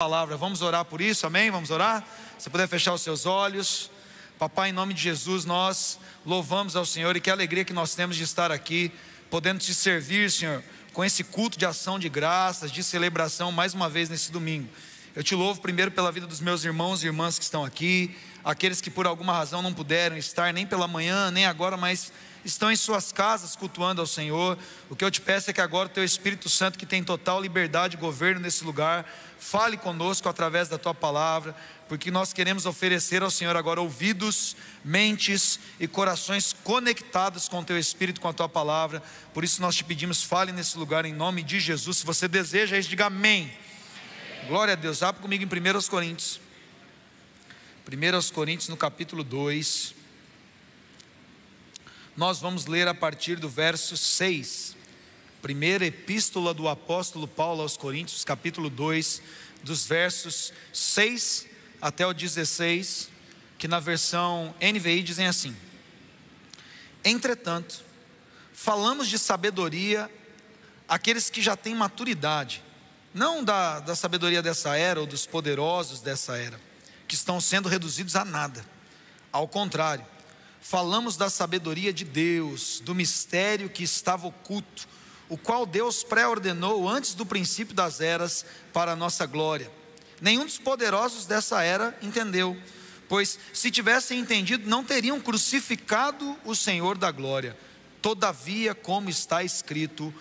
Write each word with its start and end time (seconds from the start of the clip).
palavra. 0.00 0.36
Vamos 0.36 0.62
orar 0.62 0.84
por 0.84 1.00
isso, 1.00 1.26
amém? 1.26 1.50
Vamos 1.50 1.72
orar? 1.72 2.06
Se 2.38 2.48
puder 2.48 2.68
fechar 2.68 2.94
os 2.94 3.02
seus 3.02 3.26
olhos. 3.26 3.90
Papai, 4.38 4.70
em 4.70 4.72
nome 4.72 4.94
de 4.94 5.02
Jesus, 5.02 5.44
nós 5.44 5.98
louvamos 6.24 6.76
ao 6.76 6.86
Senhor 6.86 7.16
e 7.16 7.20
que 7.20 7.28
alegria 7.28 7.64
que 7.64 7.72
nós 7.72 7.96
temos 7.96 8.14
de 8.14 8.22
estar 8.22 8.52
aqui, 8.52 8.92
podendo 9.28 9.58
te 9.58 9.74
servir, 9.74 10.30
Senhor, 10.30 10.62
com 10.92 11.04
esse 11.04 11.24
culto 11.24 11.58
de 11.58 11.66
ação 11.66 11.98
de 11.98 12.08
graças, 12.08 12.70
de 12.70 12.80
celebração, 12.84 13.50
mais 13.50 13.74
uma 13.74 13.88
vez 13.88 14.08
nesse 14.08 14.30
domingo. 14.30 14.68
Eu 15.16 15.24
te 15.24 15.34
louvo 15.34 15.60
primeiro 15.60 15.90
pela 15.90 16.12
vida 16.12 16.28
dos 16.28 16.40
meus 16.40 16.62
irmãos 16.64 17.02
e 17.02 17.06
irmãs 17.06 17.36
que 17.36 17.42
estão 17.42 17.64
aqui, 17.64 18.16
aqueles 18.44 18.80
que 18.80 18.92
por 18.92 19.04
alguma 19.04 19.32
razão 19.32 19.62
não 19.62 19.74
puderam 19.74 20.16
estar 20.16 20.52
nem 20.52 20.64
pela 20.64 20.86
manhã, 20.86 21.32
nem 21.32 21.44
agora, 21.44 21.76
mas 21.76 22.12
estão 22.48 22.72
em 22.72 22.76
suas 22.76 23.12
casas 23.12 23.54
cultuando 23.54 24.00
ao 24.00 24.06
Senhor. 24.06 24.58
O 24.88 24.96
que 24.96 25.04
eu 25.04 25.10
te 25.10 25.20
peço 25.20 25.50
é 25.50 25.52
que 25.52 25.60
agora 25.60 25.86
o 25.86 25.92
teu 25.92 26.02
Espírito 26.02 26.48
Santo, 26.48 26.78
que 26.78 26.86
tem 26.86 27.04
total 27.04 27.40
liberdade 27.40 27.96
e 27.96 28.00
governo 28.00 28.40
nesse 28.40 28.64
lugar, 28.64 29.08
fale 29.38 29.76
conosco 29.76 30.28
através 30.28 30.68
da 30.68 30.78
tua 30.78 30.94
palavra, 30.94 31.54
porque 31.88 32.10
nós 32.10 32.32
queremos 32.32 32.66
oferecer 32.66 33.22
ao 33.22 33.30
Senhor 33.30 33.56
agora 33.56 33.80
ouvidos, 33.80 34.56
mentes 34.84 35.60
e 35.78 35.86
corações 35.86 36.54
conectados 36.64 37.48
com 37.48 37.60
o 37.60 37.64
teu 37.64 37.78
Espírito, 37.78 38.20
com 38.20 38.28
a 38.28 38.32
tua 38.32 38.48
palavra. 38.48 39.02
Por 39.32 39.44
isso 39.44 39.60
nós 39.60 39.76
te 39.76 39.84
pedimos, 39.84 40.22
fale 40.22 40.50
nesse 40.50 40.76
lugar 40.78 41.04
em 41.04 41.12
nome 41.12 41.42
de 41.42 41.60
Jesus. 41.60 41.98
Se 41.98 42.06
você 42.06 42.26
deseja 42.26 42.78
isso, 42.78 42.88
diga 42.88 43.06
amém. 43.06 43.42
amém. 43.42 44.48
Glória 44.48 44.72
a 44.72 44.76
Deus. 44.76 45.02
Abre 45.02 45.20
comigo 45.22 45.44
em 45.44 45.46
1 45.46 45.82
Coríntios. 45.88 46.40
1 47.86 48.32
Coríntios 48.32 48.68
no 48.68 48.76
capítulo 48.76 49.22
2. 49.22 49.97
Nós 52.18 52.40
vamos 52.40 52.66
ler 52.66 52.88
a 52.88 52.94
partir 52.94 53.36
do 53.36 53.48
verso 53.48 53.96
6. 53.96 54.76
Primeira 55.40 55.86
epístola 55.86 56.52
do 56.52 56.66
apóstolo 56.66 57.28
Paulo 57.28 57.62
aos 57.62 57.76
Coríntios, 57.76 58.24
capítulo 58.24 58.68
2, 58.68 59.22
dos 59.62 59.86
versos 59.86 60.52
6 60.72 61.46
até 61.80 62.04
o 62.04 62.12
16, 62.12 63.08
que 63.56 63.68
na 63.68 63.78
versão 63.78 64.52
NVI 64.60 65.04
dizem 65.04 65.28
assim: 65.28 65.56
Entretanto, 67.04 67.84
falamos 68.52 69.06
de 69.06 69.16
sabedoria 69.16 70.10
aqueles 70.88 71.30
que 71.30 71.40
já 71.40 71.54
têm 71.54 71.76
maturidade, 71.76 72.64
não 73.14 73.44
da, 73.44 73.78
da 73.78 73.94
sabedoria 73.94 74.42
dessa 74.42 74.76
era 74.76 74.98
ou 74.98 75.06
dos 75.06 75.24
poderosos 75.24 76.00
dessa 76.00 76.36
era, 76.36 76.60
que 77.06 77.14
estão 77.14 77.40
sendo 77.40 77.68
reduzidos 77.68 78.16
a 78.16 78.24
nada. 78.24 78.66
Ao 79.30 79.46
contrário, 79.46 80.04
falamos 80.60 81.16
da 81.16 81.30
sabedoria 81.30 81.92
de 81.92 82.04
Deus, 82.04 82.80
do 82.80 82.94
mistério 82.94 83.70
que 83.70 83.82
estava 83.82 84.26
oculto, 84.26 84.88
o 85.28 85.36
qual 85.36 85.66
Deus 85.66 86.02
pré-ordenou 86.02 86.88
antes 86.88 87.14
do 87.14 87.26
princípio 87.26 87.74
das 87.74 88.00
eras 88.00 88.44
para 88.72 88.92
a 88.92 88.96
nossa 88.96 89.26
glória 89.26 89.78
Nenhum 90.20 90.44
dos 90.44 90.58
poderosos 90.58 91.26
dessa 91.26 91.62
era 91.62 91.96
entendeu, 92.02 92.56
pois 93.08 93.38
se 93.52 93.70
tivessem 93.70 94.18
entendido, 94.18 94.68
não 94.68 94.82
teriam 94.82 95.20
crucificado 95.20 96.36
o 96.44 96.54
Senhor 96.54 96.98
da 96.98 97.10
glória. 97.10 97.56
Todavia, 98.02 98.74
como 98.74 99.08
está 99.08 99.42
escrito, 99.42 100.12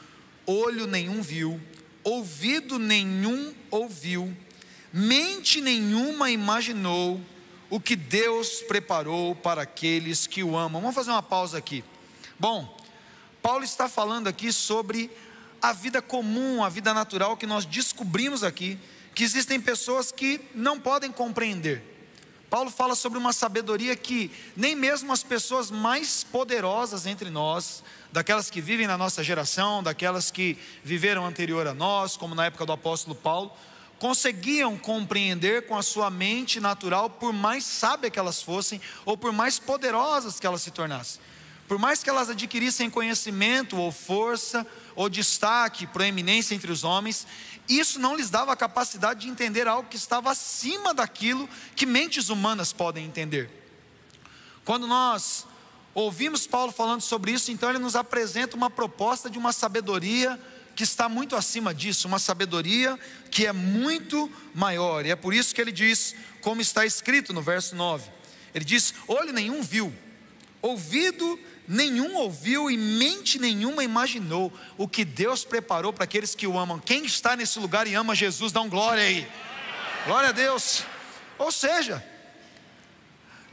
olho 0.46 0.86
nenhum 0.86 1.22
viu, 1.22 1.60
ouvido 2.04 2.78
nenhum 2.78 3.54
ouviu, 3.72 4.36
mente 4.94 5.62
nenhuma 5.62 6.30
imaginou 6.30 7.20
o 7.70 7.80
que 7.80 7.96
Deus 7.96 8.62
preparou 8.62 9.36
para 9.36 9.64
aqueles 9.64 10.26
que 10.28 10.44
o 10.44 10.58
amam. 10.58 10.82
Vamos 10.82 10.96
fazer 10.96 11.12
uma 11.12 11.24
pausa 11.24 11.58
aqui. 11.58 11.84
Bom, 12.40 12.78
Paulo 13.42 13.64
está 13.64 13.90
falando 13.90 14.28
aqui 14.28 14.52
sobre 14.52 15.10
a 15.62 15.74
vida 15.74 16.02
comum, 16.02 16.64
a 16.64 16.70
vida 16.70 16.94
natural 16.94 17.36
que 17.36 17.48
nós 17.48 17.66
descobrimos 17.66 18.44
aqui 18.44 18.80
que 19.14 19.24
existem 19.24 19.60
pessoas 19.60 20.12
que 20.12 20.40
não 20.54 20.80
podem 20.80 21.12
compreender. 21.12 21.84
Paulo 22.50 22.70
fala 22.70 22.96
sobre 22.96 23.18
uma 23.18 23.34
sabedoria 23.34 23.96
que 23.96 24.32
nem 24.56 24.76
mesmo 24.76 25.12
as 25.12 25.24
pessoas 25.24 25.70
mais 25.70 26.24
poderosas 26.24 27.06
entre 27.06 27.30
nós, 27.30 27.84
daquelas 28.12 28.50
que 28.50 28.62
vivem 28.62 28.88
na 28.88 28.98
nossa 28.98 29.24
geração, 29.24 29.84
daquelas 29.84 30.32
que 30.32 30.58
viveram 30.84 31.26
anterior 31.26 31.68
a 31.68 31.74
nós, 31.74 32.16
como 32.16 32.36
na 32.36 32.46
época 32.46 32.66
do 32.66 32.72
apóstolo 32.72 33.16
Paulo, 33.16 33.52
conseguiam 34.00 34.78
compreender 34.78 35.66
com 35.68 35.76
a 35.76 35.84
sua 35.84 36.10
mente 36.10 36.60
natural, 36.60 37.10
por 37.10 37.34
mais 37.34 37.64
sábia 37.64 38.10
que 38.10 38.20
elas 38.20 38.42
fossem, 38.42 38.80
ou 39.06 39.18
por 39.18 39.32
mais 39.32 39.60
poderosas 39.60 40.40
que 40.40 40.46
elas 40.46 40.62
se 40.62 40.72
tornassem. 40.72 41.20
Por 41.68 41.78
mais 41.78 42.02
que 42.02 42.10
elas 42.10 42.30
adquirissem 42.30 42.90
conhecimento 42.90 43.76
ou 43.78 43.92
força, 43.92 44.66
ou 44.96 45.10
destaque, 45.10 45.86
proeminência 45.86 46.56
entre 46.56 46.72
os 46.72 46.84
homens, 46.84 47.28
isso 47.68 48.00
não 48.00 48.16
lhes 48.16 48.30
dava 48.30 48.54
a 48.54 48.56
capacidade 48.56 49.22
de 49.22 49.30
entender 49.30 49.68
algo 49.68 49.90
que 49.90 49.98
estava 49.98 50.32
acima 50.32 50.94
daquilo 50.94 51.50
que 51.76 51.86
mentes 51.86 52.30
humanas 52.30 52.72
podem 52.72 53.06
entender. 53.06 53.50
Quando 54.64 54.88
nós 54.88 55.46
ouvimos 55.94 56.48
Paulo 56.48 56.72
falando 56.72 57.02
sobre 57.02 57.32
isso, 57.32 57.52
então 57.52 57.70
ele 57.70 57.80
nos 57.80 57.96
apresenta 57.96 58.56
uma 58.56 58.70
proposta 58.70 59.30
de 59.30 59.38
uma 59.38 59.52
sabedoria 59.52 60.40
que 60.78 60.84
está 60.84 61.10
muito 61.10 61.36
acima 61.36 61.74
disso, 61.74 62.08
uma 62.08 62.20
sabedoria 62.20 63.00
que 63.32 63.48
é 63.48 63.52
muito 63.52 64.32
maior, 64.54 65.08
e 65.08 65.10
é 65.10 65.16
por 65.16 65.34
isso 65.34 65.54
que 65.54 65.60
ele 65.60 65.72
diz, 65.72 66.14
como 66.40 66.62
está 66.62 66.86
escrito 66.86 67.34
no 67.34 67.42
verso 67.42 67.76
9: 67.76 68.08
ele 68.54 68.64
diz: 68.64 68.94
olho 69.08 69.34
nenhum 69.34 69.64
viu, 69.64 69.92
ouvido 70.62 71.40
nenhum 71.68 72.16
ouviu 72.16 72.70
e 72.70 72.78
mente 72.78 73.40
nenhuma 73.40 73.84
imaginou 73.84 74.54
o 74.78 74.88
que 74.88 75.04
Deus 75.04 75.44
preparou 75.44 75.92
para 75.92 76.04
aqueles 76.04 76.36
que 76.36 76.46
o 76.46 76.58
amam. 76.58 76.80
Quem 76.80 77.04
está 77.06 77.36
nesse 77.36 77.58
lugar 77.58 77.88
e 77.88 77.96
ama 77.96 78.14
Jesus, 78.14 78.52
dá 78.52 78.62
um 78.62 78.70
glória 78.70 79.04
aí. 79.04 79.28
Glória 80.06 80.30
a 80.30 80.32
Deus. 80.32 80.84
Ou 81.40 81.52
seja, 81.52 82.06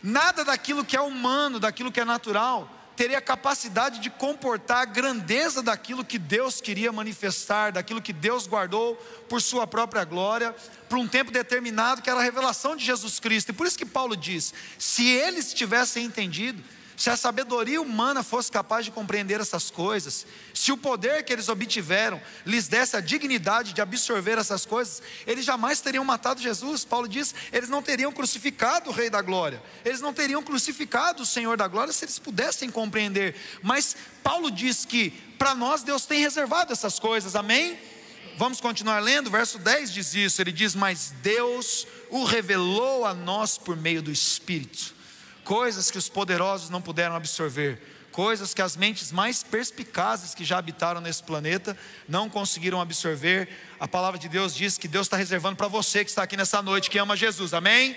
nada 0.03 0.45
daquilo 0.45 0.85
que 0.85 0.95
é 0.95 1.01
humano, 1.01 1.59
daquilo 1.59 1.91
que 1.91 2.01
é 2.01 2.05
natural, 2.05 2.71
teria 2.97 3.21
capacidade 3.21 4.01
de 4.01 4.09
comportar 4.11 4.83
a 4.83 4.85
grandeza 4.85 5.63
daquilo 5.63 6.05
que 6.05 6.19
Deus 6.19 6.61
queria 6.61 6.93
manifestar, 6.93 7.73
daquilo 7.73 8.03
que 8.03 8.13
Deus 8.13 8.47
guardou 8.47 8.97
por 9.29 9.43
sua 9.43 9.67
própria 9.67 10.05
glória, 10.05 10.55
por 10.89 10.99
um 10.99 11.09
tempo 11.09 11.31
determinado, 11.31 12.03
que 12.03 12.11
era 12.11 12.21
a 12.21 12.23
revelação 12.23 12.77
de 12.77 12.85
Jesus 12.85 13.19
Cristo. 13.19 13.51
E 13.51 13.53
por 13.53 13.67
isso 13.67 13.79
que 13.79 13.87
Paulo 13.87 14.17
diz: 14.17 14.55
se 14.79 15.07
eles 15.07 15.53
tivessem 15.53 16.05
entendido, 16.05 16.63
se 16.97 17.11
a 17.11 17.17
sabedoria 17.17 17.83
humana 17.83 18.23
fosse 18.23 18.51
capaz 18.51 18.85
de 18.85 18.91
compreender 18.91 19.41
essas 19.41 19.71
coisas, 19.71 20.27
se 20.53 20.71
o 20.71 20.77
poder 20.77 21.25
que 21.25 21.33
eles 21.33 21.49
obtiveram 21.49 22.21
lhes 22.47 22.69
desse 22.69 22.97
a 22.97 23.01
dignidade 23.01 23.73
de 23.73 23.81
absorver 23.81 24.39
essas 24.39 24.65
coisas, 24.65 25.03
eles 25.27 25.45
jamais 25.45 25.81
teriam 25.81 26.05
matado 26.05 26.41
Jesus. 26.41 26.85
Paulo 26.85 27.09
diz: 27.09 27.35
eles 27.53 27.69
não 27.69 27.83
teriam 27.83 28.13
crucificado 28.13 28.91
o 28.91 28.93
Rei 28.93 29.11
da 29.11 29.21
Glória, 29.21 29.63
eles 29.85 30.01
não 30.01 30.13
teriam 30.13 30.43
crucificado 30.43 31.25
o 31.25 31.27
Senhor 31.27 31.57
da 31.57 31.67
Glória 31.67 31.93
se 31.93 32.05
eles 32.05 32.19
pudessem 32.19 32.71
compreender. 32.71 33.35
Mas 33.63 33.97
Paulo 34.23 34.51
diz 34.51 34.85
que 34.85 35.11
para 35.37 35.55
nós 35.55 35.83
Deus 35.83 36.07
tem 36.07 36.21
reservado 36.21 36.73
essas 36.73 36.99
coisas, 36.99 37.35
amém? 37.35 37.77
Vamos 38.37 38.61
continuar 38.61 39.01
lendo, 39.01 39.31
verso 39.31 39.59
10 39.59 39.93
diz 39.93 40.15
isso: 40.15 40.41
ele 40.41 40.53
diz, 40.53 40.77
mas 40.77 41.13
Deus 41.23 41.87
o 42.09 42.25
revelou 42.25 43.05
a 43.05 43.13
nós 43.13 43.59
por 43.59 43.77
meio 43.77 44.01
do 44.01 44.13
Espírito 44.13 44.95
coisas 45.45 45.91
que 45.91 45.99
os 45.99 46.09
poderosos 46.09 46.71
não 46.71 46.81
puderam 46.81 47.15
absorver, 47.15 47.81
coisas 48.11 48.55
que 48.55 48.63
as 48.63 48.77
mentes 48.77 49.13
mais 49.13 49.43
perspicazes 49.43 50.35
que 50.35 50.45
já 50.45 50.57
habitaram 50.59 51.01
nesse 51.01 51.23
planeta 51.23 51.77
não 52.09 52.31
conseguiram 52.31 52.81
absorver. 52.81 53.49
A 53.79 53.87
palavra 53.87 54.19
de 54.19 54.29
Deus 54.29 54.55
diz 54.55 54.79
que 54.79 54.89
Deus 54.89 55.07
está 55.07 55.17
reservando 55.17 55.57
para 55.57 55.69
você 55.69 56.05
que 56.05 56.11
está 56.11 56.23
aqui 56.23 56.37
nessa 56.37 56.63
noite, 56.63 56.89
que 56.89 56.99
ama 56.99 57.17
Jesus, 57.17 57.53
amém? 57.53 57.97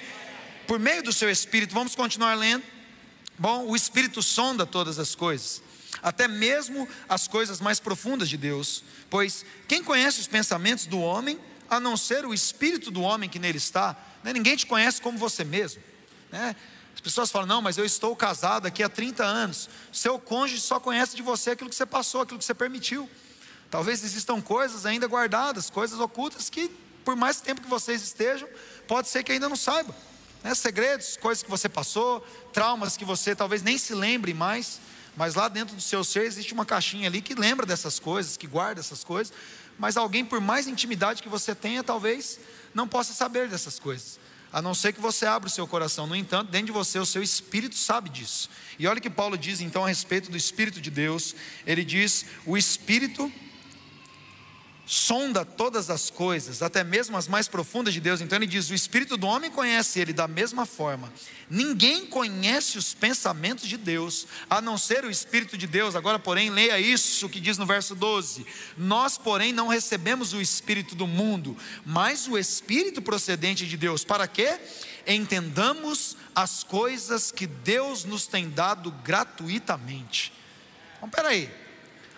Por 0.66 0.80
meio 0.80 1.02
do 1.04 1.14
seu 1.14 1.30
Espírito, 1.30 1.74
vamos 1.74 1.96
continuar 1.96 2.34
lendo. 2.36 2.64
Bom, 3.38 3.68
o 3.68 3.76
Espírito 3.76 4.22
sonda 4.24 4.66
todas 4.66 4.98
as 4.98 5.14
coisas, 5.14 5.62
até 6.02 6.28
mesmo 6.28 6.90
as 7.08 7.28
coisas 7.28 7.62
mais 7.62 7.80
profundas 7.80 8.28
de 8.28 8.38
Deus, 8.38 8.84
pois 9.12 9.46
quem 9.68 9.84
conhece 9.84 10.20
os 10.20 10.28
pensamentos 10.28 10.88
do 10.88 11.00
homem, 11.00 11.40
a 11.70 11.80
não 11.80 11.96
ser 11.96 12.26
o 12.26 12.34
Espírito 12.34 12.90
do 12.90 13.02
homem 13.02 13.30
que 13.30 13.38
nele 13.38 13.60
está, 13.60 13.96
né? 14.24 14.34
ninguém 14.34 14.56
te 14.56 14.66
conhece 14.66 15.00
como 15.00 15.20
você 15.20 15.44
mesmo, 15.44 15.82
né? 16.32 16.56
As 17.08 17.14
pessoas 17.14 17.32
falam: 17.32 17.48
não, 17.48 17.62
mas 17.62 17.78
eu 17.78 17.86
estou 17.86 18.14
casado 18.18 18.66
aqui 18.66 18.84
há 18.84 18.90
30 18.90 19.24
anos. 19.24 19.70
Seu 19.94 20.20
cônjuge 20.20 20.62
só 20.62 20.78
conhece 20.78 21.16
de 21.16 21.22
você 21.22 21.52
aquilo 21.52 21.70
que 21.70 21.76
você 21.76 21.86
passou, 21.86 22.22
aquilo 22.22 22.38
que 22.38 22.44
você 22.44 22.54
permitiu. 22.54 23.10
Talvez 23.72 24.04
existam 24.04 24.42
coisas 24.42 24.86
ainda 24.86 25.08
guardadas, 25.08 25.70
coisas 25.70 26.02
ocultas 26.02 26.50
que, 26.50 26.70
por 27.06 27.16
mais 27.16 27.40
tempo 27.40 27.62
que 27.62 27.70
vocês 27.70 28.02
estejam, 28.02 28.48
pode 28.90 29.08
ser 29.08 29.24
que 29.24 29.32
ainda 29.32 29.48
não 29.48 29.56
saiba. 29.56 29.96
Né? 30.44 30.54
Segredos, 30.54 31.16
coisas 31.16 31.42
que 31.42 31.50
você 31.50 31.70
passou, 31.70 32.20
traumas 32.52 32.98
que 32.98 33.06
você 33.06 33.34
talvez 33.34 33.62
nem 33.62 33.78
se 33.78 33.96
lembre 33.96 34.34
mais, 34.34 34.82
mas 35.16 35.34
lá 35.34 35.48
dentro 35.48 35.78
do 35.78 35.82
seu 35.82 36.04
ser 36.04 36.26
existe 36.26 36.54
uma 36.54 36.66
caixinha 36.66 37.08
ali 37.08 37.22
que 37.22 37.36
lembra 37.36 37.66
dessas 37.66 38.00
coisas, 38.00 38.36
que 38.36 38.48
guarda 38.48 38.82
essas 38.82 39.06
coisas, 39.06 39.34
mas 39.80 39.96
alguém, 39.96 40.26
por 40.26 40.42
mais 40.42 40.68
intimidade 40.68 41.24
que 41.24 41.30
você 41.30 41.56
tenha, 41.56 41.82
talvez 41.84 42.38
não 42.74 42.86
possa 42.86 43.14
saber 43.14 43.48
dessas 43.48 43.80
coisas 43.80 44.20
a 44.52 44.62
não 44.62 44.74
ser 44.74 44.94
que 44.94 45.02
você 45.02 45.26
abra 45.26 45.48
o 45.48 45.52
seu 45.52 45.68
coração. 45.68 46.08
No 46.08 46.16
entanto, 46.16 46.52
dentro 46.52 46.68
de 46.68 46.72
você, 46.72 47.00
o 47.00 47.06
seu 47.06 47.22
espírito 47.22 47.76
sabe 47.76 48.10
disso. 48.10 48.50
E 48.80 48.88
olha 48.88 49.00
o 49.00 49.02
que 49.02 49.10
Paulo 49.10 49.38
diz 49.38 49.62
então 49.62 49.84
a 49.84 49.88
respeito 49.88 50.30
do 50.30 50.38
Espírito 50.38 50.80
de 50.80 50.90
Deus. 50.90 51.36
Ele 51.66 51.84
diz: 51.84 52.26
o 52.46 52.58
Espírito 52.58 53.32
sonda 54.90 55.44
todas 55.44 55.90
as 55.90 56.10
coisas, 56.10 56.62
até 56.62 56.82
mesmo 56.82 57.18
as 57.18 57.28
mais 57.28 57.50
profundas 57.50 57.94
de 57.94 58.00
Deus. 58.00 58.22
Então 58.22 58.38
ele 58.38 58.48
diz: 58.48 58.70
o 58.70 58.74
espírito 58.74 59.18
do 59.18 59.28
homem 59.28 59.52
conhece 59.52 60.00
ele 60.00 60.14
da 60.14 60.28
mesma 60.28 60.66
forma. 60.66 61.12
Ninguém 61.50 62.06
conhece 62.06 62.78
os 62.78 62.94
pensamentos 62.94 63.68
de 63.68 63.76
Deus, 63.76 64.26
a 64.50 64.62
não 64.62 64.78
ser 64.78 65.04
o 65.04 65.12
espírito 65.12 65.58
de 65.58 65.68
Deus. 65.68 65.96
Agora, 65.96 66.18
porém, 66.18 66.50
leia 66.50 66.80
isso 66.80 67.28
que 67.28 67.42
diz 67.42 67.58
no 67.58 67.66
verso 67.66 67.94
12: 67.94 68.46
Nós, 68.78 69.18
porém, 69.18 69.52
não 69.52 69.68
recebemos 69.68 70.32
o 70.32 70.40
espírito 70.40 70.96
do 70.96 71.06
mundo, 71.06 71.58
mas 71.86 72.26
o 72.26 72.38
espírito 72.38 73.02
procedente 73.02 73.68
de 73.68 73.76
Deus. 73.76 74.06
Para 74.06 74.26
quê? 74.26 74.58
Entendamos 75.06 76.16
as 76.34 76.64
coisas 76.64 77.30
que 77.30 77.46
Deus 77.46 78.06
nos 78.06 78.26
tem 78.26 78.50
dado 78.50 78.90
gratuitamente. 79.04 80.32
Então, 80.96 81.10
peraí. 81.10 81.67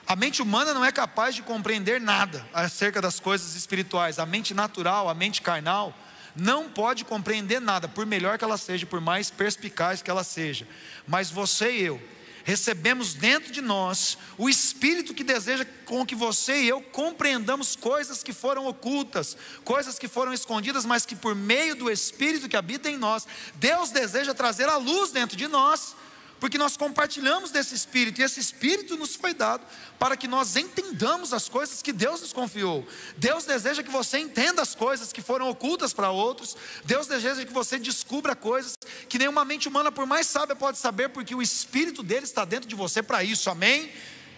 A 0.09 0.15
mente 0.15 0.41
humana 0.41 0.73
não 0.73 0.83
é 0.83 0.91
capaz 0.91 1.35
de 1.35 1.43
compreender 1.43 2.01
nada 2.01 2.43
acerca 2.51 2.99
das 2.99 3.19
coisas 3.19 3.55
espirituais. 3.55 4.17
A 4.17 4.25
mente 4.25 4.55
natural, 4.55 5.07
a 5.07 5.13
mente 5.13 5.39
carnal, 5.39 5.95
não 6.35 6.67
pode 6.67 7.05
compreender 7.05 7.61
nada, 7.61 7.87
por 7.87 8.07
melhor 8.07 8.35
que 8.35 8.43
ela 8.43 8.57
seja, 8.57 8.87
por 8.87 8.99
mais 8.99 9.29
perspicaz 9.29 10.01
que 10.01 10.09
ela 10.09 10.23
seja. 10.23 10.67
Mas 11.07 11.29
você 11.29 11.73
e 11.73 11.83
eu 11.83 12.01
recebemos 12.43 13.13
dentro 13.13 13.51
de 13.51 13.61
nós 13.61 14.17
o 14.35 14.49
Espírito 14.49 15.13
que 15.13 15.23
deseja 15.23 15.63
com 15.85 16.03
que 16.03 16.15
você 16.15 16.63
e 16.63 16.69
eu 16.69 16.81
compreendamos 16.81 17.75
coisas 17.75 18.23
que 18.23 18.33
foram 18.33 18.65
ocultas, 18.65 19.37
coisas 19.63 19.99
que 19.99 20.07
foram 20.07 20.33
escondidas, 20.33 20.85
mas 20.85 21.05
que 21.05 21.15
por 21.15 21.35
meio 21.35 21.75
do 21.75 21.91
Espírito 21.91 22.49
que 22.49 22.57
habita 22.57 22.89
em 22.89 22.97
nós, 22.97 23.27
Deus 23.53 23.91
deseja 23.91 24.33
trazer 24.33 24.69
a 24.69 24.77
luz 24.77 25.11
dentro 25.11 25.37
de 25.37 25.47
nós 25.47 25.95
porque 26.39 26.57
nós 26.57 26.77
compartilhamos 26.77 27.51
desse 27.51 27.75
Espírito, 27.75 28.21
e 28.21 28.23
esse 28.23 28.39
Espírito 28.39 28.97
nos 28.97 29.15
foi 29.15 29.33
dado 29.33 29.65
para 29.97 30.15
que 30.15 30.27
nós 30.27 30.55
entendamos 30.55 31.33
as 31.33 31.49
coisas 31.49 31.81
que 31.81 31.91
Deus 31.91 32.21
nos 32.21 32.33
confiou. 32.33 32.87
Deus 33.17 33.45
deseja 33.45 33.83
que 33.83 33.91
você 33.91 34.19
entenda 34.19 34.61
as 34.61 34.73
coisas 34.73 35.11
que 35.11 35.21
foram 35.21 35.49
ocultas 35.49 35.93
para 35.93 36.09
outros, 36.09 36.55
Deus 36.85 37.07
deseja 37.07 37.45
que 37.45 37.53
você 37.53 37.77
descubra 37.77 38.35
coisas 38.35 38.77
que 39.07 39.17
nenhuma 39.17 39.43
mente 39.43 39.67
humana, 39.67 39.91
por 39.91 40.05
mais 40.05 40.27
sábia, 40.27 40.55
pode 40.55 40.77
saber, 40.77 41.09
porque 41.09 41.35
o 41.35 41.41
Espírito 41.41 42.01
dele 42.01 42.25
está 42.25 42.45
dentro 42.45 42.67
de 42.67 42.75
você 42.75 43.03
para 43.03 43.23
isso, 43.23 43.49
amém? 43.49 43.91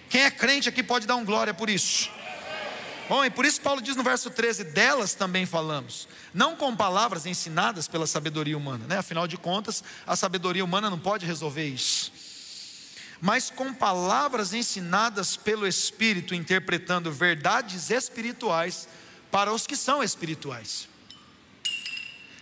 Quem 0.09 0.23
é 0.23 0.31
crente 0.31 0.67
aqui 0.67 0.83
pode 0.83 1.07
dar 1.07 1.15
um 1.15 1.23
glória 1.23 1.53
por 1.53 1.69
isso. 1.69 2.09
Bom, 3.11 3.25
e 3.25 3.29
por 3.29 3.43
isso 3.43 3.59
Paulo 3.59 3.81
diz 3.81 3.97
no 3.97 4.03
verso 4.03 4.29
13: 4.29 4.63
delas 4.63 5.13
também 5.13 5.45
falamos, 5.45 6.07
não 6.33 6.55
com 6.55 6.73
palavras 6.73 7.25
ensinadas 7.25 7.85
pela 7.85 8.07
sabedoria 8.07 8.57
humana, 8.57 8.85
né? 8.87 8.99
afinal 8.99 9.27
de 9.27 9.35
contas, 9.35 9.83
a 10.07 10.15
sabedoria 10.15 10.63
humana 10.63 10.89
não 10.89 10.97
pode 10.97 11.25
resolver 11.25 11.67
isso, 11.67 12.09
mas 13.19 13.49
com 13.49 13.73
palavras 13.73 14.53
ensinadas 14.53 15.35
pelo 15.35 15.67
Espírito, 15.67 16.33
interpretando 16.33 17.11
verdades 17.11 17.89
espirituais 17.89 18.87
para 19.29 19.51
os 19.51 19.67
que 19.67 19.75
são 19.75 20.01
espirituais. 20.01 20.87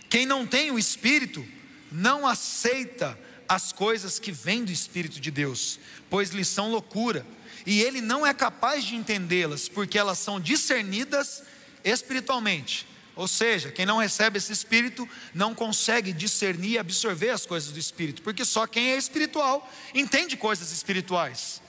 Quem 0.08 0.24
não 0.24 0.46
tem 0.46 0.70
o 0.70 0.78
Espírito, 0.78 1.44
não 1.90 2.24
aceita 2.24 3.18
as 3.48 3.72
coisas 3.72 4.20
que 4.20 4.30
vêm 4.30 4.64
do 4.64 4.70
Espírito 4.70 5.18
de 5.18 5.32
Deus, 5.32 5.80
pois 6.08 6.30
lhes 6.30 6.46
são 6.46 6.70
loucura 6.70 7.26
e 7.66 7.80
ele 7.82 8.00
não 8.00 8.26
é 8.26 8.32
capaz 8.32 8.84
de 8.84 8.96
entendê-las, 8.96 9.68
porque 9.68 9.98
elas 9.98 10.18
são 10.18 10.40
discernidas 10.40 11.42
espiritualmente. 11.84 12.86
Ou 13.16 13.28
seja, 13.28 13.70
quem 13.70 13.84
não 13.84 13.98
recebe 13.98 14.38
esse 14.38 14.52
espírito 14.52 15.08
não 15.34 15.54
consegue 15.54 16.12
discernir 16.12 16.72
e 16.72 16.78
absorver 16.78 17.30
as 17.30 17.44
coisas 17.44 17.70
do 17.70 17.78
espírito, 17.78 18.22
porque 18.22 18.44
só 18.44 18.66
quem 18.66 18.92
é 18.92 18.96
espiritual 18.96 19.70
entende 19.94 20.36
coisas 20.36 20.72
espirituais. 20.72 21.60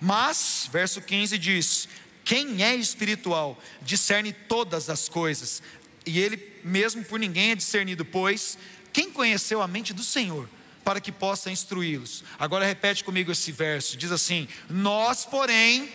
Mas, 0.00 0.68
verso 0.70 1.00
15 1.00 1.38
diz: 1.38 1.88
quem 2.24 2.62
é 2.62 2.76
espiritual 2.76 3.58
discerne 3.80 4.32
todas 4.32 4.90
as 4.90 5.08
coisas, 5.08 5.62
e 6.04 6.18
ele 6.18 6.60
mesmo 6.62 7.02
por 7.04 7.18
ninguém 7.18 7.52
é 7.52 7.54
discernido, 7.54 8.04
pois 8.04 8.58
quem 8.92 9.10
conheceu 9.10 9.62
a 9.62 9.68
mente 9.68 9.94
do 9.94 10.02
Senhor 10.02 10.48
para 10.88 11.02
que 11.02 11.12
possa 11.12 11.50
instruí-los. 11.50 12.24
Agora 12.38 12.64
repete 12.64 13.04
comigo 13.04 13.30
esse 13.30 13.52
verso: 13.52 13.94
diz 13.94 14.10
assim: 14.10 14.48
Nós, 14.70 15.26
porém, 15.26 15.92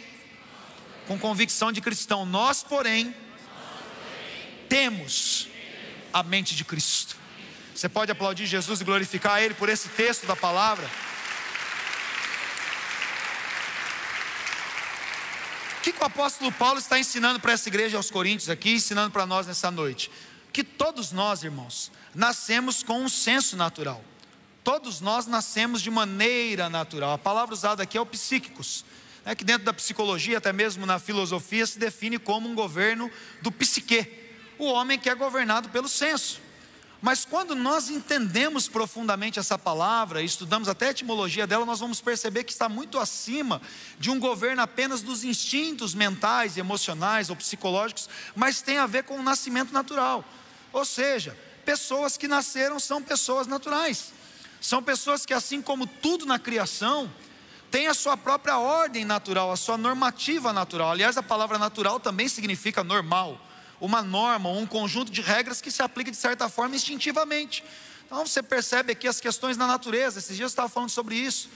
com 1.08 1.18
convicção 1.18 1.72
de 1.72 1.82
cristão, 1.82 2.28
nós, 2.28 2.62
porém, 2.62 3.12
temos 4.70 5.48
a 6.14 6.22
mente 6.22 6.56
de 6.56 6.64
Cristo. 6.64 7.18
Você 7.74 7.90
pode 7.90 8.12
aplaudir 8.12 8.46
Jesus 8.46 8.82
e 8.82 8.84
glorificar 8.84 9.42
Ele 9.42 9.56
por 9.56 9.68
esse 9.68 9.90
texto 9.90 10.28
da 10.28 10.36
palavra? 10.36 10.88
O 15.80 15.82
que, 15.82 15.92
que 15.92 16.04
o 16.04 16.06
apóstolo 16.06 16.52
Paulo 16.52 16.78
está 16.78 17.00
ensinando 17.00 17.40
para 17.40 17.54
essa 17.54 17.68
igreja 17.68 17.98
aos 17.98 18.12
Coríntios 18.12 18.48
aqui, 18.48 18.74
ensinando 18.74 19.10
para 19.10 19.26
nós 19.26 19.48
nessa 19.48 19.72
noite? 19.72 20.12
Que 20.54 20.64
todos 20.64 21.12
nós, 21.12 21.44
irmãos, 21.44 21.92
nascemos 22.14 22.84
com 22.84 23.02
um 23.02 23.10
senso 23.10 23.58
natural. 23.58 24.13
Todos 24.64 25.02
nós 25.02 25.28
nascemos 25.28 25.82
de 25.82 25.92
maneira 25.92 26.70
natural. 26.70 27.12
A 27.12 27.18
palavra 27.18 27.54
usada 27.54 27.84
aqui 27.84 27.98
é 27.98 28.02
o 28.02 28.06
psíquicos, 28.06 28.86
né, 29.26 29.36
que 29.36 29.44
dentro 29.44 29.66
da 29.66 29.74
psicologia, 29.74 30.38
até 30.38 30.54
mesmo 30.54 30.86
na 30.86 31.00
filosofia, 31.00 31.66
se 31.68 31.78
define 31.78 32.18
como 32.18 32.48
um 32.48 32.56
governo 32.56 33.12
do 33.42 33.52
psique, 33.52 34.08
o 34.58 34.66
homem 34.66 34.98
que 34.98 35.10
é 35.10 35.16
governado 35.16 35.68
pelo 35.70 35.90
senso. 35.90 36.40
Mas 37.02 37.26
quando 37.26 37.54
nós 37.54 37.90
entendemos 37.90 38.70
profundamente 38.70 39.38
essa 39.38 39.58
palavra, 39.58 40.22
estudamos 40.22 40.70
até 40.70 40.88
a 40.88 40.92
etimologia 40.92 41.46
dela, 41.46 41.66
nós 41.66 41.82
vamos 41.82 42.00
perceber 42.00 42.46
que 42.46 42.54
está 42.54 42.70
muito 42.70 42.98
acima 42.98 43.62
de 44.00 44.10
um 44.10 44.18
governo 44.18 44.62
apenas 44.62 45.02
dos 45.02 45.26
instintos 45.26 45.94
mentais, 45.94 46.56
emocionais 46.56 47.30
ou 47.30 47.36
psicológicos, 47.36 48.08
mas 48.34 48.62
tem 48.62 48.78
a 48.78 48.88
ver 48.88 49.04
com 49.04 49.20
o 49.20 49.24
nascimento 49.24 49.74
natural. 49.74 50.24
Ou 50.72 50.86
seja, 50.86 51.38
pessoas 51.66 52.16
que 52.16 52.30
nasceram 52.30 52.80
são 52.80 53.04
pessoas 53.04 53.48
naturais. 53.48 54.14
São 54.64 54.82
pessoas 54.82 55.26
que, 55.26 55.34
assim 55.34 55.62
como 55.62 55.86
tudo 55.86 56.26
na 56.26 56.40
criação, 56.40 57.12
têm 57.70 57.88
a 57.88 57.94
sua 57.94 58.16
própria 58.16 58.58
ordem 58.58 59.04
natural, 59.04 59.52
a 59.52 59.58
sua 59.58 59.78
normativa 59.78 60.54
natural. 60.54 60.90
Aliás, 60.90 61.18
a 61.18 61.22
palavra 61.22 61.58
natural 61.60 62.00
também 62.00 62.30
significa 62.30 62.82
normal, 62.82 63.38
uma 63.82 64.02
norma, 64.02 64.50
um 64.50 64.66
conjunto 64.66 65.12
de 65.12 65.20
regras 65.20 65.60
que 65.60 65.70
se 65.70 65.84
aplica 65.84 66.10
de 66.10 66.16
certa 66.16 66.48
forma 66.48 66.78
instintivamente. 66.78 67.62
Então 68.06 68.26
você 68.26 68.42
percebe 68.42 68.94
aqui 68.94 69.06
as 69.06 69.20
questões 69.20 69.58
da 69.58 69.68
natureza. 69.68 70.20
Esses 70.20 70.38
dias 70.38 70.40
eu 70.40 70.54
estava 70.54 70.70
falando 70.70 70.92
sobre 70.92 71.16
isso. 71.16 71.50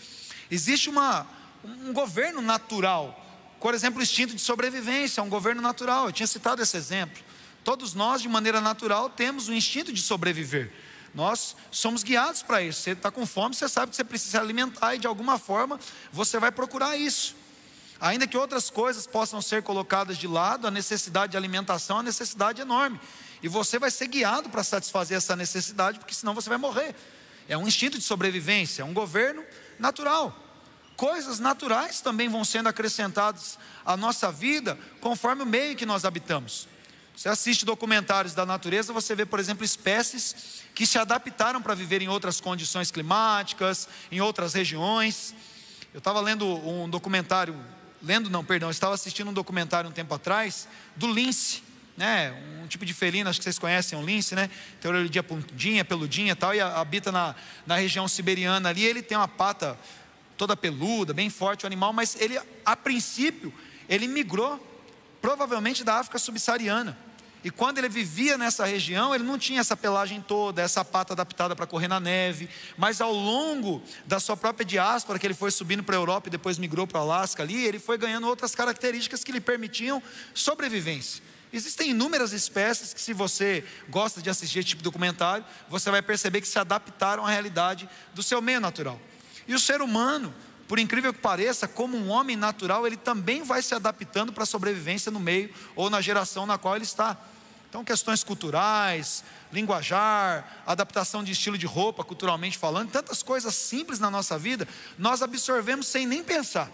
Existe 0.51 0.89
uma, 0.89 1.25
um 1.63 1.93
governo 1.93 2.41
natural. 2.41 3.25
Por 3.61 3.73
exemplo, 3.73 4.01
o 4.01 4.03
instinto 4.03 4.35
de 4.35 4.41
sobrevivência, 4.41 5.23
um 5.23 5.29
governo 5.29 5.61
natural. 5.61 6.07
Eu 6.07 6.11
tinha 6.11 6.27
citado 6.27 6.61
esse 6.61 6.75
exemplo. 6.75 7.23
Todos 7.63 7.93
nós, 7.93 8.21
de 8.21 8.27
maneira 8.27 8.59
natural, 8.59 9.09
temos 9.09 9.47
o 9.47 9.53
instinto 9.53 9.93
de 9.93 10.01
sobreviver. 10.01 10.73
Nós 11.17 11.55
somos 11.71 12.03
guiados 12.03 12.43
para 12.43 12.61
isso. 12.61 12.79
Você 12.79 12.91
está 12.91 13.09
com 13.09 13.25
fome, 13.25 13.55
você 13.55 13.67
sabe 13.67 13.89
que 13.89 13.95
você 13.95 14.03
precisa 14.03 14.29
se 14.29 14.37
alimentar 14.37 14.93
e 14.93 14.99
de 14.99 15.07
alguma 15.07 15.39
forma 15.39 15.79
você 16.13 16.39
vai 16.39 16.51
procurar 16.51 16.95
isso. 16.95 17.35
Ainda 17.99 18.27
que 18.27 18.37
outras 18.37 18.69
coisas 18.69 19.07
possam 19.07 19.41
ser 19.41 19.63
colocadas 19.63 20.15
de 20.15 20.27
lado, 20.27 20.67
a 20.67 20.69
necessidade 20.69 21.31
de 21.31 21.37
alimentação 21.37 21.95
é 21.95 21.97
uma 21.97 22.03
necessidade 22.03 22.61
enorme. 22.61 23.01
E 23.41 23.47
você 23.47 23.79
vai 23.79 23.89
ser 23.89 24.05
guiado 24.05 24.47
para 24.47 24.63
satisfazer 24.63 25.17
essa 25.17 25.35
necessidade, 25.35 25.97
porque 25.97 26.13
senão 26.13 26.35
você 26.35 26.49
vai 26.49 26.59
morrer. 26.59 26.93
É 27.49 27.57
um 27.57 27.67
instinto 27.67 27.97
de 27.97 28.03
sobrevivência, 28.03 28.83
é 28.83 28.85
um 28.85 28.93
governo 28.93 29.43
natural. 29.79 30.37
Coisas 30.95 31.39
naturais 31.39 31.99
também 31.99 32.29
vão 32.29 32.45
sendo 32.45 32.69
acrescentadas 32.69 33.57
à 33.83 33.97
nossa 33.97 34.31
vida 34.31 34.77
conforme 35.01 35.41
o 35.41 35.47
meio 35.47 35.75
que 35.75 35.83
nós 35.83 36.05
habitamos. 36.05 36.67
Você 37.17 37.29
assiste 37.29 37.65
documentários 37.65 38.35
da 38.35 38.45
natureza, 38.45 38.93
você 38.93 39.15
vê, 39.15 39.25
por 39.25 39.39
exemplo, 39.39 39.65
espécies 39.65 40.61
que 40.75 40.85
se 40.85 40.99
adaptaram 40.99 41.59
para 41.59 41.73
viver 41.73 41.99
em 41.99 42.07
outras 42.07 42.39
condições 42.39 42.91
climáticas, 42.91 43.89
em 44.11 44.21
outras 44.21 44.53
regiões. 44.53 45.33
Eu 45.91 45.97
estava 45.97 46.21
lendo 46.21 46.45
um 46.45 46.87
documentário, 46.87 47.59
lendo 48.03 48.29
não, 48.29 48.45
perdão, 48.45 48.69
estava 48.69 48.93
assistindo 48.93 49.31
um 49.31 49.33
documentário 49.33 49.89
um 49.89 49.93
tempo 49.93 50.13
atrás 50.13 50.67
do 50.95 51.11
lince, 51.11 51.63
né? 51.97 52.31
Um 52.63 52.67
tipo 52.67 52.85
de 52.85 52.93
felino, 52.93 53.31
acho 53.31 53.39
que 53.39 53.45
vocês 53.45 53.57
conhecem 53.57 53.97
o 53.97 54.05
lince, 54.05 54.35
né? 54.35 54.47
Tem 54.79 54.91
orelha 54.91 55.23
pontinha, 55.23 55.83
peludinha 55.83 56.35
tal, 56.35 56.53
e 56.53 56.61
habita 56.61 57.11
na, 57.11 57.33
na 57.65 57.77
região 57.77 58.07
siberiana 58.07 58.69
ali. 58.69 58.85
Ele 58.85 59.01
tem 59.01 59.17
uma 59.17 59.27
pata 59.27 59.75
toda 60.37 60.55
peluda, 60.55 61.15
bem 61.15 61.31
forte 61.31 61.63
o 61.63 61.65
animal, 61.65 61.91
mas 61.91 62.15
ele, 62.21 62.39
a 62.63 62.75
princípio, 62.75 63.51
ele 63.89 64.07
migrou 64.07 64.63
provavelmente 65.19 65.83
da 65.83 65.95
África 65.95 66.19
subsaariana. 66.19 67.06
E 67.47 67.49
quando 67.49 67.77
ele 67.77 67.87
vivia 67.87 68.37
nessa 68.37 68.65
região, 68.65 69.15
ele 69.15 69.23
não 69.23 69.37
tinha 69.37 69.61
essa 69.61 69.77
pelagem 69.77 70.19
toda, 70.19 70.61
essa 70.61 70.83
pata 70.83 71.13
adaptada 71.13 71.55
para 71.55 71.65
correr 71.65 71.87
na 71.87 71.97
neve. 71.97 72.49
Mas 72.77 72.99
ao 72.99 73.13
longo 73.13 73.81
da 74.05 74.19
sua 74.19 74.35
própria 74.35 74.65
diáspora, 74.65 75.17
que 75.17 75.25
ele 75.25 75.33
foi 75.33 75.49
subindo 75.49 75.81
para 75.81 75.95
a 75.95 75.97
Europa 75.97 76.27
e 76.27 76.29
depois 76.29 76.57
migrou 76.57 76.85
para 76.85 76.99
o 76.99 77.03
Alasca 77.03 77.43
ali, 77.43 77.65
ele 77.65 77.79
foi 77.79 77.97
ganhando 77.97 78.27
outras 78.27 78.53
características 78.53 79.23
que 79.23 79.31
lhe 79.31 79.39
permitiam 79.39 80.03
sobrevivência. 80.33 81.23
Existem 81.53 81.91
inúmeras 81.91 82.33
espécies 82.33 82.93
que, 82.93 82.99
se 82.99 83.13
você 83.13 83.63
gosta 83.87 84.21
de 84.21 84.29
assistir 84.29 84.59
esse 84.59 84.67
tipo 84.67 84.79
de 84.79 84.83
documentário, 84.83 85.45
você 85.69 85.89
vai 85.89 86.01
perceber 86.01 86.41
que 86.41 86.47
se 86.49 86.59
adaptaram 86.59 87.25
à 87.25 87.29
realidade 87.29 87.87
do 88.13 88.21
seu 88.21 88.41
meio 88.41 88.59
natural. 88.59 88.99
E 89.47 89.55
o 89.55 89.59
ser 89.59 89.81
humano, 89.81 90.35
por 90.67 90.79
incrível 90.79 91.13
que 91.13 91.21
pareça, 91.21 91.65
como 91.65 91.95
um 91.95 92.09
homem 92.09 92.35
natural, 92.35 92.85
ele 92.85 92.97
também 92.97 93.41
vai 93.41 93.61
se 93.61 93.73
adaptando 93.73 94.33
para 94.33 94.43
a 94.43 94.45
sobrevivência 94.45 95.09
no 95.09 95.19
meio 95.21 95.49
ou 95.77 95.89
na 95.89 96.01
geração 96.01 96.45
na 96.45 96.57
qual 96.57 96.75
ele 96.75 96.83
está. 96.83 97.17
Então, 97.69 97.83
questões 97.83 98.23
culturais, 98.23 99.23
linguajar, 99.51 100.63
adaptação 100.65 101.23
de 101.23 101.33
estilo 101.33 101.57
de 101.57 101.65
roupa, 101.65 102.03
culturalmente 102.03 102.57
falando, 102.57 102.89
tantas 102.89 103.21
coisas 103.21 103.53
simples 103.55 103.99
na 103.99 104.09
nossa 104.09 104.37
vida, 104.37 104.67
nós 104.97 105.21
absorvemos 105.21 105.87
sem 105.87 106.05
nem 106.05 106.23
pensar. 106.23 106.71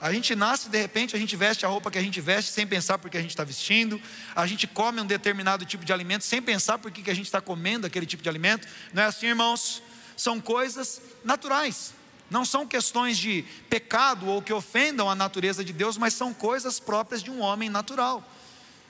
A 0.00 0.12
gente 0.12 0.34
nasce, 0.34 0.68
de 0.68 0.78
repente, 0.78 1.16
a 1.16 1.18
gente 1.18 1.34
veste 1.36 1.64
a 1.64 1.68
roupa 1.68 1.90
que 1.90 1.96
a 1.96 2.02
gente 2.02 2.20
veste 2.20 2.50
sem 2.50 2.66
pensar 2.66 2.98
porque 2.98 3.16
a 3.16 3.20
gente 3.20 3.30
está 3.30 3.44
vestindo. 3.44 4.00
A 4.34 4.46
gente 4.46 4.66
come 4.66 5.00
um 5.00 5.06
determinado 5.06 5.64
tipo 5.64 5.84
de 5.84 5.92
alimento 5.92 6.24
sem 6.24 6.42
pensar 6.42 6.78
por 6.78 6.90
que 6.90 7.10
a 7.10 7.14
gente 7.14 7.26
está 7.26 7.40
comendo 7.40 7.86
aquele 7.86 8.04
tipo 8.04 8.22
de 8.22 8.28
alimento. 8.28 8.68
Não 8.92 9.02
é 9.02 9.06
assim, 9.06 9.28
irmãos? 9.28 9.82
São 10.16 10.40
coisas 10.40 11.00
naturais. 11.24 11.94
Não 12.28 12.44
são 12.44 12.66
questões 12.66 13.16
de 13.16 13.44
pecado 13.70 14.26
ou 14.26 14.42
que 14.42 14.52
ofendam 14.52 15.08
a 15.08 15.14
natureza 15.14 15.64
de 15.64 15.72
Deus, 15.72 15.96
mas 15.96 16.12
são 16.12 16.34
coisas 16.34 16.80
próprias 16.80 17.22
de 17.22 17.30
um 17.30 17.40
homem 17.40 17.70
natural. 17.70 18.22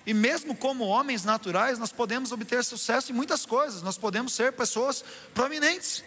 E 0.07 0.13
mesmo 0.13 0.55
como 0.55 0.85
homens 0.85 1.25
naturais, 1.25 1.79
nós 1.79 1.91
podemos 1.91 2.31
obter 2.31 2.63
sucesso 2.63 3.11
em 3.11 3.15
muitas 3.15 3.47
coisas, 3.47 3.83
nós 3.83 3.97
podemos 3.97 4.35
ser 4.35 4.53
pessoas 4.53 5.03
prominentes. 5.33 6.05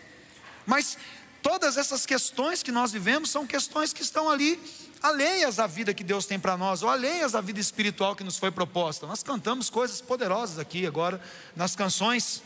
Mas 0.66 0.98
todas 1.42 1.78
essas 1.78 2.06
questões 2.06 2.62
que 2.62 2.72
nós 2.72 2.92
vivemos 2.92 3.32
são 3.32 3.48
questões 3.48 3.94
que 3.94 4.04
estão 4.04 4.30
ali 4.30 4.60
alheias 5.02 5.60
à 5.60 5.66
vida 5.66 5.94
que 5.94 6.04
Deus 6.04 6.26
tem 6.26 6.40
para 6.40 6.58
nós, 6.58 6.84
ou 6.84 6.90
alheias 6.90 7.34
à 7.34 7.42
vida 7.42 7.60
espiritual 7.60 8.16
que 8.16 8.24
nos 8.24 8.38
foi 8.38 8.52
proposta. 8.52 9.08
Nós 9.08 9.24
cantamos 9.24 9.70
coisas 9.70 10.00
poderosas 10.00 10.60
aqui 10.60 10.86
agora 10.86 11.22
nas 11.56 11.76
canções, 11.76 12.44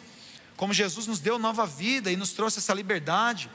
como 0.56 0.74
Jesus 0.74 1.08
nos 1.08 1.20
deu 1.20 1.38
nova 1.38 1.66
vida 1.66 2.12
e 2.12 2.16
nos 2.16 2.32
trouxe 2.32 2.60
essa 2.60 2.74
liberdade. 2.74 3.50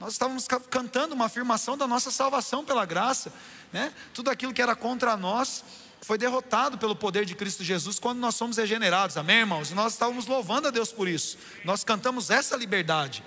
Nós 0.00 0.14
estávamos 0.14 0.48
cantando 0.70 1.14
uma 1.14 1.26
afirmação 1.26 1.76
da 1.76 1.86
nossa 1.86 2.10
salvação 2.10 2.64
pela 2.64 2.84
graça, 2.84 3.32
né? 3.72 3.92
Tudo 4.12 4.30
aquilo 4.30 4.52
que 4.52 4.62
era 4.62 4.74
contra 4.74 5.16
nós 5.16 5.64
foi 6.02 6.18
derrotado 6.18 6.76
pelo 6.76 6.96
poder 6.96 7.24
de 7.24 7.34
Cristo 7.34 7.62
Jesus 7.62 7.98
quando 7.98 8.18
nós 8.18 8.34
somos 8.34 8.56
regenerados, 8.56 9.16
amém, 9.16 9.38
irmãos? 9.38 9.70
Nós 9.70 9.92
estávamos 9.92 10.26
louvando 10.26 10.66
a 10.66 10.70
Deus 10.70 10.90
por 10.92 11.06
isso. 11.06 11.38
Nós 11.64 11.84
cantamos 11.84 12.28
essa 12.28 12.56
liberdade, 12.56 13.22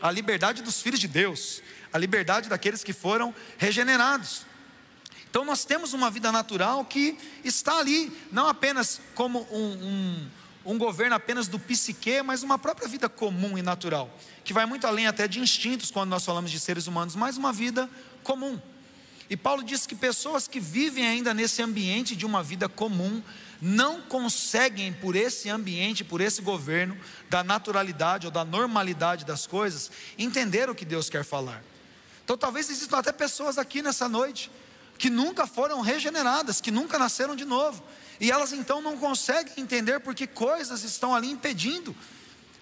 a 0.00 0.10
liberdade 0.10 0.62
dos 0.62 0.80
filhos 0.82 1.00
de 1.00 1.08
Deus, 1.08 1.62
a 1.90 1.96
liberdade 1.96 2.50
daqueles 2.50 2.84
que 2.84 2.92
foram 2.92 3.34
regenerados. 3.56 4.46
Então 5.30 5.42
nós 5.42 5.64
temos 5.64 5.94
uma 5.94 6.10
vida 6.10 6.30
natural 6.30 6.84
que 6.84 7.16
está 7.42 7.78
ali, 7.78 8.12
não 8.30 8.46
apenas 8.46 9.00
como 9.14 9.46
um, 9.50 9.72
um, 9.72 10.30
um 10.74 10.78
governo 10.78 11.16
apenas 11.16 11.48
do 11.48 11.58
psique, 11.58 12.22
mas 12.22 12.42
uma 12.42 12.58
própria 12.58 12.86
vida 12.86 13.08
comum 13.08 13.56
e 13.56 13.62
natural, 13.62 14.10
que 14.44 14.52
vai 14.52 14.66
muito 14.66 14.86
além 14.86 15.06
até 15.06 15.26
de 15.26 15.40
instintos 15.40 15.90
quando 15.90 16.10
nós 16.10 16.26
falamos 16.26 16.50
de 16.50 16.60
seres 16.60 16.86
humanos, 16.86 17.16
mas 17.16 17.38
uma 17.38 17.54
vida 17.54 17.88
comum. 18.22 18.60
E 19.30 19.36
Paulo 19.36 19.62
diz 19.62 19.86
que 19.86 19.94
pessoas 19.94 20.48
que 20.48 20.58
vivem 20.58 21.06
ainda 21.06 21.34
nesse 21.34 21.62
ambiente 21.62 22.16
de 22.16 22.24
uma 22.24 22.42
vida 22.42 22.68
comum, 22.68 23.22
não 23.60 24.00
conseguem, 24.00 24.92
por 24.92 25.16
esse 25.16 25.50
ambiente, 25.50 26.04
por 26.04 26.20
esse 26.20 26.40
governo, 26.40 26.96
da 27.28 27.42
naturalidade 27.42 28.26
ou 28.26 28.32
da 28.32 28.44
normalidade 28.44 29.24
das 29.24 29.46
coisas, 29.46 29.90
entender 30.16 30.70
o 30.70 30.74
que 30.74 30.84
Deus 30.84 31.10
quer 31.10 31.24
falar. 31.24 31.62
Então, 32.24 32.38
talvez 32.38 32.70
existam 32.70 32.98
até 32.98 33.12
pessoas 33.12 33.58
aqui 33.58 33.82
nessa 33.82 34.08
noite 34.08 34.50
que 34.96 35.10
nunca 35.10 35.46
foram 35.46 35.80
regeneradas, 35.80 36.60
que 36.60 36.70
nunca 36.70 36.98
nasceram 36.98 37.36
de 37.36 37.44
novo, 37.44 37.82
e 38.20 38.30
elas 38.30 38.52
então 38.52 38.80
não 38.82 38.96
conseguem 38.96 39.52
entender 39.56 40.00
porque 40.00 40.26
coisas 40.26 40.82
estão 40.82 41.14
ali 41.14 41.30
impedindo, 41.30 41.94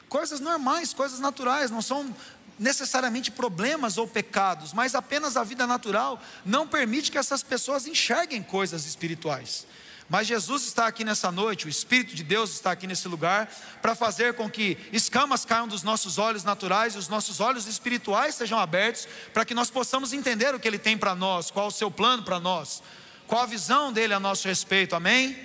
coisas 0.09 0.39
normais, 0.39 0.93
coisas 0.93 1.19
naturais, 1.19 1.71
não 1.71 1.81
são 1.81 2.15
necessariamente 2.59 3.31
problemas 3.31 3.99
ou 3.99 4.07
pecados, 4.07 4.73
mas 4.73 4.95
apenas 4.95 5.37
a 5.37 5.45
vida 5.45 5.67
natural 5.67 6.21
não 6.45 6.67
permite 6.67 7.11
que 7.11 7.19
essas 7.19 7.43
pessoas 7.43 7.87
enxerguem 7.87 8.43
coisas 8.43 8.87
espirituais. 8.87 9.67
Mas 10.09 10.29
Jesus 10.29 10.63
está 10.65 10.87
aqui 10.87 11.05
nessa 11.05 11.33
noite, 11.33 11.67
o 11.67 11.69
Espírito 11.69 12.15
de 12.15 12.23
Deus 12.23 12.53
está 12.53 12.71
aqui 12.71 12.87
nesse 12.87 13.09
lugar, 13.09 13.51
para 13.83 13.95
fazer 13.95 14.35
com 14.35 14.49
que 14.49 14.79
escamas 14.93 15.45
caiam 15.45 15.67
dos 15.67 15.83
nossos 15.83 16.17
olhos 16.17 16.45
naturais 16.45 16.95
e 16.95 16.99
os 16.99 17.09
nossos 17.09 17.41
olhos 17.41 17.67
espirituais 17.67 18.37
sejam 18.37 18.59
abertos, 18.59 19.09
para 19.35 19.45
que 19.45 19.55
nós 19.55 19.69
possamos 19.69 20.13
entender 20.13 20.55
o 20.55 20.61
que 20.61 20.69
Ele 20.69 20.79
tem 20.79 20.97
para 20.97 21.15
nós, 21.15 21.51
qual 21.51 21.67
o 21.67 21.73
seu 21.73 21.91
plano 21.91 22.23
para 22.23 22.39
nós, 22.39 22.83
qual 23.27 23.43
a 23.43 23.47
visão 23.47 23.93
dele 23.93 24.15
a 24.15 24.21
nosso 24.21 24.47
respeito, 24.47 24.95
amém? 24.95 25.37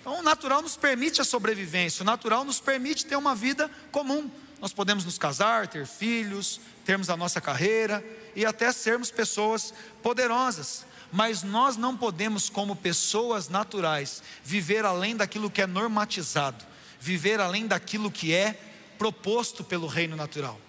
Então, 0.00 0.18
o 0.18 0.22
natural 0.22 0.62
nos 0.62 0.76
permite 0.76 1.20
a 1.20 1.24
sobrevivência, 1.24 2.02
o 2.02 2.06
natural 2.06 2.42
nos 2.44 2.58
permite 2.60 3.04
ter 3.04 3.16
uma 3.16 3.34
vida 3.34 3.70
comum, 3.92 4.30
nós 4.60 4.72
podemos 4.72 5.04
nos 5.04 5.16
casar, 5.16 5.66
ter 5.66 5.86
filhos, 5.86 6.60
termos 6.84 7.08
a 7.08 7.16
nossa 7.16 7.40
carreira 7.40 8.04
e 8.36 8.44
até 8.44 8.70
sermos 8.72 9.10
pessoas 9.10 9.72
poderosas. 10.02 10.84
Mas 11.10 11.42
nós 11.42 11.76
não 11.76 11.96
podemos, 11.96 12.48
como 12.48 12.76
pessoas 12.76 13.48
naturais, 13.48 14.22
viver 14.44 14.84
além 14.84 15.16
daquilo 15.16 15.50
que 15.50 15.62
é 15.62 15.66
normatizado, 15.66 16.64
viver 17.00 17.40
além 17.40 17.66
daquilo 17.66 18.10
que 18.10 18.34
é 18.34 18.60
proposto 18.98 19.64
pelo 19.64 19.86
reino 19.86 20.14
natural. 20.14 20.60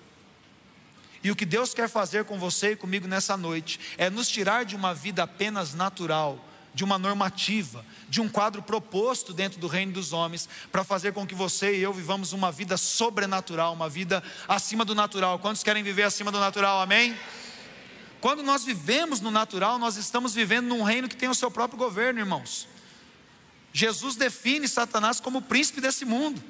E 1.23 1.29
o 1.29 1.35
que 1.35 1.45
Deus 1.45 1.73
quer 1.73 1.87
fazer 1.87 2.25
com 2.25 2.39
você 2.39 2.71
e 2.71 2.75
comigo 2.75 3.07
nessa 3.07 3.37
noite 3.37 3.79
é 3.97 4.09
nos 4.09 4.27
tirar 4.27 4.65
de 4.65 4.75
uma 4.75 4.93
vida 4.93 5.21
apenas 5.23 5.73
natural, 5.73 6.43
de 6.73 6.83
uma 6.83 6.97
normativa, 6.97 7.85
de 8.07 8.21
um 8.21 8.29
quadro 8.29 8.61
proposto 8.61 9.33
dentro 9.33 9.59
do 9.59 9.67
reino 9.67 9.91
dos 9.91 10.13
homens, 10.13 10.47
para 10.71 10.83
fazer 10.83 11.13
com 11.13 11.27
que 11.27 11.35
você 11.35 11.75
e 11.75 11.81
eu 11.81 11.93
vivamos 11.93 12.33
uma 12.33 12.51
vida 12.51 12.77
sobrenatural, 12.77 13.73
uma 13.73 13.89
vida 13.89 14.23
acima 14.47 14.85
do 14.85 14.95
natural. 14.95 15.39
Quantos 15.39 15.63
querem 15.63 15.83
viver 15.83 16.03
acima 16.03 16.31
do 16.31 16.39
natural? 16.39 16.81
Amém? 16.81 17.17
Quando 18.21 18.43
nós 18.43 18.63
vivemos 18.63 19.19
no 19.19 19.31
natural, 19.31 19.79
nós 19.79 19.97
estamos 19.97 20.33
vivendo 20.33 20.67
num 20.67 20.83
reino 20.83 21.09
que 21.09 21.15
tem 21.15 21.27
o 21.27 21.35
seu 21.35 21.49
próprio 21.49 21.77
governo, 21.77 22.19
irmãos. 22.19 22.67
Jesus 23.73 24.15
define 24.15 24.67
Satanás 24.67 25.19
como 25.19 25.39
o 25.39 25.41
príncipe 25.41 25.81
desse 25.81 26.05
mundo, 26.05 26.41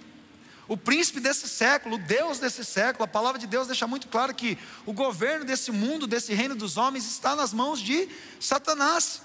o 0.68 0.76
príncipe 0.76 1.20
desse 1.20 1.48
século, 1.48 1.96
o 1.96 2.00
Deus 2.00 2.40
desse 2.40 2.66
século. 2.66 3.06
A 3.06 3.08
palavra 3.08 3.40
de 3.40 3.48
Deus 3.48 3.68
deixa 3.68 3.88
muito 3.88 4.08
claro 4.08 4.34
que 4.34 4.58
o 4.86 4.94
governo 4.94 5.46
desse 5.46 5.72
mundo, 5.72 6.06
desse 6.06 6.34
reino 6.34 6.56
dos 6.56 6.78
homens, 6.78 7.06
está 7.06 7.36
nas 7.36 7.54
mãos 7.54 7.80
de 7.80 8.10
Satanás. 8.40 9.22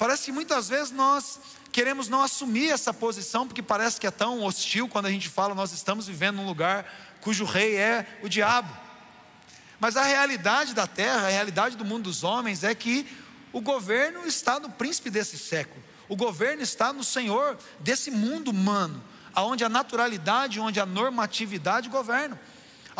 Parece 0.00 0.24
que 0.24 0.32
muitas 0.32 0.66
vezes 0.66 0.90
nós 0.90 1.38
queremos 1.70 2.08
não 2.08 2.22
assumir 2.22 2.70
essa 2.70 2.90
posição, 2.90 3.46
porque 3.46 3.62
parece 3.62 4.00
que 4.00 4.06
é 4.06 4.10
tão 4.10 4.42
hostil 4.42 4.88
quando 4.88 5.04
a 5.04 5.10
gente 5.10 5.28
fala 5.28 5.54
nós 5.54 5.72
estamos 5.72 6.06
vivendo 6.06 6.36
num 6.36 6.46
lugar 6.46 6.90
cujo 7.20 7.44
rei 7.44 7.76
é 7.76 8.06
o 8.22 8.28
diabo. 8.28 8.74
Mas 9.78 9.98
a 9.98 10.04
realidade 10.04 10.72
da 10.72 10.86
terra, 10.86 11.26
a 11.26 11.28
realidade 11.28 11.76
do 11.76 11.84
mundo 11.84 12.04
dos 12.04 12.24
homens 12.24 12.64
é 12.64 12.74
que 12.74 13.06
o 13.52 13.60
governo 13.60 14.26
está 14.26 14.58
no 14.58 14.70
príncipe 14.70 15.10
desse 15.10 15.36
século. 15.36 15.84
O 16.08 16.16
governo 16.16 16.62
está 16.62 16.94
no 16.94 17.04
Senhor 17.04 17.58
desse 17.78 18.10
mundo 18.10 18.52
humano, 18.52 19.04
aonde 19.34 19.64
a 19.64 19.68
naturalidade, 19.68 20.58
onde 20.60 20.80
a 20.80 20.86
normatividade 20.86 21.90
governam 21.90 22.38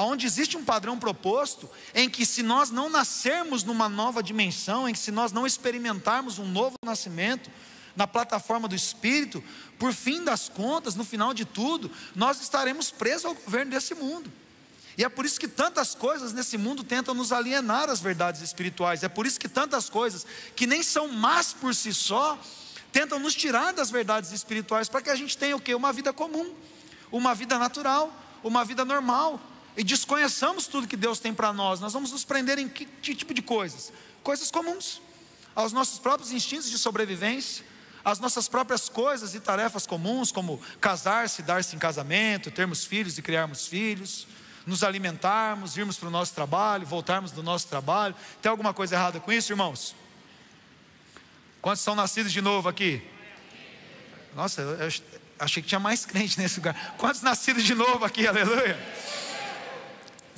onde 0.03 0.27
existe 0.27 0.57
um 0.57 0.65
padrão 0.65 0.99
proposto 0.99 1.69
em 1.95 2.09
que, 2.09 2.25
se 2.25 2.43
nós 2.43 2.71
não 2.71 2.89
nascermos 2.89 3.65
numa 3.65 3.89
nova 3.89 4.23
dimensão, 4.23 4.89
em 4.89 4.93
que, 4.93 4.99
se 4.99 5.11
nós 5.11 5.33
não 5.33 5.47
experimentarmos 5.47 6.39
um 6.39 6.47
novo 6.47 6.77
nascimento 6.85 7.51
na 7.97 8.07
plataforma 8.07 8.69
do 8.69 8.75
Espírito, 8.75 9.43
por 9.79 9.93
fim 9.93 10.23
das 10.25 10.49
contas, 10.49 10.95
no 10.95 11.05
final 11.05 11.35
de 11.35 11.45
tudo, 11.45 11.91
nós 12.15 12.41
estaremos 12.41 12.91
presos 12.91 13.25
ao 13.25 13.35
governo 13.35 13.73
desse 13.73 13.95
mundo. 13.95 14.31
E 14.97 15.05
é 15.05 15.09
por 15.09 15.25
isso 15.25 15.41
que 15.41 15.49
tantas 15.49 15.95
coisas 15.95 16.33
nesse 16.33 16.59
mundo 16.59 16.85
tentam 16.85 17.15
nos 17.15 17.33
alienar 17.33 17.89
as 17.89 18.01
verdades 18.01 18.43
espirituais. 18.43 19.03
É 19.03 19.09
por 19.09 19.27
isso 19.27 19.41
que 19.41 19.49
tantas 19.49 19.89
coisas 19.89 20.27
que 20.55 20.67
nem 20.67 20.83
são 20.83 21.09
más 21.09 21.53
por 21.53 21.75
si 21.75 21.95
só, 21.95 22.39
tentam 22.93 23.19
nos 23.19 23.35
tirar 23.35 23.73
das 23.73 23.91
verdades 23.91 24.33
espirituais 24.33 24.89
para 24.89 25.01
que 25.01 25.11
a 25.11 25.17
gente 25.17 25.39
tenha 25.39 25.57
o 25.57 25.61
quê? 25.61 25.75
Uma 25.75 25.93
vida 25.93 26.13
comum, 26.13 26.53
uma 27.11 27.35
vida 27.35 27.59
natural, 27.59 28.13
uma 28.43 28.65
vida 28.65 28.85
normal, 28.85 29.41
e 29.77 29.85
desconheçamos 29.85 30.67
tudo 30.67 30.87
que 30.87 30.97
Deus 30.97 31.21
tem 31.21 31.33
para 31.33 31.53
nós, 31.53 31.81
nós 31.81 31.93
vamos 31.93 32.13
nos 32.13 32.25
prender 32.25 32.59
em 32.59 32.69
que, 32.69 32.85
que 32.85 33.15
tipo 33.15 33.33
de 33.33 33.43
coisas? 33.43 33.93
Coisas 34.23 34.51
comuns, 34.51 35.01
aos 35.55 35.73
nossos 35.73 35.99
próprios 35.99 36.33
instintos 36.33 36.71
de 36.71 36.79
sobrevivência, 36.79 37.65
às 38.05 38.19
nossas 38.19 38.49
próprias 38.49 38.89
coisas 38.89 39.35
e 39.35 39.41
tarefas 39.41 39.87
comuns, 39.87 40.33
como 40.33 40.61
casar-se, 40.81 41.43
dar-se 41.43 41.77
em 41.77 41.79
casamento, 41.79 42.51
termos 42.51 42.85
filhos 42.85 43.19
e 43.19 43.23
criarmos 43.23 43.67
filhos, 43.67 44.27
nos 44.67 44.83
alimentarmos, 44.83 45.77
irmos 45.77 45.97
para 45.97 46.09
o 46.09 46.11
nosso 46.11 46.35
trabalho, 46.35 46.87
voltarmos 46.87 47.31
do 47.31 47.43
nosso 47.43 47.67
trabalho. 47.67 48.15
Tem 48.41 48.51
alguma 48.51 48.73
coisa 48.73 48.95
errada 48.95 49.21
com 49.21 49.33
isso, 49.33 49.53
irmãos? 49.53 49.95
Quantos 51.61 51.83
são 51.83 51.95
nascidos 51.95 52.33
de 52.33 52.41
novo 52.41 52.69
aqui? 52.69 53.03
Nossa, 54.35 54.63
eu 54.63 54.89
achei 55.39 55.63
que 55.63 55.69
tinha 55.69 55.81
mais 55.81 56.05
crente 56.07 56.39
nesse 56.39 56.57
lugar. 56.57 56.95
Quantos 56.97 57.23
nascidos 57.23 57.65
de 57.65 57.75
novo 57.75 58.05
aqui? 58.05 58.27
Aleluia. 58.27 58.79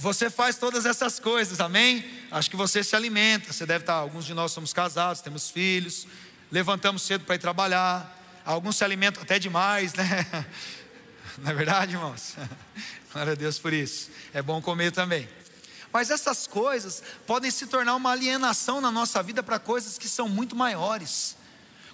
Você 0.02 0.28
faz 0.28 0.56
todas 0.56 0.85
essas 0.85 1.21
coisas, 1.21 1.61
amém? 1.61 2.04
Acho 2.28 2.50
que 2.50 2.56
você 2.56 2.82
se 2.82 2.97
alimenta. 2.97 3.52
Você 3.52 3.64
deve 3.64 3.85
estar. 3.85 3.94
Alguns 3.94 4.25
de 4.25 4.35
nós 4.35 4.50
somos 4.50 4.73
casados, 4.73 5.23
temos 5.23 5.49
filhos, 5.49 6.09
levantamos 6.50 7.02
cedo 7.02 7.25
para 7.25 7.37
ir 7.37 7.38
trabalhar. 7.38 8.42
Alguns 8.44 8.75
se 8.75 8.82
alimentam 8.82 9.23
até 9.23 9.38
demais, 9.38 9.94
né? 9.94 10.26
Não 11.38 11.52
é 11.52 11.54
verdade, 11.54 11.92
irmãos? 11.92 12.35
Glória 13.12 13.35
a 13.35 13.37
Deus 13.37 13.61
por 13.61 13.73
isso. 13.73 14.11
É 14.35 14.42
bom 14.42 14.61
comer 14.61 14.90
também. 14.90 15.28
Mas 15.92 16.11
essas 16.11 16.49
coisas 16.49 17.00
podem 17.25 17.52
se 17.52 17.68
tornar 17.68 17.94
uma 17.94 18.11
alienação 18.11 18.80
na 18.80 18.90
nossa 18.90 19.23
vida 19.23 19.40
para 19.40 19.61
coisas 19.61 19.99
que 19.99 20.09
são 20.09 20.28
muito 20.28 20.56
maiores. 20.56 21.37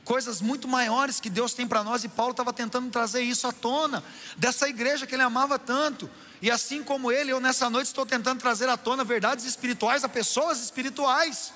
Coisas 0.08 0.40
muito 0.40 0.66
maiores 0.66 1.20
que 1.20 1.28
Deus 1.28 1.52
tem 1.52 1.68
para 1.68 1.84
nós, 1.84 2.02
e 2.02 2.08
Paulo 2.08 2.30
estava 2.30 2.50
tentando 2.50 2.90
trazer 2.90 3.20
isso 3.20 3.46
à 3.46 3.52
tona, 3.52 4.02
dessa 4.38 4.66
igreja 4.66 5.06
que 5.06 5.14
ele 5.14 5.20
amava 5.20 5.58
tanto. 5.58 6.08
E 6.40 6.50
assim 6.50 6.82
como 6.82 7.12
ele, 7.12 7.30
eu 7.30 7.38
nessa 7.38 7.68
noite 7.68 7.88
estou 7.88 8.06
tentando 8.06 8.40
trazer 8.40 8.70
à 8.70 8.76
tona 8.78 9.04
verdades 9.04 9.44
espirituais 9.44 10.04
a 10.04 10.08
pessoas 10.08 10.62
espirituais, 10.62 11.52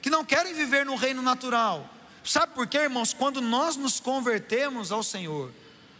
que 0.00 0.08
não 0.08 0.24
querem 0.24 0.54
viver 0.54 0.86
no 0.86 0.94
reino 0.96 1.20
natural. 1.20 1.86
Sabe 2.24 2.54
por 2.54 2.66
quê, 2.66 2.78
irmãos? 2.78 3.12
Quando 3.12 3.42
nós 3.42 3.76
nos 3.76 4.00
convertemos 4.00 4.90
ao 4.90 5.02
Senhor, 5.02 5.52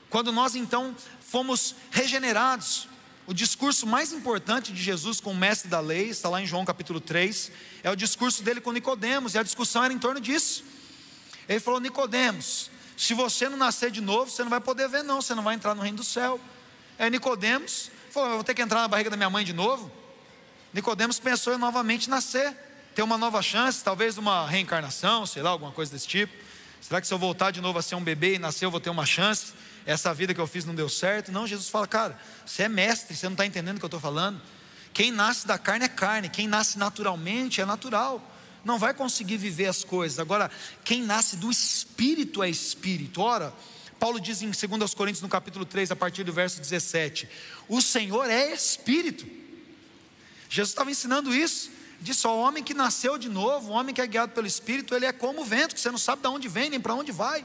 quando 0.08 0.32
nós 0.32 0.54
então 0.54 0.96
fomos 1.20 1.74
regenerados, 1.90 2.88
o 3.26 3.34
discurso 3.34 3.86
mais 3.86 4.14
importante 4.14 4.72
de 4.72 4.82
Jesus 4.82 5.20
com 5.20 5.32
o 5.32 5.36
mestre 5.36 5.68
da 5.68 5.80
lei, 5.80 6.08
está 6.08 6.30
lá 6.30 6.40
em 6.40 6.46
João 6.46 6.64
capítulo 6.64 7.02
3, 7.02 7.52
é 7.82 7.90
o 7.90 7.94
discurso 7.94 8.42
dele 8.42 8.62
com 8.62 8.72
Nicodemos, 8.72 9.34
e 9.34 9.38
a 9.38 9.42
discussão 9.42 9.84
era 9.84 9.92
em 9.92 9.98
torno 9.98 10.22
disso. 10.22 10.79
Ele 11.50 11.60
falou: 11.60 11.80
Nicodemos, 11.80 12.70
se 12.96 13.12
você 13.12 13.48
não 13.48 13.58
nascer 13.58 13.90
de 13.90 14.00
novo, 14.00 14.30
você 14.30 14.42
não 14.42 14.48
vai 14.48 14.60
poder 14.60 14.88
ver, 14.88 15.02
não, 15.02 15.20
você 15.20 15.34
não 15.34 15.42
vai 15.42 15.54
entrar 15.54 15.74
no 15.74 15.82
reino 15.82 15.98
do 15.98 16.04
céu. 16.04 16.40
Aí 16.98 17.10
Nicodemos 17.10 17.90
falou: 18.10 18.30
Eu 18.30 18.34
vou 18.36 18.44
ter 18.44 18.54
que 18.54 18.62
entrar 18.62 18.80
na 18.80 18.88
barriga 18.88 19.10
da 19.10 19.16
minha 19.16 19.28
mãe 19.28 19.44
de 19.44 19.52
novo. 19.52 19.90
Nicodemos 20.72 21.18
pensou 21.18 21.52
em 21.52 21.58
novamente 21.58 22.08
nascer, 22.08 22.56
ter 22.94 23.02
uma 23.02 23.18
nova 23.18 23.42
chance, 23.42 23.84
talvez 23.84 24.16
uma 24.16 24.46
reencarnação, 24.46 25.26
sei 25.26 25.42
lá, 25.42 25.50
alguma 25.50 25.72
coisa 25.72 25.92
desse 25.92 26.06
tipo. 26.06 26.32
Será 26.80 27.00
que 27.00 27.06
se 27.06 27.12
eu 27.12 27.18
voltar 27.18 27.50
de 27.50 27.60
novo 27.60 27.78
a 27.78 27.82
ser 27.82 27.96
um 27.96 28.02
bebê 28.02 28.36
e 28.36 28.38
nascer, 28.38 28.64
eu 28.64 28.70
vou 28.70 28.80
ter 28.80 28.88
uma 28.88 29.04
chance? 29.04 29.52
essa 29.86 30.12
vida 30.12 30.34
que 30.34 30.40
eu 30.40 30.46
fiz 30.46 30.64
não 30.64 30.74
deu 30.74 30.88
certo. 30.88 31.32
Não, 31.32 31.46
Jesus 31.46 31.68
fala, 31.68 31.86
cara, 31.86 32.18
você 32.44 32.64
é 32.64 32.68
mestre, 32.68 33.16
você 33.16 33.26
não 33.26 33.32
está 33.32 33.46
entendendo 33.46 33.76
o 33.76 33.78
que 33.80 33.84
eu 33.84 33.88
estou 33.88 34.00
falando. 34.00 34.40
Quem 34.92 35.10
nasce 35.10 35.46
da 35.46 35.58
carne 35.58 35.84
é 35.84 35.88
carne, 35.88 36.28
quem 36.28 36.48
nasce 36.48 36.78
naturalmente 36.78 37.60
é 37.60 37.64
natural. 37.64 38.22
Não 38.64 38.78
vai 38.78 38.92
conseguir 38.92 39.36
viver 39.36 39.66
as 39.66 39.82
coisas. 39.84 40.18
Agora, 40.18 40.50
quem 40.84 41.02
nasce 41.02 41.36
do 41.36 41.50
espírito 41.50 42.42
é 42.42 42.50
espírito. 42.50 43.22
Ora, 43.22 43.52
Paulo 43.98 44.20
diz 44.20 44.42
em 44.42 44.50
2 44.50 44.94
Coríntios, 44.94 45.22
no 45.22 45.28
capítulo 45.28 45.64
3, 45.64 45.90
a 45.90 45.96
partir 45.96 46.24
do 46.24 46.32
verso 46.32 46.60
17: 46.60 47.28
O 47.68 47.80
Senhor 47.80 48.30
é 48.30 48.52
espírito. 48.52 49.26
Jesus 50.48 50.70
estava 50.70 50.90
ensinando 50.90 51.34
isso. 51.34 51.70
Disse: 52.00 52.26
o 52.26 52.38
homem 52.38 52.62
que 52.62 52.74
nasceu 52.74 53.18
de 53.18 53.28
novo, 53.28 53.70
o 53.70 53.72
homem 53.72 53.94
que 53.94 54.00
é 54.00 54.06
guiado 54.06 54.32
pelo 54.32 54.46
espírito, 54.46 54.94
ele 54.94 55.06
é 55.06 55.12
como 55.12 55.42
o 55.42 55.44
vento, 55.44 55.74
que 55.74 55.80
você 55.80 55.90
não 55.90 55.98
sabe 55.98 56.22
de 56.22 56.28
onde 56.28 56.48
vem 56.48 56.70
nem 56.70 56.80
para 56.80 56.94
onde 56.94 57.12
vai. 57.12 57.44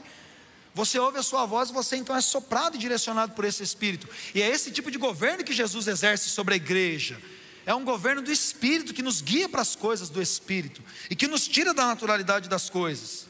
Você 0.76 0.98
ouve 0.98 1.16
a 1.16 1.22
sua 1.22 1.46
voz, 1.46 1.70
você 1.70 1.96
então 1.96 2.14
é 2.14 2.20
soprado 2.20 2.76
e 2.76 2.78
direcionado 2.78 3.32
por 3.32 3.46
esse 3.46 3.62
Espírito. 3.62 4.06
E 4.34 4.42
é 4.42 4.50
esse 4.50 4.70
tipo 4.70 4.90
de 4.90 4.98
governo 4.98 5.42
que 5.42 5.54
Jesus 5.54 5.86
exerce 5.86 6.28
sobre 6.28 6.52
a 6.52 6.56
igreja. 6.58 7.18
É 7.66 7.74
um 7.74 7.84
governo 7.84 8.22
do 8.22 8.30
Espírito 8.30 8.94
que 8.94 9.02
nos 9.02 9.20
guia 9.20 9.48
para 9.48 9.60
as 9.60 9.74
coisas 9.74 10.08
do 10.08 10.22
Espírito 10.22 10.80
e 11.10 11.16
que 11.16 11.26
nos 11.26 11.48
tira 11.48 11.74
da 11.74 11.84
naturalidade 11.84 12.48
das 12.48 12.70
coisas. 12.70 13.26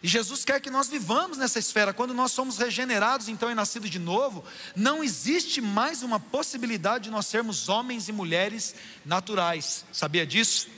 E 0.00 0.06
Jesus 0.06 0.44
quer 0.44 0.60
que 0.60 0.70
nós 0.70 0.88
vivamos 0.88 1.38
nessa 1.38 1.58
esfera. 1.58 1.92
Quando 1.92 2.14
nós 2.14 2.30
somos 2.30 2.58
regenerados, 2.58 3.28
então 3.28 3.50
e 3.50 3.54
nascidos 3.54 3.90
de 3.90 3.98
novo, 3.98 4.44
não 4.76 5.02
existe 5.02 5.60
mais 5.60 6.02
uma 6.04 6.20
possibilidade 6.20 7.04
de 7.04 7.10
nós 7.10 7.26
sermos 7.26 7.68
homens 7.68 8.08
e 8.08 8.12
mulheres 8.12 8.76
naturais. 9.04 9.84
Sabia 9.92 10.24
disso? 10.24 10.68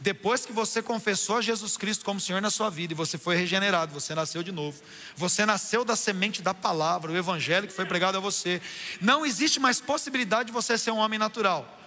Depois 0.00 0.46
que 0.46 0.52
você 0.52 0.80
confessou 0.80 1.38
a 1.38 1.40
Jesus 1.40 1.76
Cristo 1.76 2.04
como 2.04 2.20
Senhor 2.20 2.40
na 2.40 2.50
sua 2.50 2.70
vida 2.70 2.92
e 2.92 2.96
você 2.96 3.18
foi 3.18 3.36
regenerado, 3.36 3.92
você 3.92 4.14
nasceu 4.14 4.44
de 4.44 4.52
novo. 4.52 4.80
Você 5.16 5.44
nasceu 5.44 5.84
da 5.84 5.96
semente 5.96 6.42
da 6.42 6.54
palavra, 6.54 7.10
o 7.10 7.16
evangelho 7.16 7.66
que 7.66 7.72
foi 7.72 7.86
pregado 7.86 8.18
a 8.18 8.20
você. 8.20 8.62
Não 9.00 9.26
existe 9.26 9.58
mais 9.58 9.80
possibilidade 9.80 10.48
de 10.48 10.52
você 10.52 10.78
ser 10.78 10.92
um 10.92 10.98
homem 10.98 11.18
natural. 11.18 11.77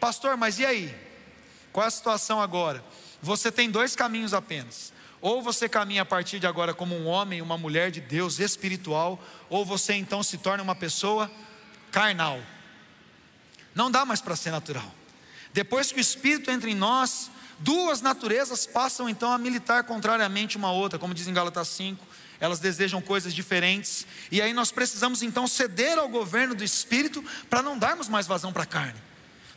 Pastor, 0.00 0.36
mas 0.36 0.58
e 0.58 0.66
aí? 0.66 0.94
Qual 1.72 1.84
é 1.84 1.88
a 1.88 1.90
situação 1.90 2.40
agora? 2.40 2.84
Você 3.20 3.50
tem 3.50 3.70
dois 3.70 3.94
caminhos 3.96 4.32
apenas. 4.32 4.92
Ou 5.20 5.42
você 5.42 5.68
caminha 5.68 6.02
a 6.02 6.06
partir 6.06 6.38
de 6.38 6.46
agora 6.46 6.72
como 6.72 6.94
um 6.94 7.06
homem, 7.06 7.42
uma 7.42 7.58
mulher 7.58 7.90
de 7.90 8.00
Deus 8.00 8.38
espiritual, 8.38 9.22
ou 9.50 9.64
você 9.64 9.94
então 9.94 10.22
se 10.22 10.38
torna 10.38 10.62
uma 10.62 10.74
pessoa 10.74 11.30
carnal. 11.90 12.40
Não 13.74 13.90
dá 13.90 14.04
mais 14.04 14.20
para 14.20 14.36
ser 14.36 14.50
natural. 14.50 14.94
Depois 15.52 15.90
que 15.90 15.98
o 15.98 16.00
Espírito 16.00 16.50
entra 16.50 16.70
em 16.70 16.74
nós, 16.74 17.30
Duas 17.58 18.00
naturezas 18.00 18.66
passam 18.66 19.08
então 19.08 19.32
a 19.32 19.38
militar 19.38 19.82
contrariamente 19.82 20.56
uma 20.56 20.70
outra, 20.70 20.98
como 20.98 21.12
diz 21.12 21.26
em 21.26 21.32
Gálatas 21.32 21.68
5. 21.68 22.06
Elas 22.40 22.60
desejam 22.60 23.00
coisas 23.02 23.34
diferentes, 23.34 24.06
e 24.30 24.40
aí 24.40 24.52
nós 24.52 24.70
precisamos 24.70 25.22
então 25.22 25.48
ceder 25.48 25.98
ao 25.98 26.08
governo 26.08 26.54
do 26.54 26.62
Espírito 26.62 27.24
para 27.50 27.60
não 27.60 27.76
darmos 27.76 28.08
mais 28.08 28.28
vazão 28.28 28.52
para 28.52 28.62
a 28.62 28.66
carne. 28.66 29.00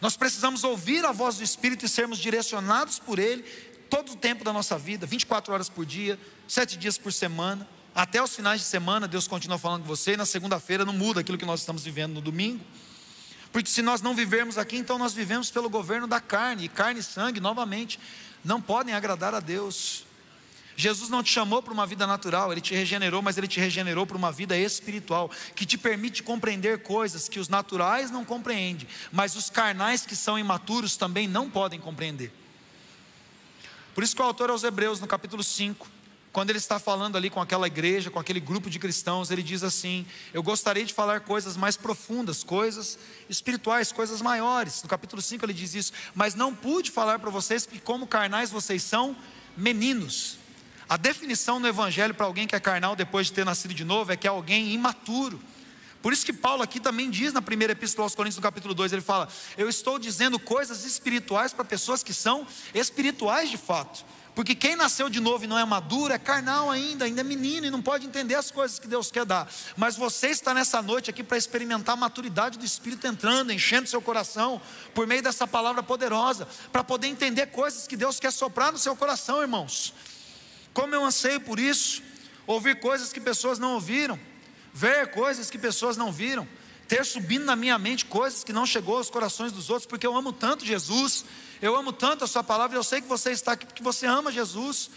Nós 0.01 0.17
precisamos 0.17 0.63
ouvir 0.63 1.05
a 1.05 1.11
voz 1.11 1.37
do 1.37 1.43
Espírito 1.43 1.85
e 1.85 1.89
sermos 1.89 2.17
direcionados 2.17 2.97
por 2.97 3.19
Ele 3.19 3.43
todo 3.89 4.13
o 4.13 4.15
tempo 4.15 4.43
da 4.43 4.51
nossa 4.51 4.77
vida, 4.77 5.05
24 5.05 5.53
horas 5.53 5.69
por 5.69 5.85
dia, 5.85 6.17
sete 6.47 6.77
dias 6.77 6.97
por 6.97 7.13
semana, 7.13 7.67
até 7.93 8.23
os 8.23 8.33
finais 8.33 8.61
de 8.61 8.65
semana, 8.65 9.05
Deus 9.05 9.27
continua 9.27 9.57
falando 9.57 9.81
com 9.81 9.87
você, 9.87 10.13
e 10.13 10.17
na 10.17 10.25
segunda-feira 10.25 10.85
não 10.85 10.93
muda 10.93 11.19
aquilo 11.19 11.37
que 11.37 11.45
nós 11.45 11.59
estamos 11.59 11.83
vivendo 11.83 12.13
no 12.13 12.21
domingo. 12.21 12.63
Porque 13.51 13.69
se 13.69 13.81
nós 13.81 14.01
não 14.01 14.15
vivermos 14.15 14.57
aqui, 14.57 14.77
então 14.77 14.97
nós 14.97 15.13
vivemos 15.13 15.51
pelo 15.51 15.69
governo 15.69 16.07
da 16.07 16.21
carne, 16.21 16.65
e 16.65 16.69
carne 16.69 17.01
e 17.01 17.03
sangue, 17.03 17.41
novamente, 17.41 17.99
não 18.45 18.61
podem 18.61 18.93
agradar 18.93 19.35
a 19.35 19.41
Deus. 19.41 20.05
Jesus 20.75 21.09
não 21.09 21.21
te 21.21 21.31
chamou 21.31 21.61
para 21.61 21.73
uma 21.73 21.85
vida 21.85 22.07
natural, 22.07 22.51
Ele 22.51 22.61
te 22.61 22.73
regenerou, 22.73 23.21
mas 23.21 23.37
Ele 23.37 23.47
te 23.47 23.59
regenerou 23.59 24.05
para 24.05 24.17
uma 24.17 24.31
vida 24.31 24.57
espiritual, 24.57 25.29
que 25.55 25.65
te 25.65 25.77
permite 25.77 26.23
compreender 26.23 26.81
coisas 26.83 27.27
que 27.27 27.39
os 27.39 27.49
naturais 27.49 28.09
não 28.09 28.25
compreendem, 28.25 28.87
mas 29.11 29.35
os 29.35 29.49
carnais 29.49 30.05
que 30.05 30.15
são 30.15 30.39
imaturos 30.39 30.95
também 30.95 31.27
não 31.27 31.49
podem 31.49 31.79
compreender. 31.79 32.31
Por 33.93 34.03
isso 34.03 34.15
que 34.15 34.21
o 34.21 34.25
autor 34.25 34.49
aos 34.49 34.63
Hebreus, 34.63 34.99
no 34.99 35.07
capítulo 35.07 35.43
5, 35.43 35.87
quando 36.31 36.49
ele 36.49 36.59
está 36.59 36.79
falando 36.79 37.17
ali 37.17 37.29
com 37.29 37.41
aquela 37.41 37.67
igreja, 37.67 38.09
com 38.09 38.17
aquele 38.17 38.39
grupo 38.39 38.69
de 38.69 38.79
cristãos, 38.79 39.29
ele 39.31 39.43
diz 39.43 39.63
assim: 39.63 40.05
Eu 40.33 40.41
gostaria 40.41 40.85
de 40.85 40.93
falar 40.93 41.21
coisas 41.21 41.57
mais 41.57 41.75
profundas, 41.75 42.41
coisas 42.41 42.97
espirituais, 43.29 43.91
coisas 43.91 44.21
maiores. 44.21 44.81
No 44.81 44.87
capítulo 44.87 45.21
5 45.21 45.45
ele 45.45 45.53
diz 45.53 45.75
isso, 45.75 45.91
mas 46.15 46.33
não 46.33 46.55
pude 46.55 46.89
falar 46.89 47.19
para 47.19 47.29
vocês 47.29 47.65
que, 47.65 47.79
como 47.79 48.07
carnais, 48.07 48.49
vocês 48.49 48.81
são 48.81 49.15
meninos. 49.57 50.37
A 50.91 50.97
definição 50.97 51.57
no 51.57 51.69
Evangelho 51.69 52.13
para 52.13 52.25
alguém 52.25 52.45
que 52.45 52.53
é 52.53 52.59
carnal 52.59 52.97
depois 52.97 53.27
de 53.27 53.31
ter 53.31 53.45
nascido 53.45 53.73
de 53.73 53.85
novo 53.85 54.11
é 54.11 54.17
que 54.17 54.27
é 54.27 54.29
alguém 54.29 54.73
imaturo. 54.73 55.41
Por 56.01 56.11
isso 56.11 56.25
que 56.25 56.33
Paulo 56.33 56.61
aqui 56.61 56.81
também 56.81 57.09
diz 57.09 57.31
na 57.31 57.41
primeira 57.41 57.71
epístola 57.71 58.05
aos 58.05 58.13
Coríntios, 58.13 58.35
no 58.35 58.41
capítulo 58.41 58.73
2, 58.73 58.91
ele 58.91 59.01
fala: 59.01 59.29
Eu 59.57 59.69
estou 59.69 59.97
dizendo 59.97 60.37
coisas 60.37 60.83
espirituais 60.83 61.53
para 61.53 61.63
pessoas 61.63 62.03
que 62.03 62.13
são 62.13 62.45
espirituais 62.73 63.49
de 63.49 63.55
fato. 63.57 64.03
Porque 64.35 64.53
quem 64.53 64.75
nasceu 64.75 65.09
de 65.09 65.21
novo 65.21 65.45
e 65.45 65.47
não 65.47 65.57
é 65.57 65.63
maduro 65.63 66.11
é 66.11 66.19
carnal 66.19 66.69
ainda, 66.69 67.05
ainda 67.05 67.21
é 67.21 67.23
menino 67.23 67.67
e 67.67 67.69
não 67.69 67.81
pode 67.81 68.05
entender 68.05 68.35
as 68.35 68.51
coisas 68.51 68.77
que 68.77 68.87
Deus 68.87 69.09
quer 69.09 69.23
dar. 69.23 69.49
Mas 69.77 69.95
você 69.95 70.27
está 70.27 70.53
nessa 70.53 70.81
noite 70.81 71.09
aqui 71.09 71.23
para 71.23 71.37
experimentar 71.37 71.93
a 71.93 71.97
maturidade 71.97 72.59
do 72.59 72.65
Espírito 72.65 73.07
entrando, 73.07 73.53
enchendo 73.53 73.87
seu 73.87 74.01
coração, 74.01 74.61
por 74.93 75.07
meio 75.07 75.23
dessa 75.23 75.47
palavra 75.47 75.81
poderosa, 75.81 76.45
para 76.69 76.83
poder 76.83 77.07
entender 77.07 77.45
coisas 77.47 77.87
que 77.87 77.95
Deus 77.95 78.19
quer 78.19 78.31
soprar 78.31 78.73
no 78.73 78.77
seu 78.77 78.93
coração, 78.93 79.41
irmãos. 79.41 79.93
Como 80.73 80.95
eu 80.95 81.03
anseio 81.03 81.41
por 81.41 81.59
isso, 81.59 82.01
ouvir 82.47 82.79
coisas 82.79 83.11
que 83.11 83.19
pessoas 83.19 83.59
não 83.59 83.73
ouviram, 83.73 84.19
ver 84.73 85.11
coisas 85.11 85.49
que 85.49 85.57
pessoas 85.57 85.97
não 85.97 86.11
viram, 86.11 86.47
ter 86.87 87.05
subindo 87.05 87.45
na 87.45 87.55
minha 87.55 87.77
mente 87.77 88.05
coisas 88.05 88.43
que 88.43 88.53
não 88.53 88.65
chegou 88.65 88.97
aos 88.97 89.09
corações 89.09 89.51
dos 89.51 89.69
outros, 89.69 89.85
porque 89.85 90.07
eu 90.07 90.15
amo 90.15 90.31
tanto 90.31 90.65
Jesus 90.65 91.25
eu 91.61 91.75
amo 91.75 91.93
tanto 91.93 92.23
a 92.23 92.27
Sua 92.27 92.43
palavra, 92.43 92.75
eu 92.75 92.83
sei 92.83 93.01
que 93.01 93.07
você 93.07 93.31
está 93.31 93.51
aqui 93.51 93.67
porque 93.67 93.83
você 93.83 94.07
ama 94.07 94.31
Jesus. 94.31 94.89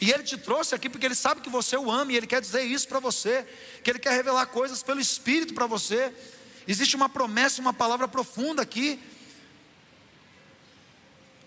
E 0.00 0.10
Ele 0.10 0.24
te 0.24 0.36
trouxe 0.36 0.74
aqui 0.74 0.88
porque 0.88 1.06
Ele 1.06 1.14
sabe 1.14 1.40
que 1.40 1.48
você 1.48 1.76
o 1.76 1.88
ama 1.90 2.12
e 2.12 2.16
Ele 2.16 2.26
quer 2.26 2.40
dizer 2.40 2.62
isso 2.64 2.88
para 2.88 2.98
você, 2.98 3.46
que 3.84 3.88
Ele 3.88 3.98
quer 4.00 4.12
revelar 4.12 4.46
coisas 4.46 4.82
pelo 4.82 4.98
Espírito 4.98 5.54
para 5.54 5.66
você. 5.66 6.12
Existe 6.66 6.96
uma 6.96 7.08
promessa, 7.08 7.60
uma 7.60 7.72
palavra 7.72 8.08
profunda 8.08 8.60
aqui. 8.60 9.00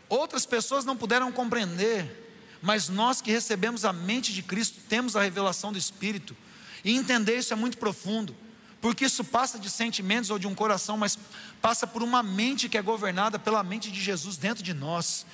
Outras 0.08 0.46
pessoas 0.46 0.86
não 0.86 0.96
puderam 0.96 1.30
compreender, 1.32 2.23
mas 2.64 2.90
nós 2.90 3.22
que 3.22 3.30
recebemos 3.30 3.86
a 3.86 3.94
mente 3.94 4.34
de 4.34 4.42
Cristo 4.42 4.80
temos 4.90 5.16
a 5.16 5.22
revelação 5.22 5.72
do 5.72 5.78
Espírito, 5.78 6.36
e 6.84 6.96
entender 6.96 7.38
isso 7.38 7.54
é 7.54 7.56
muito 7.56 7.78
profundo 7.78 8.36
porque 8.84 9.06
isso 9.06 9.24
passa 9.24 9.58
de 9.58 9.70
sentimentos 9.70 10.30
ou 10.30 10.38
de 10.38 10.46
um 10.46 10.54
coração, 10.54 10.98
mas 10.98 11.18
passa 11.62 11.88
por 11.88 12.04
uma 12.04 12.22
mente 12.22 12.68
que 12.68 12.78
é 12.78 12.82
governada 12.82 13.40
pela 13.40 13.64
mente 13.64 13.90
de 13.90 14.02
Jesus 14.02 14.36
dentro 14.36 14.62
de 14.62 14.74
nós, 14.74 15.26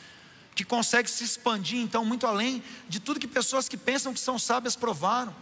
que 0.53 0.63
consegue 0.63 1.09
se 1.09 1.23
expandir 1.23 1.79
então 1.79 2.05
muito 2.05 2.27
além 2.27 2.61
de 2.87 2.99
tudo 2.99 3.19
que 3.19 3.27
pessoas 3.27 3.67
que 3.67 3.75
pensam 3.75 4.13
que 4.13 4.19
são 4.19 4.37
sábias 4.37 4.75
provaram, 4.75 5.35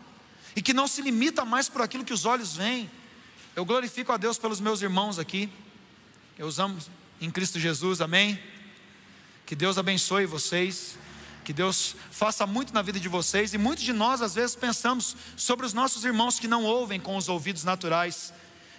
e 0.55 0.61
que 0.61 0.71
não 0.71 0.87
se 0.87 1.01
limita 1.01 1.43
mais 1.43 1.67
por 1.67 1.81
aquilo 1.81 2.05
que 2.05 2.13
os 2.13 2.23
olhos 2.23 2.55
veem. 2.55 2.89
Eu 3.53 3.65
glorifico 3.65 4.13
a 4.13 4.15
Deus 4.15 4.37
pelos 4.37 4.61
meus 4.61 4.81
irmãos 4.81 5.19
aqui, 5.19 5.49
eu 6.39 6.47
os 6.47 6.59
amo 6.59 6.79
em 7.19 7.29
Cristo 7.29 7.59
Jesus, 7.59 7.99
amém? 7.99 8.41
Que 9.45 9.53
Deus 9.53 9.77
abençoe 9.77 10.25
vocês. 10.25 10.97
Que 11.47 11.53
Deus 11.53 11.95
faça 12.11 12.45
muito 12.45 12.73
na 12.73 12.81
vida 12.81 12.99
de 12.99 13.07
vocês. 13.07 13.53
E 13.53 13.57
muitos 13.57 13.85
de 13.85 13.93
nós, 13.93 14.21
às 14.21 14.35
vezes, 14.35 14.53
pensamos 14.53 15.15
sobre 15.37 15.65
os 15.65 15.71
nossos 15.71 16.03
irmãos 16.03 16.37
que 16.37 16.45
não 16.45 16.65
ouvem 16.65 16.99
com 16.99 17.15
os 17.15 17.29
ouvidos 17.29 17.63
naturais, 17.63 18.33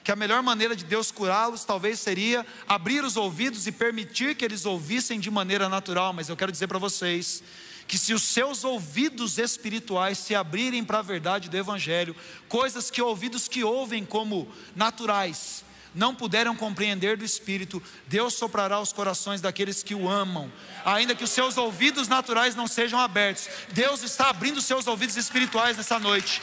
que 0.04 0.12
a 0.12 0.16
melhor 0.16 0.42
maneira 0.42 0.76
de 0.76 0.84
Deus 0.84 1.10
curá-los 1.10 1.64
talvez 1.64 1.98
seria 1.98 2.44
abrir 2.68 3.02
os 3.02 3.16
ouvidos 3.16 3.66
e 3.66 3.72
permitir 3.72 4.34
que 4.34 4.44
eles 4.44 4.66
ouvissem 4.66 5.18
de 5.18 5.30
maneira 5.30 5.66
natural, 5.66 6.12
mas 6.12 6.28
eu 6.28 6.36
quero 6.36 6.52
dizer 6.52 6.66
para 6.66 6.78
vocês 6.78 7.42
que 7.86 7.96
se 7.96 8.12
os 8.12 8.22
seus 8.22 8.62
ouvidos 8.64 9.38
espirituais 9.38 10.18
se 10.18 10.34
abrirem 10.34 10.84
para 10.84 10.98
a 10.98 11.02
verdade 11.02 11.48
do 11.48 11.56
Evangelho, 11.56 12.14
coisas 12.50 12.90
que 12.90 13.00
ouvidos 13.00 13.48
que 13.48 13.64
ouvem 13.64 14.04
como 14.04 14.46
naturais, 14.76 15.64
não 15.94 16.14
puderam 16.14 16.54
compreender 16.54 17.16
do 17.16 17.24
Espírito, 17.24 17.82
Deus 18.06 18.34
soprará 18.34 18.80
os 18.80 18.92
corações 18.92 19.40
daqueles 19.40 19.82
que 19.82 19.94
o 19.94 20.08
amam, 20.08 20.52
ainda 20.84 21.14
que 21.14 21.24
os 21.24 21.30
seus 21.30 21.56
ouvidos 21.56 22.08
naturais 22.08 22.54
não 22.54 22.66
sejam 22.66 23.00
abertos. 23.00 23.48
Deus 23.72 24.02
está 24.02 24.30
abrindo 24.30 24.58
os 24.58 24.64
seus 24.64 24.86
ouvidos 24.86 25.16
espirituais 25.16 25.76
nessa 25.76 25.98
noite. 25.98 26.40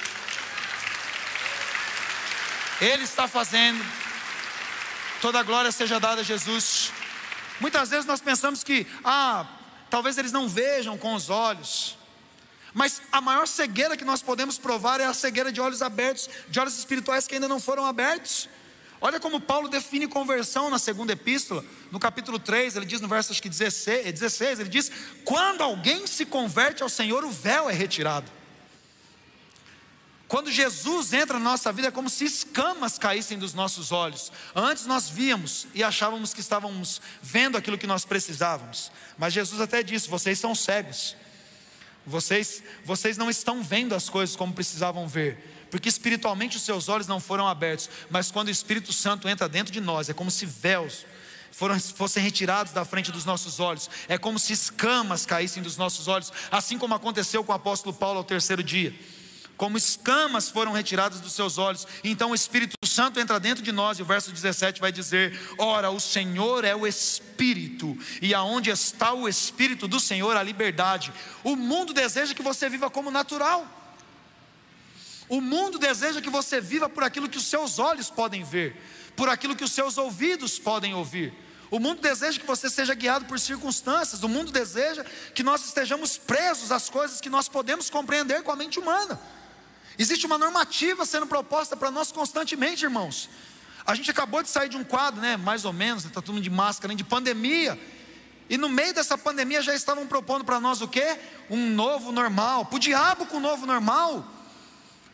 Ele 2.82 3.04
está 3.04 3.28
fazendo. 3.28 3.84
Toda 5.22 5.40
a 5.40 5.44
glória 5.44 5.72
seja 5.72 6.00
dada 6.00 6.22
a 6.22 6.24
Jesus. 6.24 6.92
Muitas 7.60 7.90
vezes 7.90 8.06
nós 8.06 8.20
pensamos 8.20 8.64
que, 8.64 8.86
ah, 9.04 9.46
talvez 9.90 10.18
eles 10.18 10.32
não 10.32 10.48
vejam 10.48 10.98
com 10.98 11.14
os 11.14 11.30
olhos. 11.30 11.98
Mas 12.74 13.02
a 13.10 13.22
maior 13.22 13.48
cegueira 13.48 13.96
que 13.96 14.04
nós 14.04 14.22
podemos 14.22 14.58
provar 14.58 15.00
é 15.00 15.06
a 15.06 15.14
cegueira 15.14 15.50
de 15.50 15.62
olhos 15.62 15.82
abertos, 15.82 16.30
de 16.50 16.60
olhos 16.60 16.78
espirituais 16.78 17.26
que 17.26 17.36
ainda 17.36 17.48
não 17.48 17.60
foram 17.60 17.86
abertos. 17.86 18.50
Olha 19.02 19.20
como 19.20 19.42
Paulo 19.42 19.68
define 19.68 20.08
conversão 20.08 20.70
na 20.70 20.80
segunda 20.80 21.14
epístola, 21.14 21.64
no 21.92 22.00
capítulo 22.00 22.40
3, 22.40 22.76
ele 22.76 22.86
diz 22.86 23.02
no 23.02 23.08
verso 23.08 23.32
acho 23.32 23.42
que 23.42 23.50
16, 23.50 24.12
16 24.12 24.60
ele 24.60 24.70
diz: 24.70 24.92
Quando 25.24 25.62
alguém 25.62 26.08
se 26.08 26.26
converte 26.26 26.82
ao 26.82 26.90
Senhor, 26.90 27.24
o 27.24 27.30
véu 27.30 27.70
é 27.70 27.74
retirado. 27.74 28.32
Quando 30.28 30.52
Jesus 30.52 31.14
entra 31.14 31.38
na 31.38 31.52
nossa 31.52 31.72
vida, 31.72 31.90
é 31.90 31.92
como 31.92 32.10
se 32.10 32.26
escamas 32.26 32.98
caíssem 32.98 33.38
dos 33.38 33.54
nossos 33.54 33.92
olhos. 33.92 34.32
Antes 34.56 34.86
nós 34.88 35.08
víamos 35.08 35.68
e 35.74 35.84
achávamos 35.84 36.34
que 36.34 36.42
estávamos 36.42 37.00
vendo 37.22 37.58
aquilo 37.58 37.78
que 37.78 37.86
nós 37.86 38.06
precisávamos. 38.06 38.92
Mas 39.18 39.34
Jesus 39.34 39.62
até 39.62 39.84
disse: 39.84 40.10
vocês 40.10 40.40
são 40.40 40.56
cegos. 40.56 41.16
Vocês, 42.06 42.64
vocês 42.84 43.18
não 43.18 43.30
estão 43.30 43.64
vendo 43.64 43.96
as 43.96 44.10
coisas 44.10 44.36
como 44.36 44.54
precisavam 44.54 45.08
ver, 45.08 45.55
porque 45.76 45.90
espiritualmente 45.90 46.56
os 46.56 46.64
seus 46.64 46.88
olhos 46.88 47.06
não 47.06 47.20
foram 47.20 47.50
abertos. 47.50 47.90
Mas 48.10 48.32
quando 48.32 48.48
o 48.48 48.52
Espírito 48.52 48.94
Santo 48.94 49.28
entra 49.28 49.50
dentro 49.50 49.74
de 49.74 49.82
nós, 49.82 50.08
é 50.08 50.14
como 50.14 50.32
se 50.32 50.46
véus 50.46 51.06
foram, 51.52 51.78
fossem 51.78 52.24
retirados 52.24 52.72
da 52.72 52.86
frente 52.86 53.12
dos 53.12 53.26
nossos 53.26 53.60
olhos. 53.60 53.90
É 54.08 54.18
como 54.18 54.40
se 54.40 54.54
escamas 54.54 55.26
caíssem 55.26 55.62
dos 55.62 55.76
nossos 55.76 56.08
olhos, 56.08 56.32
assim 56.50 56.78
como 56.78 56.96
aconteceu 56.96 57.44
com 57.44 57.52
o 57.52 57.56
apóstolo 57.56 57.94
Paulo 57.94 58.20
ao 58.20 58.24
terceiro 58.24 58.64
dia 58.64 58.96
como 59.58 59.78
escamas 59.78 60.50
foram 60.50 60.74
retiradas 60.74 61.22
dos 61.22 61.32
seus 61.32 61.58
olhos. 61.58 61.88
Então 62.04 62.32
o 62.32 62.36
Espírito 62.36 62.76
Santo 62.86 63.22
entra 63.22 63.40
dentro 63.40 63.64
de 63.64 63.72
nós, 63.72 63.98
e 63.98 64.02
o 64.02 64.06
verso 64.06 64.30
17 64.32 64.82
vai 64.82 64.92
dizer: 64.92 65.38
Ora, 65.58 65.90
o 65.92 66.00
Senhor 66.00 66.66
é 66.66 66.76
o 66.76 66.86
Espírito, 66.86 67.98
e 68.22 68.34
aonde 68.34 68.70
está 68.70 69.14
o 69.14 69.30
Espírito 69.30 69.88
do 69.88 69.98
Senhor, 69.98 70.36
a 70.36 70.44
liberdade. 70.44 71.14
O 71.42 71.56
mundo 71.56 71.94
deseja 71.94 72.34
que 72.34 72.44
você 72.44 72.68
viva 72.68 72.90
como 72.90 73.10
natural. 73.10 73.85
O 75.28 75.42
mundo 75.42 75.80
deseja 75.80 76.22
que 76.22 76.30
você 76.30 76.62
viva 76.62 76.88
por 76.88 77.04
aquilo 77.04 77.28
que 77.28 77.38
os 77.38 77.46
seus 77.46 77.80
olhos 77.80 78.10
podem 78.10 78.44
ver, 78.44 78.76
por 79.16 79.28
aquilo 79.30 79.56
que 79.56 79.64
os 79.64 79.72
seus 79.72 79.98
ouvidos 79.98 80.60
podem 80.60 80.94
ouvir. 80.94 81.34
O 81.72 81.80
mundo 81.80 82.02
deseja 82.02 82.40
que 82.40 82.46
você 82.46 82.70
seja 82.70 82.94
guiado 82.94 83.26
por 83.26 83.40
circunstâncias. 83.40 84.24
O 84.24 84.30
mundo 84.30 84.52
deseja 84.52 85.04
que 85.34 85.44
nós 85.44 85.66
estejamos 85.66 86.18
presos 86.18 86.72
às 86.72 86.90
coisas 86.90 87.20
que 87.20 87.30
nós 87.30 87.50
podemos 87.50 87.90
compreender 87.90 88.44
com 88.44 88.52
a 88.52 88.56
mente 88.56 88.80
humana. 88.80 89.20
Existe 89.98 90.26
uma 90.26 90.38
normativa 90.38 91.06
sendo 91.06 91.26
proposta 91.26 91.76
para 91.76 91.90
nós 91.90 92.12
constantemente, 92.12 92.84
irmãos. 92.84 93.30
A 93.86 93.96
gente 93.96 94.12
acabou 94.12 94.44
de 94.44 94.50
sair 94.50 94.70
de 94.70 94.78
um 94.78 94.84
quadro, 94.84 95.22
né, 95.22 95.38
mais 95.38 95.64
ou 95.66 95.72
menos, 95.72 96.06
está 96.06 96.22
todo 96.22 96.34
mundo 96.34 96.44
de 96.44 96.50
máscara, 96.50 96.94
de 96.94 97.04
pandemia. 97.04 97.80
E 98.50 98.58
no 98.58 98.70
meio 98.70 98.94
dessa 98.94 99.18
pandemia 99.18 99.62
já 99.62 99.74
estavam 99.74 100.06
propondo 100.06 100.44
para 100.46 100.60
nós 100.60 100.82
o 100.82 100.88
quê? 100.88 101.18
Um 101.50 101.70
novo 101.70 102.12
normal. 102.12 102.66
Para 102.66 102.76
o 102.76 102.80
diabo 102.80 103.26
com 103.26 103.38
o 103.38 103.40
novo 103.40 103.66
normal. 103.66 104.35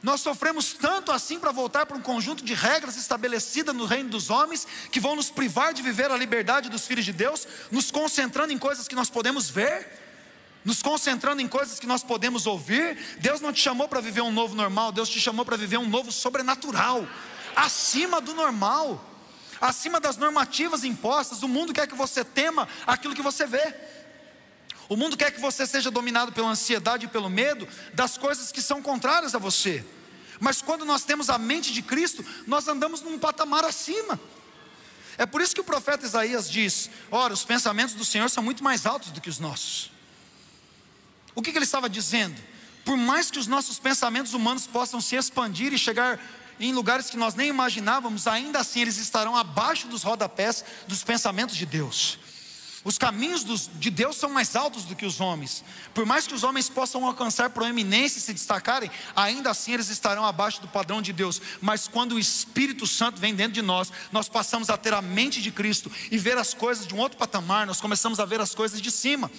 Nós 0.04 0.22
sofremos 0.22 0.74
tanto 0.74 1.12
assim 1.12 1.40
para 1.40 1.52
voltar 1.52 1.86
para 1.86 1.96
um 1.96 2.02
conjunto 2.02 2.44
de 2.44 2.54
regras 2.54 2.98
estabelecidas 2.98 3.76
no 3.76 3.86
reino 3.86 4.10
dos 4.10 4.30
homens, 4.30 4.68
que 4.92 5.00
vão 5.00 5.16
nos 5.16 5.30
privar 5.30 5.74
de 5.74 5.82
viver 5.82 6.10
a 6.10 6.18
liberdade 6.18 6.70
dos 6.70 6.88
filhos 6.88 7.06
de 7.06 7.14
Deus, 7.14 7.48
nos 7.70 7.92
concentrando 7.92 8.52
em 8.52 8.58
coisas 8.58 8.88
que 8.88 8.96
nós 8.96 9.10
podemos 9.10 9.50
ver 9.50 10.02
nos 10.64 10.82
concentrando 10.82 11.42
em 11.42 11.48
coisas 11.48 11.80
que 11.80 11.88
nós 11.88 12.04
podemos 12.04 12.46
ouvir. 12.46 12.98
Deus 13.20 13.42
não 13.42 13.52
te 13.52 13.60
chamou 13.60 13.88
para 13.88 14.00
viver 14.00 14.22
um 14.22 14.32
novo 14.32 14.56
normal, 14.56 14.92
Deus 14.92 15.10
te 15.10 15.20
chamou 15.20 15.46
para 15.46 15.58
viver 15.58 15.78
um 15.78 15.88
novo 15.88 16.12
sobrenatural, 16.12 17.08
acima 17.56 18.22
do 18.22 18.34
normal, 18.34 19.04
acima 19.60 20.00
das 20.00 20.18
normativas 20.18 20.84
impostas. 20.84 21.44
O 21.44 21.48
mundo 21.48 21.74
quer 21.74 21.88
que 21.88 21.96
você 21.96 22.24
tema 22.24 22.68
aquilo 22.86 23.16
que 23.16 23.22
você 23.22 23.46
vê. 23.46 23.74
O 24.92 24.98
mundo 24.98 25.16
quer 25.16 25.32
que 25.32 25.40
você 25.40 25.66
seja 25.66 25.90
dominado 25.90 26.34
pela 26.34 26.50
ansiedade 26.50 27.06
e 27.06 27.08
pelo 27.08 27.30
medo 27.30 27.66
das 27.94 28.18
coisas 28.18 28.52
que 28.52 28.62
são 28.62 28.82
contrárias 28.82 29.34
a 29.34 29.38
você. 29.38 29.86
Mas 30.38 30.62
quando 30.62 30.84
nós 30.84 31.06
temos 31.06 31.30
a 31.30 31.38
mente 31.38 31.72
de 31.72 31.82
Cristo, 31.82 32.26
nós 32.46 32.68
andamos 32.68 33.02
num 33.02 33.18
patamar 33.18 33.64
acima. 33.64 34.20
É 35.18 35.26
por 35.26 35.40
isso 35.40 35.56
que 35.56 35.62
o 35.62 35.64
profeta 35.64 36.06
Isaías 36.06 36.52
diz: 36.52 36.90
Ora, 37.10 37.34
os 37.34 37.46
pensamentos 37.46 37.96
do 37.96 38.04
Senhor 38.04 38.30
são 38.30 38.44
muito 38.44 38.66
mais 38.66 38.86
altos 38.86 39.12
do 39.12 39.22
que 39.22 39.30
os 39.30 39.40
nossos. 39.40 39.90
O 41.34 41.42
que, 41.42 41.54
que 41.54 41.58
ele 41.58 41.64
estava 41.64 41.90
dizendo? 41.90 42.36
Por 42.84 42.98
mais 42.98 43.32
que 43.32 43.40
os 43.40 43.48
nossos 43.48 43.80
pensamentos 43.80 44.34
humanos 44.34 44.68
possam 44.68 45.00
se 45.00 45.16
expandir 45.16 45.72
e 45.72 45.78
chegar 45.78 46.20
em 46.60 46.74
lugares 46.74 47.10
que 47.10 47.16
nós 47.16 47.34
nem 47.34 47.48
imaginávamos, 47.48 48.28
ainda 48.28 48.60
assim 48.60 48.82
eles 48.82 48.98
estarão 48.98 49.38
abaixo 49.38 49.88
dos 49.88 50.04
rodapés 50.04 50.66
dos 50.86 51.02
pensamentos 51.02 51.56
de 51.56 51.66
Deus. 51.66 52.20
Os 52.84 52.98
caminhos 52.98 53.44
dos, 53.44 53.70
de 53.76 53.90
Deus 53.92 54.16
são 54.16 54.30
mais 54.30 54.56
altos 54.56 54.86
do 54.86 54.96
que 54.96 55.06
os 55.06 55.20
homens. 55.20 55.64
Por 55.94 56.06
mais 56.06 56.26
que 56.26 56.34
os 56.34 56.44
homens 56.44 56.68
possam 56.68 57.06
alcançar 57.06 57.52
proeminência 57.52 58.18
e 58.18 58.22
se 58.22 58.34
destacarem, 58.34 58.90
ainda 59.16 59.52
assim 59.52 59.74
eles 59.74 59.90
estarão 59.90 60.26
abaixo 60.26 60.62
do 60.62 60.68
padrão 60.68 61.02
de 61.02 61.14
Deus. 61.14 61.42
Mas 61.62 61.88
quando 61.88 62.14
o 62.14 62.20
Espírito 62.20 62.88
Santo 62.88 63.20
vem 63.20 63.36
dentro 63.36 63.54
de 63.54 63.62
nós, 63.62 63.92
nós 64.12 64.28
passamos 64.28 64.70
a 64.70 64.78
ter 64.78 64.94
a 64.94 65.02
mente 65.02 65.42
de 65.42 65.52
Cristo 65.52 65.92
e 66.10 66.18
ver 66.18 66.38
as 66.38 66.54
coisas 66.54 66.88
de 66.88 66.96
um 66.96 67.00
outro 67.00 67.18
patamar, 67.18 67.68
nós 67.68 67.80
começamos 67.80 68.20
a 68.20 68.26
ver 68.26 68.42
as 68.42 68.56
coisas 68.56 68.82
de 68.82 68.90
cima 68.90 69.30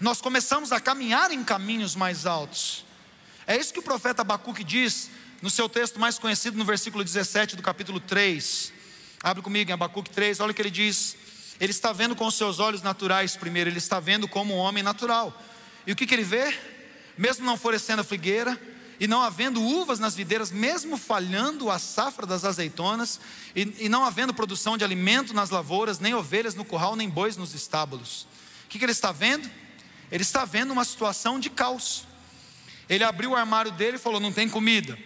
nós 0.00 0.20
começamos 0.20 0.70
a 0.70 0.80
caminhar 0.80 1.32
em 1.32 1.42
caminhos 1.42 1.96
mais 1.96 2.24
altos. 2.24 2.84
É 3.46 3.56
isso 3.56 3.72
que 3.72 3.80
o 3.80 3.82
profeta 3.82 4.22
Abacuque 4.22 4.62
diz 4.62 5.10
no 5.42 5.50
seu 5.50 5.68
texto 5.68 5.98
mais 5.98 6.18
conhecido, 6.18 6.56
no 6.56 6.64
versículo 6.64 7.02
17 7.02 7.56
do 7.56 7.62
capítulo 7.62 7.98
3. 7.98 8.72
Abre 9.22 9.42
comigo 9.42 9.70
em 9.70 9.74
Abacuque 9.74 10.10
3, 10.10 10.38
olha 10.40 10.52
o 10.52 10.54
que 10.54 10.62
ele 10.62 10.70
diz. 10.70 11.16
Ele 11.60 11.72
está 11.72 11.92
vendo 11.92 12.14
com 12.14 12.26
os 12.26 12.34
seus 12.34 12.58
olhos 12.58 12.82
naturais 12.82 13.36
primeiro, 13.36 13.68
ele 13.68 13.78
está 13.78 13.98
vendo 13.98 14.28
como 14.28 14.54
um 14.54 14.58
homem 14.58 14.82
natural. 14.82 15.36
E 15.86 15.92
o 15.92 15.96
que, 15.96 16.06
que 16.06 16.14
ele 16.14 16.22
vê? 16.22 16.56
Mesmo 17.16 17.44
não 17.44 17.56
florescendo 17.56 18.02
a 18.02 18.04
figueira, 18.04 18.58
e 19.00 19.06
não 19.06 19.22
havendo 19.22 19.62
uvas 19.62 19.98
nas 19.98 20.14
videiras, 20.14 20.50
mesmo 20.50 20.96
falhando 20.96 21.70
a 21.70 21.78
safra 21.78 22.26
das 22.26 22.44
azeitonas, 22.44 23.20
e, 23.54 23.74
e 23.78 23.88
não 23.88 24.04
havendo 24.04 24.34
produção 24.34 24.76
de 24.76 24.84
alimento 24.84 25.32
nas 25.32 25.50
lavouras, 25.50 26.00
nem 26.00 26.14
ovelhas 26.14 26.54
no 26.54 26.64
curral, 26.64 26.96
nem 26.96 27.08
bois 27.08 27.36
nos 27.36 27.54
estábulos. 27.54 28.26
O 28.64 28.68
que, 28.68 28.78
que 28.78 28.84
ele 28.84 28.92
está 28.92 29.12
vendo? 29.12 29.48
Ele 30.10 30.22
está 30.22 30.44
vendo 30.44 30.72
uma 30.72 30.84
situação 30.84 31.38
de 31.38 31.48
caos. 31.48 32.04
Ele 32.88 33.04
abriu 33.04 33.30
o 33.30 33.36
armário 33.36 33.70
dele 33.70 33.96
e 33.96 34.00
falou: 34.00 34.18
Não 34.18 34.32
tem 34.32 34.48
comida. 34.48 34.98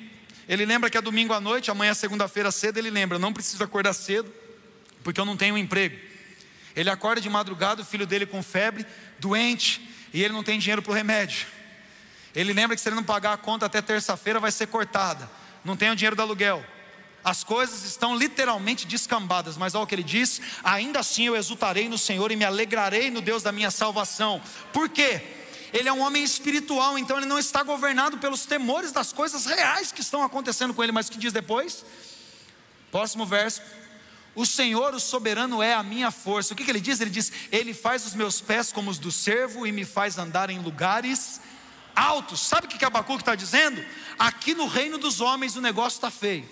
Ele 0.49 0.65
lembra 0.65 0.89
que 0.89 0.97
é 0.97 1.01
domingo 1.01 1.33
à 1.33 1.41
noite, 1.41 1.71
amanhã 1.71 1.91
é 1.91 1.95
segunda-feira 1.95 2.51
cedo. 2.51 2.79
Ele 2.79 2.91
lembra: 2.91 3.19
Não 3.19 3.33
preciso 3.33 3.63
acordar 3.63 3.93
cedo, 3.93 4.33
porque 5.03 5.21
eu 5.21 5.25
não 5.25 5.37
tenho 5.37 5.59
emprego. 5.59 6.12
Ele 6.75 6.91
acorda 6.91 7.21
de 7.21 7.29
madrugada, 7.29 7.83
o 7.83 7.85
filho 7.85 8.07
dele 8.07 8.27
com 8.27 8.43
febre, 8.43 8.87
doente, 9.19 9.89
e 10.13 10.23
ele 10.23 10.33
não 10.33 10.43
tem 10.43 10.59
dinheiro 10.59 10.83
para 10.83 10.93
o 10.93 10.95
remédio. 10.95 11.47
Ele 12.35 12.53
lembra 12.53 12.75
que 12.75 12.83
se 12.83 12.89
ele 12.89 12.97
não 12.97 13.05
pagar 13.05 13.35
a 13.35 13.37
conta 13.37 13.67
até 13.67 13.83
terça-feira 13.83 14.41
vai 14.41 14.51
ser 14.51 14.67
cortada. 14.67 15.29
Não 15.65 15.77
tem 15.77 15.91
o 15.91 15.97
dinheiro 15.97 16.17
do 16.17 16.23
aluguel. 16.23 16.65
As 17.25 17.45
coisas 17.45 17.85
estão 17.85 18.17
literalmente 18.17 18.87
descambadas, 18.87 19.57
mas 19.57 19.75
olha 19.75 19.85
o 19.85 19.87
que 19.87 19.95
ele 19.95 20.03
diz: 20.03 20.41
ainda 20.65 20.99
assim 21.01 21.27
eu 21.27 21.37
exultarei 21.37 21.89
no 21.89 21.97
Senhor 21.97 22.33
e 22.33 22.37
me 22.37 22.45
alegrarei 22.45 23.11
no 23.11 23.21
Deus 23.21 23.43
da 23.43 23.53
minha 23.53 23.71
salvação. 23.71 24.43
Por 24.73 24.89
quê? 24.89 25.23
Ele 25.73 25.89
é 25.89 25.93
um 25.93 26.01
homem 26.01 26.23
espiritual, 26.23 26.99
então 26.99 27.17
ele 27.17 27.27
não 27.27 27.39
está 27.39 27.63
governado 27.63 28.19
pelos 28.19 28.45
temores 28.45 28.93
das 28.93 29.13
coisas 29.13 29.47
reais 29.47 29.93
que 29.93 30.01
estão 30.01 30.23
acontecendo 30.23 30.75
com 30.75 30.83
ele. 30.83 30.93
Mas 30.93 31.09
o 31.09 31.13
que 31.13 31.19
diz 31.19 31.33
depois? 31.33 31.85
Próximo 32.91 33.25
verso. 33.25 33.63
O 34.35 34.47
Senhor, 34.47 34.95
o 34.95 35.01
soberano, 35.01 35.63
é 35.63 35.75
a 35.75 35.83
minha 35.83 36.11
força. 36.11 36.55
O 36.55 36.57
que, 36.57 36.65
que 36.65 36.71
ele 36.71 36.81
diz? 36.81 37.01
Ele 37.01 37.11
diz: 37.11 37.31
Ele 37.51 37.75
faz 37.75 38.07
os 38.07 38.15
meus 38.15 38.41
pés 38.41 38.73
como 38.73 38.91
os 38.91 38.99
do 38.99 39.13
servo 39.13 39.67
e 39.67 39.73
me 39.73 39.85
faz 39.85 40.17
andar 40.19 40.49
em 40.49 40.59
lugares 40.59 41.41
altos. 41.95 42.41
Sabe 42.41 42.67
o 42.67 42.71
que, 42.71 42.79
que 42.79 42.85
Abacuque 42.85 43.23
está 43.23 43.35
dizendo? 43.35 43.85
Aqui 44.19 44.55
no 44.55 44.67
reino 44.67 44.99
dos 44.99 45.21
homens 45.21 45.57
o 45.57 45.61
negócio 45.61 45.99
está 45.99 46.11
feio. 46.11 46.49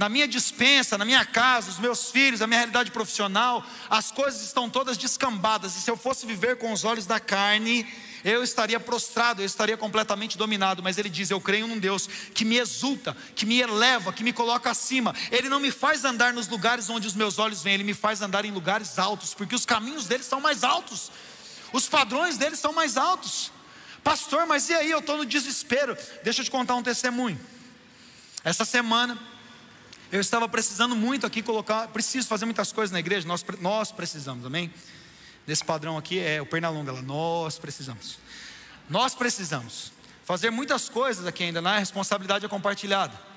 Na 0.00 0.08
minha 0.08 0.26
dispensa, 0.26 0.96
na 0.96 1.04
minha 1.04 1.26
casa, 1.26 1.68
os 1.68 1.78
meus 1.78 2.10
filhos, 2.10 2.40
a 2.40 2.46
minha 2.46 2.60
realidade 2.60 2.90
profissional, 2.90 3.62
as 3.90 4.10
coisas 4.10 4.40
estão 4.40 4.66
todas 4.66 4.96
descambadas. 4.96 5.76
E 5.76 5.80
se 5.82 5.90
eu 5.90 5.96
fosse 5.96 6.24
viver 6.24 6.56
com 6.56 6.72
os 6.72 6.84
olhos 6.84 7.04
da 7.04 7.20
carne, 7.20 7.86
eu 8.24 8.42
estaria 8.42 8.80
prostrado, 8.80 9.42
eu 9.42 9.44
estaria 9.44 9.76
completamente 9.76 10.38
dominado. 10.38 10.82
Mas 10.82 10.96
ele 10.96 11.10
diz: 11.10 11.30
Eu 11.30 11.38
creio 11.38 11.66
num 11.66 11.78
Deus 11.78 12.08
que 12.32 12.46
me 12.46 12.56
exulta, 12.56 13.14
que 13.36 13.44
me 13.44 13.60
eleva, 13.60 14.10
que 14.10 14.24
me 14.24 14.32
coloca 14.32 14.70
acima. 14.70 15.14
Ele 15.30 15.50
não 15.50 15.60
me 15.60 15.70
faz 15.70 16.02
andar 16.02 16.32
nos 16.32 16.48
lugares 16.48 16.88
onde 16.88 17.06
os 17.06 17.14
meus 17.14 17.38
olhos 17.38 17.62
vêm, 17.62 17.74
ele 17.74 17.84
me 17.84 17.92
faz 17.92 18.22
andar 18.22 18.46
em 18.46 18.52
lugares 18.52 18.98
altos, 18.98 19.34
porque 19.34 19.54
os 19.54 19.66
caminhos 19.66 20.06
dele 20.06 20.24
são 20.24 20.40
mais 20.40 20.64
altos, 20.64 21.12
os 21.74 21.90
padrões 21.90 22.38
dele 22.38 22.56
são 22.56 22.72
mais 22.72 22.96
altos. 22.96 23.52
Pastor, 24.02 24.46
mas 24.46 24.70
e 24.70 24.72
aí? 24.72 24.90
Eu 24.90 25.00
estou 25.00 25.18
no 25.18 25.26
desespero. 25.26 25.94
Deixa 26.24 26.40
eu 26.40 26.44
te 26.46 26.50
contar 26.50 26.74
um 26.74 26.82
testemunho. 26.82 27.38
Essa 28.42 28.64
semana, 28.64 29.20
eu 30.12 30.20
estava 30.20 30.48
precisando 30.48 30.96
muito 30.96 31.26
aqui 31.26 31.42
colocar, 31.42 31.88
preciso 31.88 32.26
fazer 32.26 32.44
muitas 32.44 32.72
coisas 32.72 32.90
na 32.90 32.98
igreja, 32.98 33.26
nós, 33.28 33.44
nós 33.60 33.92
precisamos, 33.92 34.44
amém? 34.44 34.72
Nesse 35.46 35.64
padrão 35.64 35.96
aqui 35.96 36.18
é 36.18 36.42
o 36.42 36.46
Pernalonga 36.46 36.92
lá, 36.92 37.02
nós 37.02 37.58
precisamos. 37.58 38.18
Nós 38.88 39.14
precisamos 39.14 39.92
fazer 40.24 40.50
muitas 40.50 40.88
coisas 40.88 41.26
aqui 41.26 41.44
ainda, 41.44 41.62
na 41.62 41.78
responsabilidade 41.78 42.44
é 42.44 42.48
compartilhada. 42.48 43.30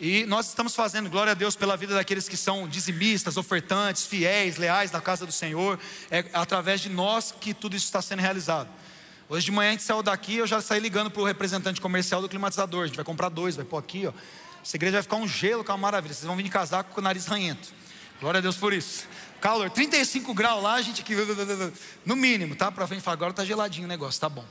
E 0.00 0.24
nós 0.26 0.48
estamos 0.48 0.74
fazendo, 0.74 1.10
glória 1.10 1.32
a 1.32 1.34
Deus, 1.34 1.54
pela 1.54 1.76
vida 1.76 1.94
daqueles 1.94 2.26
que 2.26 2.36
são 2.36 2.66
dizimistas, 2.66 3.36
ofertantes, 3.36 4.06
fiéis, 4.06 4.56
leais 4.56 4.90
da 4.90 5.00
casa 5.00 5.26
do 5.26 5.32
Senhor. 5.32 5.78
É 6.10 6.24
através 6.32 6.80
de 6.80 6.88
nós 6.88 7.34
que 7.38 7.52
tudo 7.52 7.76
isso 7.76 7.84
está 7.84 8.00
sendo 8.00 8.20
realizado. 8.20 8.68
Hoje 9.28 9.44
de 9.44 9.52
manhã 9.52 9.68
a 9.68 9.72
gente 9.72 9.82
saiu 9.82 10.02
daqui, 10.02 10.36
eu 10.36 10.46
já 10.46 10.60
saí 10.62 10.80
ligando 10.80 11.10
para 11.10 11.20
o 11.20 11.24
representante 11.26 11.80
comercial 11.82 12.22
do 12.22 12.28
climatizador. 12.30 12.84
A 12.84 12.86
gente 12.86 12.96
vai 12.96 13.04
comprar 13.04 13.28
dois, 13.28 13.56
vai 13.56 13.64
pôr 13.64 13.76
aqui, 13.76 14.06
ó. 14.06 14.12
Essa 14.62 14.76
igreja 14.76 14.94
vai 14.94 15.02
ficar 15.02 15.16
um 15.16 15.26
gelo, 15.26 15.64
que 15.64 15.70
é 15.70 15.74
uma 15.74 15.80
maravilha. 15.80 16.14
Vocês 16.14 16.26
vão 16.26 16.36
vir 16.36 16.42
de 16.42 16.50
casaco 16.50 16.92
com 16.92 17.00
o 17.00 17.04
nariz 17.04 17.26
ranhento. 17.26 17.72
Glória 18.20 18.38
a 18.38 18.40
Deus 18.40 18.56
por 18.56 18.72
isso. 18.72 19.06
Calor, 19.40 19.70
35 19.70 20.34
graus 20.34 20.62
lá, 20.62 20.74
a 20.74 20.82
gente 20.82 21.00
aqui, 21.00 21.14
no 22.04 22.14
mínimo, 22.14 22.54
tá? 22.54 22.70
Para 22.70 22.86
frente, 22.86 23.02
agora 23.08 23.32
tá 23.32 23.44
geladinho 23.44 23.86
o 23.86 23.88
negócio, 23.88 24.20
tá 24.20 24.28
bom. 24.28 24.44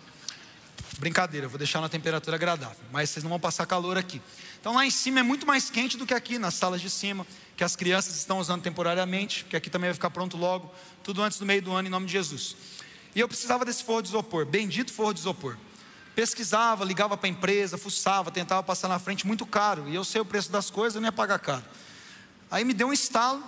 Brincadeira, 0.97 1.45
eu 1.45 1.49
vou 1.49 1.59
deixar 1.59 1.79
na 1.79 1.87
temperatura 1.87 2.35
agradável, 2.35 2.75
mas 2.91 3.11
vocês 3.11 3.23
não 3.23 3.29
vão 3.29 3.39
passar 3.39 3.65
calor 3.67 3.97
aqui. 3.97 4.19
Então 4.59 4.73
lá 4.73 4.85
em 4.85 4.89
cima 4.89 5.19
é 5.19 5.23
muito 5.23 5.45
mais 5.45 5.69
quente 5.69 5.95
do 5.95 6.05
que 6.05 6.13
aqui, 6.13 6.39
nas 6.39 6.55
salas 6.55 6.81
de 6.81 6.89
cima, 6.89 7.25
que 7.55 7.63
as 7.63 7.75
crianças 7.75 8.15
estão 8.15 8.39
usando 8.39 8.63
temporariamente, 8.63 9.45
que 9.45 9.55
aqui 9.55 9.69
também 9.69 9.89
vai 9.89 9.93
ficar 9.93 10.09
pronto 10.09 10.35
logo, 10.35 10.73
tudo 11.03 11.21
antes 11.21 11.37
do 11.37 11.45
meio 11.45 11.61
do 11.61 11.71
ano, 11.71 11.87
em 11.87 11.91
nome 11.91 12.07
de 12.07 12.11
Jesus. 12.11 12.55
E 13.15 13.19
eu 13.19 13.27
precisava 13.27 13.63
desse 13.63 13.83
forro 13.83 14.01
de 14.01 14.09
isopor, 14.09 14.45
bendito 14.45 14.91
forro 14.91 15.13
de 15.13 15.19
isopor 15.19 15.55
pesquisava, 16.19 16.83
ligava 16.83 17.15
para 17.15 17.27
a 17.27 17.31
empresa, 17.31 17.77
fuçava, 17.77 18.29
tentava 18.29 18.61
passar 18.61 18.89
na 18.89 18.99
frente, 18.99 19.25
muito 19.25 19.45
caro. 19.45 19.87
E 19.87 19.95
eu 19.95 20.03
sei 20.03 20.19
o 20.19 20.25
preço 20.25 20.51
das 20.51 20.69
coisas, 20.69 20.95
eu 20.95 21.01
não 21.01 21.07
ia 21.07 21.13
pagar 21.13 21.39
caro. 21.39 21.63
Aí 22.51 22.65
me 22.65 22.73
deu 22.73 22.89
um 22.89 22.93
estalo. 22.93 23.41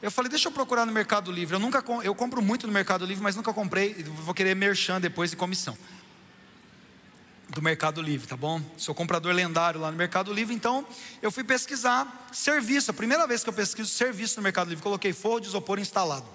Eu 0.00 0.12
falei, 0.12 0.30
deixa 0.30 0.46
eu 0.46 0.52
procurar 0.52 0.86
no 0.86 0.92
Mercado 0.92 1.32
Livre. 1.32 1.56
Eu 1.56 1.58
nunca 1.58 1.82
eu 2.04 2.14
compro 2.14 2.40
muito 2.40 2.68
no 2.68 2.72
Mercado 2.72 3.04
Livre, 3.04 3.20
mas 3.20 3.34
nunca 3.34 3.52
comprei. 3.52 3.94
Vou 4.04 4.32
querer 4.32 4.54
merchan 4.54 5.00
depois 5.00 5.30
de 5.30 5.36
comissão. 5.36 5.76
Do 7.48 7.60
Mercado 7.60 8.00
Livre, 8.00 8.28
tá 8.28 8.36
bom? 8.36 8.62
Sou 8.76 8.94
comprador 8.94 9.34
lendário 9.34 9.80
lá 9.80 9.90
no 9.90 9.96
Mercado 9.96 10.32
Livre, 10.32 10.54
então 10.54 10.86
eu 11.20 11.32
fui 11.32 11.42
pesquisar 11.42 12.28
serviço. 12.32 12.92
A 12.92 12.94
primeira 12.94 13.26
vez 13.26 13.42
que 13.42 13.48
eu 13.48 13.52
pesquiso 13.52 13.90
serviço 13.90 14.36
no 14.36 14.44
Mercado 14.44 14.68
Livre, 14.68 14.84
coloquei 14.84 15.12
forro 15.12 15.40
de 15.40 15.48
isopor 15.48 15.80
instalado. 15.80 16.26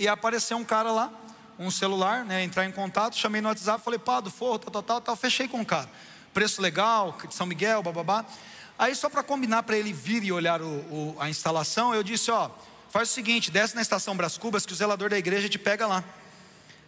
E 0.00 0.08
apareceu 0.08 0.56
um 0.56 0.64
cara 0.64 0.90
lá, 0.90 1.12
um 1.60 1.70
celular, 1.70 2.24
né, 2.24 2.42
entrar 2.42 2.64
em 2.64 2.72
contato, 2.72 3.18
chamei 3.18 3.42
no 3.42 3.48
WhatsApp, 3.48 3.84
falei, 3.84 3.98
pá, 3.98 4.18
do 4.18 4.30
forro, 4.30 4.58
tal, 4.58 4.70
tal, 4.70 4.82
tal, 4.82 5.00
tal, 5.02 5.16
fechei 5.16 5.46
com 5.46 5.60
o 5.60 5.66
cara. 5.66 5.90
Preço 6.32 6.62
legal, 6.62 7.14
de 7.28 7.34
São 7.34 7.46
Miguel, 7.46 7.82
bababá. 7.82 8.24
Aí 8.78 8.94
só 8.94 9.10
para 9.10 9.22
combinar 9.22 9.62
para 9.64 9.76
ele 9.76 9.92
vir 9.92 10.24
e 10.24 10.32
olhar 10.32 10.62
o, 10.62 10.64
o, 10.64 11.16
a 11.20 11.28
instalação, 11.28 11.94
eu 11.94 12.02
disse, 12.02 12.30
ó, 12.30 12.48
faz 12.88 13.10
o 13.10 13.12
seguinte, 13.12 13.50
desce 13.50 13.74
na 13.74 13.82
estação 13.82 14.16
Bras 14.16 14.38
Cubas 14.38 14.64
que 14.64 14.72
o 14.72 14.76
zelador 14.76 15.10
da 15.10 15.18
igreja 15.18 15.50
te 15.50 15.58
pega 15.58 15.86
lá. 15.86 16.02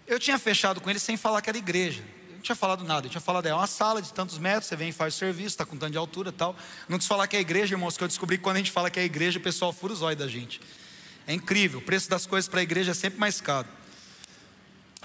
Eu 0.07 0.19
tinha 0.19 0.39
fechado 0.39 0.81
com 0.81 0.89
ele 0.89 0.99
sem 0.99 1.19
falar 1.19 1.43
que 1.43 1.51
era 1.51 1.59
igreja. 1.59 2.03
Eu 2.31 2.37
não 2.37 2.41
tinha 2.41 2.57
falado 2.57 2.83
nada, 2.83 3.07
eu 3.07 3.11
tinha 3.11 3.21
falado, 3.21 3.45
é 3.45 3.55
uma 3.55 3.67
sala 3.67 4.01
de 4.01 4.11
tantos 4.11 4.39
metros, 4.39 4.69
você 4.69 4.75
vem 4.75 4.89
e 4.89 4.93
faz 4.93 5.15
o 5.15 5.19
serviço, 5.19 5.49
está 5.49 5.67
com 5.67 5.77
tanto 5.77 5.93
de 5.93 5.99
altura 5.99 6.33
tal. 6.33 6.57
Não 6.89 6.97
quis 6.97 7.07
falar 7.07 7.27
que 7.27 7.37
é 7.37 7.41
igreja, 7.41 7.75
irmãos, 7.75 7.99
que 7.99 8.05
eu 8.05 8.09
descobri 8.09 8.39
que 8.39 8.43
quando 8.43 8.57
a 8.57 8.61
gente 8.61 8.71
fala 8.71 8.91
que 8.91 8.99
é 8.99 9.05
igreja, 9.05 9.39
o 9.39 9.43
pessoal 9.43 9.71
fura 9.71 9.93
os 9.93 10.01
olhos 10.01 10.19
da 10.19 10.29
gente. 10.29 10.63
É 11.27 11.35
incrível, 11.35 11.79
o 11.79 11.83
preço 11.83 12.09
das 12.09 12.25
coisas 12.25 12.49
para 12.49 12.61
a 12.61 12.63
igreja 12.63 12.93
é 12.93 12.95
sempre 12.95 13.21
mais 13.21 13.39
caro. 13.39 13.69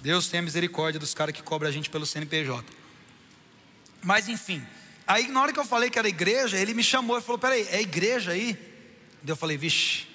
Deus 0.02 0.28
tenha 0.28 0.42
misericórdia 0.42 1.00
dos 1.00 1.14
caras 1.14 1.34
que 1.34 1.42
cobram 1.42 1.70
a 1.70 1.72
gente 1.72 1.90
pelo 1.90 2.06
CNPJ. 2.06 2.64
Mas 4.04 4.28
enfim, 4.28 4.66
aí 5.06 5.28
na 5.28 5.42
hora 5.42 5.52
que 5.52 5.60
eu 5.60 5.66
falei 5.66 5.90
que 5.90 5.98
era 5.98 6.08
igreja, 6.08 6.58
ele 6.58 6.74
me 6.74 6.84
chamou 6.84 7.18
e 7.18 7.22
falou: 7.22 7.40
Peraí, 7.40 7.68
é 7.70 7.82
igreja 7.82 8.32
aí? 8.32 8.54
Daí 9.22 9.32
eu 9.32 9.36
falei: 9.36 9.58
Vixe, 9.58 10.08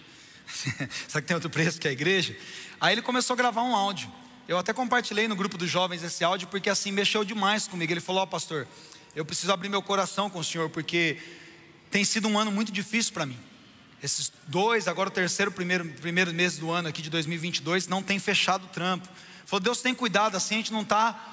será 1.09 1.21
que 1.21 1.29
tem 1.29 1.35
outro 1.35 1.51
preço 1.51 1.81
que 1.81 1.89
é 1.89 1.93
igreja? 1.93 2.37
Aí 2.81 2.95
ele 2.95 3.03
começou 3.03 3.35
a 3.35 3.37
gravar 3.37 3.63
um 3.63 3.75
áudio. 3.75 4.11
Eu 4.49 4.59
até 4.59 4.73
compartilhei 4.73 5.29
no 5.29 5.37
grupo 5.37 5.57
dos 5.57 5.71
jovens 5.71 6.03
esse 6.03 6.25
áudio, 6.25 6.49
porque 6.49 6.69
assim 6.69 6.91
mexeu 6.91 7.25
demais 7.25 7.67
comigo. 7.67 7.93
Ele 7.93 8.01
falou: 8.01 8.23
Ó, 8.23 8.25
oh, 8.25 8.27
pastor, 8.27 8.67
eu 9.15 9.25
preciso 9.25 9.53
abrir 9.53 9.69
meu 9.69 9.83
coração 9.83 10.31
com 10.31 10.39
o 10.39 10.45
senhor, 10.45 10.71
porque 10.71 11.19
tem 11.91 12.05
sido 12.05 12.29
um 12.29 12.39
ano 12.39 12.51
muito 12.51 12.73
difícil 12.73 13.13
para 13.13 13.27
mim. 13.27 13.39
Esses 14.03 14.33
dois, 14.49 14.89
agora 14.89 15.09
o 15.09 15.13
terceiro, 15.13 15.53
primeiro, 15.53 15.85
primeiro 16.01 16.33
mês 16.33 16.59
do 16.59 16.71
ano 16.71 16.89
aqui 16.89 17.03
de 17.03 17.11
2022, 17.11 17.87
não 17.87 18.03
tem 18.03 18.19
fechado 18.19 18.65
o 18.65 18.69
trampo. 18.69 19.09
Falou, 19.45 19.61
Deus 19.61 19.83
tem 19.83 19.95
cuidado, 19.95 20.37
assim 20.37 20.55
a 20.55 20.59
gente 20.59 20.73
não 20.73 20.83
está 20.83 21.33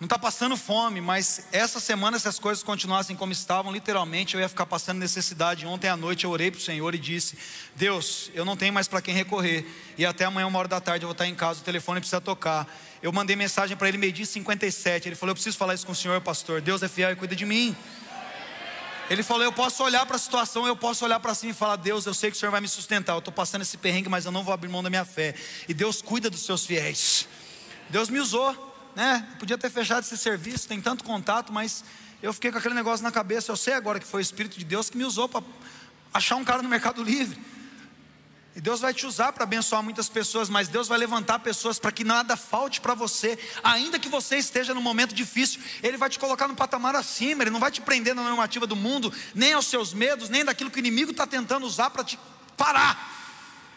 não 0.00 0.08
tá 0.08 0.18
passando 0.18 0.56
fome, 0.56 0.98
mas 0.98 1.44
essa 1.52 1.78
semana, 1.78 2.18
se 2.18 2.26
as 2.26 2.38
coisas 2.38 2.64
continuassem 2.64 3.14
como 3.14 3.32
estavam, 3.32 3.70
literalmente 3.70 4.34
eu 4.34 4.40
ia 4.40 4.48
ficar 4.48 4.64
passando 4.64 4.96
necessidade. 4.98 5.66
Ontem 5.66 5.88
à 5.88 5.96
noite 5.96 6.24
eu 6.24 6.30
orei 6.30 6.50
para 6.50 6.56
o 6.56 6.62
Senhor 6.62 6.94
e 6.94 6.98
disse: 6.98 7.36
Deus, 7.76 8.30
eu 8.32 8.42
não 8.42 8.56
tenho 8.56 8.72
mais 8.72 8.88
para 8.88 9.02
quem 9.02 9.12
recorrer, 9.12 9.66
e 9.98 10.06
até 10.06 10.24
amanhã, 10.24 10.46
uma 10.46 10.58
hora 10.58 10.68
da 10.68 10.80
tarde, 10.80 11.04
eu 11.04 11.08
vou 11.08 11.12
estar 11.12 11.26
em 11.26 11.34
casa, 11.34 11.60
o 11.60 11.62
telefone 11.62 12.00
precisa 12.00 12.18
tocar. 12.18 12.66
Eu 13.02 13.12
mandei 13.12 13.36
mensagem 13.36 13.76
para 13.76 13.88
ele 13.88 13.98
meio-dia 13.98 14.24
57. 14.24 15.06
Ele 15.06 15.14
falou: 15.14 15.32
Eu 15.32 15.34
preciso 15.34 15.58
falar 15.58 15.74
isso 15.74 15.84
com 15.84 15.92
o 15.92 15.94
Senhor, 15.94 16.18
pastor. 16.22 16.62
Deus 16.62 16.82
é 16.82 16.88
fiel 16.88 17.12
e 17.12 17.16
cuida 17.16 17.36
de 17.36 17.44
mim. 17.44 17.76
Ele 19.10 19.22
falou: 19.22 19.42
Eu 19.42 19.52
posso 19.52 19.84
olhar 19.84 20.06
para 20.06 20.16
a 20.16 20.18
situação, 20.18 20.66
eu 20.66 20.76
posso 20.76 21.04
olhar 21.04 21.20
para 21.20 21.34
cima 21.34 21.52
e 21.52 21.54
falar: 21.54 21.76
Deus, 21.76 22.06
eu 22.06 22.14
sei 22.14 22.30
que 22.30 22.38
o 22.38 22.40
Senhor 22.40 22.50
vai 22.50 22.62
me 22.62 22.68
sustentar. 22.68 23.12
Eu 23.12 23.18
estou 23.18 23.34
passando 23.34 23.60
esse 23.60 23.76
perrengue, 23.76 24.08
mas 24.08 24.24
eu 24.24 24.32
não 24.32 24.42
vou 24.42 24.54
abrir 24.54 24.70
mão 24.70 24.82
da 24.82 24.88
minha 24.88 25.04
fé. 25.04 25.34
E 25.68 25.74
Deus 25.74 26.00
cuida 26.00 26.30
dos 26.30 26.46
seus 26.46 26.64
fiéis. 26.64 27.28
Deus 27.90 28.08
me 28.08 28.20
usou, 28.20 28.54
né? 28.94 29.26
Podia 29.38 29.58
ter 29.58 29.68
fechado 29.68 30.04
esse 30.04 30.16
serviço, 30.16 30.68
tem 30.68 30.80
tanto 30.80 31.02
contato, 31.02 31.52
mas 31.52 31.84
eu 32.22 32.32
fiquei 32.32 32.52
com 32.52 32.58
aquele 32.58 32.74
negócio 32.74 33.02
na 33.02 33.10
cabeça. 33.10 33.50
Eu 33.50 33.56
sei 33.56 33.74
agora 33.74 33.98
que 33.98 34.06
foi 34.06 34.20
o 34.20 34.22
Espírito 34.22 34.58
de 34.58 34.64
Deus 34.64 34.88
que 34.88 34.96
me 34.96 35.04
usou 35.04 35.28
para 35.28 35.42
achar 36.14 36.36
um 36.36 36.44
cara 36.44 36.62
no 36.62 36.68
Mercado 36.68 37.02
Livre. 37.02 37.38
E 38.54 38.60
Deus 38.60 38.80
vai 38.80 38.92
te 38.92 39.06
usar 39.06 39.32
para 39.32 39.44
abençoar 39.44 39.82
muitas 39.82 40.08
pessoas, 40.08 40.48
mas 40.48 40.68
Deus 40.68 40.88
vai 40.88 40.98
levantar 40.98 41.38
pessoas 41.38 41.78
para 41.78 41.92
que 41.92 42.02
nada 42.02 42.36
falte 42.36 42.80
para 42.80 42.94
você, 42.94 43.38
ainda 43.62 43.98
que 43.98 44.08
você 44.08 44.36
esteja 44.36 44.74
num 44.74 44.80
momento 44.80 45.14
difícil, 45.14 45.60
Ele 45.82 45.96
vai 45.96 46.10
te 46.10 46.18
colocar 46.18 46.48
no 46.48 46.56
patamar 46.56 46.96
acima, 46.96 47.42
Ele 47.44 47.50
não 47.50 47.60
vai 47.60 47.70
te 47.70 47.80
prender 47.80 48.14
na 48.14 48.22
normativa 48.22 48.66
do 48.66 48.74
mundo, 48.74 49.12
nem 49.34 49.52
aos 49.52 49.66
seus 49.66 49.94
medos, 49.94 50.28
nem 50.28 50.44
daquilo 50.44 50.70
que 50.70 50.78
o 50.78 50.80
inimigo 50.80 51.12
está 51.12 51.26
tentando 51.26 51.64
usar 51.64 51.90
para 51.90 52.02
te 52.02 52.18
parar. 52.56 53.19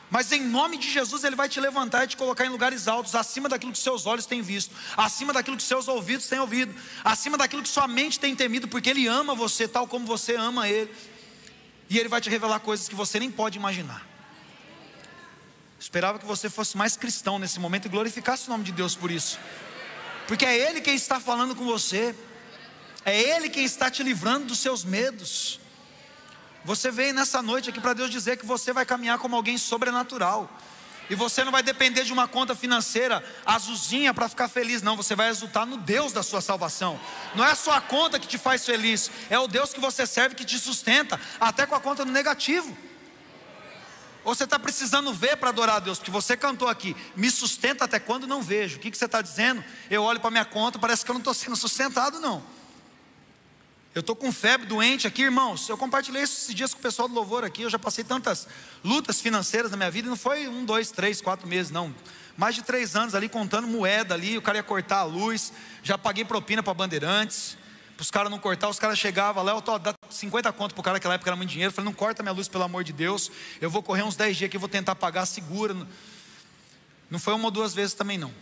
Mas 0.10 0.32
em 0.32 0.44
nome 0.44 0.78
de 0.78 0.92
Jesus, 0.92 1.24
Ele 1.24 1.36
vai 1.36 1.50
te 1.50 1.60
levantar 1.60 2.04
e 2.04 2.08
te 2.08 2.18
colocar 2.18 2.46
em 2.46 2.50
lugares 2.50 2.88
altos, 2.88 3.16
acima 3.16 3.50
daquilo 3.50 3.72
que 3.72 3.80
seus 3.80 4.06
olhos 4.06 4.26
têm 4.26 4.42
visto, 4.42 4.76
acima 4.96 5.34
daquilo 5.34 5.58
que 5.58 5.64
seus 5.64 5.88
ouvidos 5.88 6.28
têm 6.28 6.40
ouvido, 6.40 6.74
acima 7.04 7.38
daquilo 7.38 7.64
que 7.64 7.70
sua 7.70 7.88
mente 7.88 8.20
tem 8.20 8.36
temido, 8.36 8.68
porque 8.68 8.90
Ele 8.90 9.08
ama 9.08 9.34
você 9.34 9.68
tal 9.68 9.88
como 9.88 10.06
você 10.06 10.36
ama 10.36 10.70
Ele. 10.70 10.94
E 11.90 11.98
Ele 11.98 12.10
vai 12.10 12.22
te 12.22 12.30
revelar 12.30 12.60
coisas 12.60 12.88
que 12.88 12.96
você 12.96 13.20
nem 13.20 13.32
pode 13.32 13.58
imaginar. 13.58 14.06
Esperava 15.80 16.18
que 16.18 16.26
você 16.26 16.50
fosse 16.50 16.78
mais 16.78 16.96
cristão 16.96 17.38
nesse 17.38 17.60
momento 17.60 17.88
e 17.88 17.90
glorificasse 17.90 18.48
o 18.48 18.50
nome 18.50 18.64
de 18.64 18.72
Deus 18.72 18.96
por 18.96 19.12
isso, 19.12 19.38
porque 20.28 20.46
é 20.46 20.70
Ele 20.70 20.80
quem 20.80 20.96
está 20.96 21.20
falando 21.20 21.56
com 21.56 21.66
você, 21.66 22.16
é 23.04 23.20
Ele 23.20 23.50
quem 23.50 23.66
está 23.66 23.92
te 23.92 24.02
livrando 24.02 24.46
dos 24.46 24.60
seus 24.60 24.84
medos. 24.84 25.60
Você 26.66 26.90
veio 26.90 27.14
nessa 27.14 27.42
noite 27.42 27.70
aqui 27.70 27.82
para 27.82 27.94
Deus 27.94 28.10
dizer 28.10 28.38
que 28.38 28.46
você 28.46 28.72
vai 28.72 28.86
caminhar 28.86 29.18
como 29.20 29.36
alguém 29.36 29.58
sobrenatural. 29.58 30.50
E 31.10 31.16
você 31.16 31.44
não 31.44 31.52
vai 31.52 31.62
depender 31.62 32.06
de 32.06 32.14
uma 32.14 32.28
conta 32.28 32.56
financeira 32.56 33.24
azulzinha 33.46 34.14
para 34.14 34.30
ficar 34.30 34.48
feliz, 34.48 34.82
não. 34.82 34.96
Você 34.96 35.16
vai 35.16 35.30
exultar 35.30 35.66
no 35.66 35.78
Deus 35.78 36.14
da 36.14 36.24
sua 36.24 36.40
salvação. 36.40 36.98
Não 37.36 37.44
é 37.44 37.52
a 37.52 37.56
sua 37.56 37.82
conta 37.82 38.18
que 38.18 38.28
te 38.28 38.38
faz 38.38 38.66
feliz, 38.66 39.12
é 39.30 39.38
o 39.38 39.48
Deus 39.48 39.74
que 39.74 39.82
você 39.82 40.08
serve 40.08 40.36
que 40.36 40.46
te 40.46 40.58
sustenta, 40.58 41.20
até 41.40 41.66
com 41.66 41.76
a 41.76 41.80
conta 41.80 42.06
no 42.06 42.12
negativo. 42.12 42.76
Ou 44.24 44.34
você 44.34 44.46
está 44.46 44.58
precisando 44.58 45.14
ver 45.14 45.36
para 45.36 45.50
adorar 45.50 45.76
a 45.76 45.80
Deus, 45.80 45.98
porque 45.98 46.10
você 46.10 46.38
cantou 46.38 46.70
aqui, 46.70 46.96
me 47.14 47.30
sustenta 47.30 47.84
até 47.84 48.00
quando 48.00 48.26
não 48.26 48.42
vejo. 48.42 48.78
O 48.78 48.80
que, 48.80 48.90
que 48.90 48.98
você 48.98 49.04
está 49.04 49.22
dizendo? 49.22 49.62
Eu 49.90 50.04
olho 50.04 50.22
para 50.22 50.32
minha 50.32 50.46
conta, 50.46 50.80
parece 50.80 51.04
que 51.04 51.12
eu 51.12 51.14
não 51.14 51.20
estou 51.20 51.34
sendo 51.34 51.58
sustentado, 51.58 52.22
não. 52.22 52.42
Eu 53.96 54.00
estou 54.00 54.16
com 54.16 54.32
febre, 54.32 54.66
doente 54.66 55.06
aqui, 55.06 55.22
irmãos. 55.22 55.70
Eu 55.70 55.78
compartilhei 55.78 56.24
isso 56.24 56.34
esses 56.34 56.56
dias 56.56 56.74
com 56.74 56.80
o 56.80 56.82
pessoal 56.82 57.08
do 57.08 57.14
louvor 57.14 57.44
aqui. 57.44 57.62
Eu 57.62 57.70
já 57.70 57.78
passei 57.78 58.04
tantas 58.04 58.48
lutas 58.84 59.22
financeiras 59.22 59.70
na 59.70 59.78
minha 59.78 59.92
vida. 59.92 60.10
Não 60.10 60.16
foi 60.16 60.48
um, 60.48 60.66
dois, 60.66 60.90
três, 60.90 61.22
quatro 61.22 61.48
meses, 61.48 61.72
não. 61.72 61.94
Mais 62.36 62.56
de 62.56 62.64
três 62.64 62.96
anos 62.96 63.14
ali 63.14 63.30
contando 63.30 63.68
moeda 63.68 64.16
ali. 64.16 64.36
O 64.36 64.42
cara 64.42 64.58
ia 64.58 64.64
cortar 64.64 64.98
a 64.98 65.04
luz. 65.04 65.54
Já 65.84 65.96
paguei 65.96 66.26
propina 66.26 66.64
para 66.64 66.74
bandeirantes. 66.74 67.56
Para 67.96 68.02
os 68.02 68.10
caras 68.10 68.32
não 68.32 68.40
cortar, 68.40 68.68
os 68.68 68.80
caras 68.80 68.98
chegavam 68.98 69.44
lá. 69.44 69.52
Eu 69.52 69.62
tô, 69.62 69.74
50 70.10 70.52
conto 70.54 70.74
pro 70.74 70.84
cara, 70.84 70.96
naquela 70.96 71.14
época 71.14 71.30
era 71.30 71.36
muito 71.36 71.52
dinheiro. 71.52 71.70
Eu 71.70 71.76
falei, 71.76 71.86
não 71.86 71.94
corta 71.94 72.24
minha 72.24 72.34
luz, 72.34 72.48
pelo 72.48 72.64
amor 72.64 72.84
de 72.84 72.92
Deus. 72.94 73.32
Eu 73.62 73.70
vou 73.70 73.84
correr 73.84 74.02
uns 74.02 74.16
10 74.16 74.38
dias 74.38 74.48
aqui, 74.48 74.58
vou 74.58 74.68
tentar 74.68 74.96
pagar, 74.96 75.28
segura. 75.28 75.76
Não 77.12 77.20
foi 77.20 77.36
uma 77.36 77.46
ou 77.46 77.52
duas 77.52 77.76
vezes 77.76 77.94
também, 77.94 78.18
não. 78.18 78.34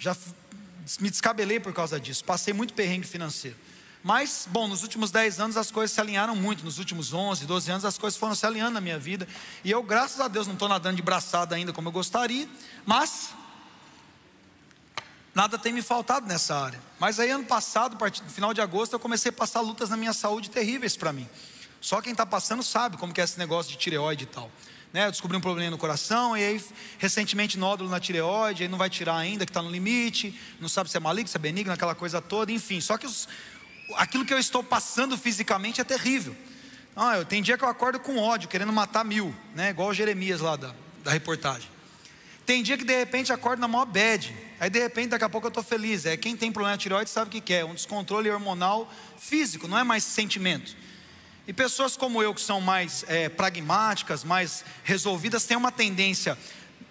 Já 0.00 0.16
me 0.98 1.08
descabelei 1.08 1.60
por 1.60 1.72
causa 1.72 2.00
disso. 2.00 2.24
Passei 2.24 2.52
muito 2.52 2.74
perrengue 2.74 3.06
financeiro. 3.06 3.56
Mas, 4.06 4.46
bom, 4.48 4.68
nos 4.68 4.84
últimos 4.84 5.10
10 5.10 5.40
anos 5.40 5.56
as 5.56 5.68
coisas 5.68 5.92
se 5.92 6.00
alinharam 6.00 6.36
muito. 6.36 6.64
Nos 6.64 6.78
últimos 6.78 7.12
11, 7.12 7.44
12 7.44 7.70
anos 7.72 7.84
as 7.84 7.98
coisas 7.98 8.16
foram 8.16 8.36
se 8.36 8.46
alinhando 8.46 8.74
na 8.74 8.80
minha 8.80 9.00
vida. 9.00 9.26
E 9.64 9.70
eu, 9.72 9.82
graças 9.82 10.20
a 10.20 10.28
Deus, 10.28 10.46
não 10.46 10.54
estou 10.54 10.68
nadando 10.68 10.94
de 10.94 11.02
braçada 11.02 11.56
ainda 11.56 11.72
como 11.72 11.88
eu 11.88 11.92
gostaria. 11.92 12.48
Mas, 12.84 13.30
nada 15.34 15.58
tem 15.58 15.72
me 15.72 15.82
faltado 15.82 16.24
nessa 16.24 16.56
área. 16.56 16.80
Mas 17.00 17.18
aí, 17.18 17.32
ano 17.32 17.46
passado, 17.46 17.98
no 18.00 18.30
final 18.30 18.54
de 18.54 18.60
agosto, 18.60 18.92
eu 18.92 19.00
comecei 19.00 19.30
a 19.30 19.32
passar 19.32 19.60
lutas 19.60 19.90
na 19.90 19.96
minha 19.96 20.12
saúde 20.12 20.50
terríveis 20.50 20.96
para 20.96 21.12
mim. 21.12 21.28
Só 21.80 22.00
quem 22.00 22.12
está 22.12 22.24
passando 22.24 22.62
sabe 22.62 22.96
como 22.98 23.12
que 23.12 23.20
é 23.20 23.24
esse 23.24 23.40
negócio 23.40 23.72
de 23.72 23.76
tireoide 23.76 24.22
e 24.22 24.28
tal. 24.28 24.48
Né, 24.92 25.08
eu 25.08 25.10
descobri 25.10 25.36
um 25.36 25.40
problema 25.40 25.72
no 25.72 25.78
coração, 25.78 26.36
e 26.36 26.44
aí 26.44 26.64
recentemente 26.96 27.58
nódulo 27.58 27.90
na 27.90 27.98
tireoide, 27.98 28.62
aí 28.62 28.68
não 28.68 28.78
vai 28.78 28.88
tirar 28.88 29.16
ainda, 29.16 29.44
que 29.44 29.50
está 29.50 29.60
no 29.60 29.68
limite, 29.68 30.40
não 30.60 30.68
sabe 30.68 30.88
se 30.88 30.96
é 30.96 31.00
maligno, 31.00 31.28
se 31.28 31.36
é 31.36 31.40
benigno, 31.40 31.72
aquela 31.72 31.94
coisa 31.94 32.22
toda, 32.22 32.52
enfim. 32.52 32.80
Só 32.80 32.96
que 32.96 33.04
os, 33.04 33.28
aquilo 33.94 34.24
que 34.24 34.34
eu 34.34 34.38
estou 34.38 34.62
passando 34.62 35.16
fisicamente 35.16 35.80
é 35.80 35.84
terrível. 35.84 36.36
Ah, 36.94 37.18
eu 37.18 37.24
tem 37.24 37.42
dia 37.42 37.58
que 37.58 37.64
eu 37.64 37.68
acordo 37.68 38.00
com 38.00 38.18
ódio, 38.18 38.48
querendo 38.48 38.72
matar 38.72 39.04
mil, 39.04 39.34
né? 39.54 39.70
Igual 39.70 39.88
o 39.88 39.94
Jeremias 39.94 40.40
lá 40.40 40.56
da, 40.56 40.74
da 41.04 41.10
reportagem. 41.10 41.68
Tem 42.46 42.62
dia 42.62 42.78
que 42.78 42.84
de 42.84 42.96
repente 42.96 43.32
acordo 43.32 43.60
na 43.60 43.68
maior 43.68 43.84
bad. 43.84 44.34
Aí 44.58 44.70
de 44.70 44.78
repente, 44.78 45.08
daqui 45.08 45.24
a 45.24 45.28
pouco 45.28 45.46
eu 45.46 45.50
estou 45.50 45.62
feliz. 45.62 46.06
É 46.06 46.16
quem 46.16 46.36
tem 46.36 46.50
problema 46.50 46.76
de 46.76 46.84
tireoide 46.84 47.10
sabe 47.10 47.36
o 47.36 47.42
que, 47.42 47.52
é, 47.52 47.64
um 47.64 47.74
descontrole 47.74 48.30
hormonal 48.30 48.90
físico, 49.18 49.68
não 49.68 49.76
é 49.76 49.84
mais 49.84 50.04
sentimento. 50.04 50.76
E 51.46 51.52
pessoas 51.52 51.96
como 51.96 52.22
eu, 52.22 52.34
que 52.34 52.40
são 52.40 52.60
mais 52.60 53.04
é, 53.08 53.28
pragmáticas, 53.28 54.24
mais 54.24 54.64
resolvidas, 54.82 55.44
têm 55.44 55.56
uma 55.56 55.70
tendência 55.70 56.36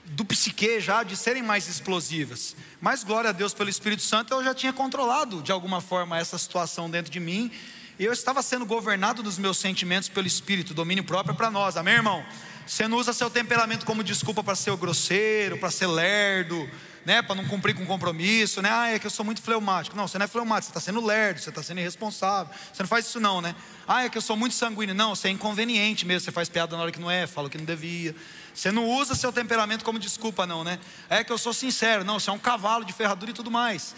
do 0.05 0.23
psique 0.23 0.79
já 0.79 1.03
de 1.03 1.15
serem 1.17 1.43
mais 1.43 1.67
explosivas. 1.67 2.55
Mas 2.79 3.03
glória 3.03 3.31
a 3.31 3.33
Deus 3.33 3.53
pelo 3.53 3.69
Espírito 3.69 4.01
Santo, 4.01 4.33
eu 4.33 4.43
já 4.43 4.53
tinha 4.53 4.71
controlado 4.71 5.41
de 5.41 5.51
alguma 5.51 5.81
forma 5.81 6.17
essa 6.17 6.37
situação 6.37 6.89
dentro 6.89 7.11
de 7.11 7.19
mim. 7.19 7.51
E 7.97 8.05
eu 8.05 8.13
estava 8.13 8.41
sendo 8.41 8.65
governado 8.65 9.23
dos 9.23 9.37
meus 9.37 9.57
sentimentos 9.57 10.09
pelo 10.09 10.27
Espírito, 10.27 10.73
domínio 10.73 11.03
próprio 11.03 11.35
para 11.35 11.49
nós, 11.49 11.77
amém, 11.77 11.95
irmão? 11.95 12.25
Você 12.67 12.87
não 12.87 12.97
usa 12.97 13.13
seu 13.13 13.29
temperamento 13.29 13.85
como 13.85 14.03
desculpa 14.03 14.43
para 14.43 14.55
ser 14.55 14.75
grosseiro, 14.75 15.57
para 15.57 15.71
ser 15.71 15.87
lerdo, 15.87 16.69
né, 17.05 17.21
para 17.21 17.35
não 17.35 17.45
cumprir 17.45 17.75
com 17.75 17.85
compromisso, 17.85 18.61
né? 18.63 18.69
Ah, 18.71 18.89
é 18.89 18.97
que 18.97 19.05
eu 19.05 19.11
sou 19.11 19.23
muito 19.23 19.41
fleumático. 19.41 19.95
Não, 19.95 20.07
você 20.07 20.17
não 20.17 20.25
é 20.25 20.27
fleumático, 20.27 20.65
você 20.65 20.71
está 20.71 20.79
sendo 20.79 21.05
lerdo, 21.05 21.39
você 21.39 21.49
está 21.49 21.61
sendo 21.61 21.79
irresponsável. 21.79 22.51
Você 22.73 22.81
não 22.81 22.87
faz 22.87 23.05
isso 23.05 23.19
não, 23.19 23.41
né? 23.41 23.55
Ah, 23.87 24.05
é 24.05 24.09
que 24.09 24.17
eu 24.17 24.21
sou 24.21 24.35
muito 24.35 24.55
sanguíneo. 24.55 24.95
Não, 24.95 25.13
você 25.15 25.27
é 25.27 25.31
inconveniente 25.31 26.03
mesmo, 26.03 26.25
você 26.25 26.31
faz 26.31 26.49
piada 26.49 26.75
na 26.75 26.81
hora 26.81 26.91
que 26.91 26.99
não 26.99 27.09
é, 27.09 27.27
fala 27.27 27.47
que 27.47 27.59
não 27.59 27.65
devia. 27.65 28.15
Você 28.53 28.71
não 28.71 28.89
usa 28.89 29.13
seu 29.13 29.31
temperamento 29.31 29.85
como 29.85 29.99
desculpa, 29.99 30.47
não, 30.47 30.63
né? 30.63 30.79
É 31.07 31.23
que 31.23 31.31
eu 31.31 31.37
sou 31.37 31.53
sincero, 31.53 32.03
não, 32.03 32.19
você 32.19 32.31
é 32.31 32.33
um 32.33 32.39
cavalo 32.39 32.83
de 32.83 32.91
ferradura 32.91 33.29
e 33.29 33.33
tudo 33.33 33.51
mais. 33.51 33.95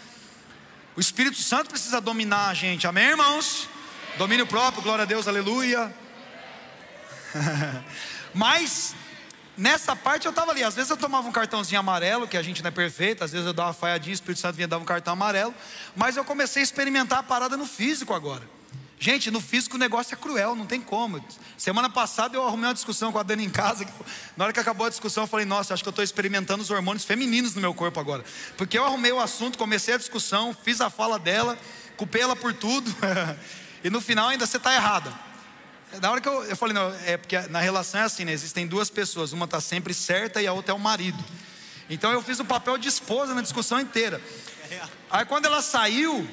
O 0.94 1.00
Espírito 1.00 1.38
Santo 1.38 1.70
precisa 1.70 2.00
dominar 2.02 2.48
a 2.48 2.54
gente, 2.54 2.86
amém, 2.86 3.06
irmãos? 3.06 3.68
Domínio 4.18 4.46
próprio, 4.46 4.82
glória 4.82 5.04
a 5.04 5.06
Deus, 5.06 5.26
aleluia. 5.26 5.94
Mas 8.34 8.94
Nessa 9.58 9.96
parte 9.96 10.24
eu 10.24 10.30
estava 10.30 10.52
ali. 10.52 10.62
Às 10.62 10.76
vezes 10.76 10.88
eu 10.88 10.96
tomava 10.96 11.26
um 11.26 11.32
cartãozinho 11.32 11.80
amarelo, 11.80 12.28
que 12.28 12.36
a 12.36 12.42
gente 12.42 12.62
não 12.62 12.68
é 12.68 12.70
perfeito. 12.70 13.24
Às 13.24 13.32
vezes 13.32 13.44
eu 13.44 13.52
dava 13.52 13.70
uma 13.70 13.74
falhadinha, 13.74 14.12
o 14.12 14.14
Espírito 14.14 14.40
Santo 14.40 14.54
vinha 14.54 14.68
dar 14.68 14.78
um 14.78 14.84
cartão 14.84 15.14
amarelo. 15.14 15.52
Mas 15.96 16.16
eu 16.16 16.24
comecei 16.24 16.62
a 16.62 16.64
experimentar 16.64 17.18
a 17.18 17.22
parada 17.24 17.56
no 17.56 17.66
físico 17.66 18.14
agora. 18.14 18.48
Gente, 19.00 19.32
no 19.32 19.40
físico 19.40 19.74
o 19.74 19.78
negócio 19.78 20.14
é 20.14 20.16
cruel, 20.16 20.54
não 20.54 20.64
tem 20.64 20.80
como. 20.80 21.24
Semana 21.56 21.90
passada 21.90 22.36
eu 22.36 22.46
arrumei 22.46 22.68
uma 22.68 22.74
discussão 22.74 23.10
com 23.10 23.18
a 23.18 23.22
Dani 23.24 23.44
em 23.44 23.50
casa. 23.50 23.84
Na 24.36 24.44
hora 24.44 24.52
que 24.52 24.60
acabou 24.60 24.86
a 24.86 24.90
discussão, 24.90 25.24
eu 25.24 25.28
falei: 25.28 25.44
Nossa, 25.44 25.74
acho 25.74 25.82
que 25.82 25.88
eu 25.88 25.90
estou 25.90 26.04
experimentando 26.04 26.62
os 26.62 26.70
hormônios 26.70 27.04
femininos 27.04 27.54
no 27.54 27.60
meu 27.60 27.74
corpo 27.74 27.98
agora. 27.98 28.24
Porque 28.56 28.78
eu 28.78 28.84
arrumei 28.84 29.10
o 29.10 29.18
assunto, 29.18 29.58
comecei 29.58 29.94
a 29.94 29.98
discussão, 29.98 30.56
fiz 30.64 30.80
a 30.80 30.88
fala 30.88 31.18
dela, 31.18 31.58
culpei 31.96 32.22
ela 32.22 32.36
por 32.36 32.54
tudo. 32.54 32.94
e 33.82 33.90
no 33.90 34.00
final 34.00 34.28
ainda 34.28 34.46
você 34.46 34.56
está 34.56 34.72
errada. 34.72 35.27
Na 36.00 36.10
hora 36.10 36.20
que 36.20 36.28
eu, 36.28 36.44
eu 36.44 36.56
falei, 36.56 36.74
não, 36.74 36.94
é 37.06 37.16
porque 37.16 37.38
na 37.48 37.60
relação 37.60 38.00
é 38.00 38.04
assim, 38.04 38.24
né? 38.24 38.32
Existem 38.32 38.66
duas 38.66 38.90
pessoas, 38.90 39.32
uma 39.32 39.46
está 39.46 39.60
sempre 39.60 39.94
certa 39.94 40.40
e 40.42 40.46
a 40.46 40.52
outra 40.52 40.72
é 40.72 40.74
o 40.74 40.78
marido. 40.78 41.22
Então 41.88 42.12
eu 42.12 42.22
fiz 42.22 42.38
o 42.38 42.44
papel 42.44 42.76
de 42.76 42.88
esposa 42.88 43.34
na 43.34 43.40
discussão 43.40 43.80
inteira. 43.80 44.20
Aí 45.10 45.24
quando 45.24 45.46
ela 45.46 45.62
saiu, 45.62 46.28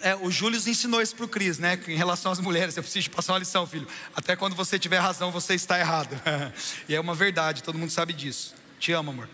é, 0.00 0.14
o 0.14 0.30
Júlio 0.30 0.58
ensinou 0.58 1.00
isso 1.00 1.16
para 1.16 1.24
o 1.24 1.28
Cris, 1.28 1.58
né? 1.58 1.80
Em 1.88 1.96
relação 1.96 2.30
às 2.30 2.38
mulheres, 2.38 2.76
eu 2.76 2.82
preciso 2.82 3.10
passar 3.10 3.32
uma 3.32 3.38
lição, 3.38 3.66
filho. 3.66 3.88
Até 4.14 4.36
quando 4.36 4.54
você 4.54 4.78
tiver 4.78 4.98
razão, 4.98 5.30
você 5.30 5.54
está 5.54 5.78
errado. 5.78 6.10
e 6.88 6.94
é 6.94 7.00
uma 7.00 7.14
verdade, 7.14 7.62
todo 7.62 7.78
mundo 7.78 7.90
sabe 7.90 8.12
disso. 8.12 8.54
Te 8.78 8.92
amo, 8.92 9.10
amor. 9.10 9.28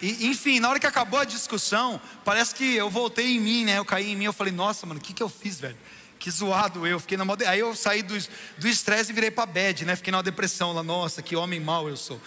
E, 0.00 0.28
enfim, 0.28 0.60
na 0.60 0.70
hora 0.70 0.80
que 0.80 0.86
acabou 0.86 1.20
a 1.20 1.24
discussão, 1.24 2.00
parece 2.24 2.54
que 2.54 2.74
eu 2.76 2.88
voltei 2.88 3.36
em 3.36 3.40
mim, 3.40 3.64
né? 3.64 3.78
Eu 3.78 3.84
caí 3.84 4.12
em 4.12 4.16
mim, 4.16 4.24
eu 4.24 4.32
falei, 4.32 4.52
nossa, 4.52 4.86
mano, 4.86 4.98
o 4.98 5.02
que, 5.02 5.12
que 5.12 5.22
eu 5.22 5.28
fiz, 5.28 5.60
velho? 5.60 5.76
Que 6.18 6.30
zoado 6.30 6.86
eu, 6.86 6.98
fiquei 6.98 7.16
na 7.16 7.24
moda. 7.24 7.48
Aí 7.48 7.60
eu 7.60 7.74
saí 7.76 8.02
do 8.02 8.68
estresse 8.68 9.12
e 9.12 9.14
virei 9.14 9.30
para 9.30 9.46
bad, 9.46 9.84
né? 9.84 9.94
Fiquei 9.94 10.10
na 10.10 10.20
depressão 10.20 10.72
lá, 10.72 10.82
nossa, 10.82 11.22
que 11.22 11.36
homem 11.36 11.60
mau 11.60 11.88
eu 11.88 11.96
sou. 11.96 12.20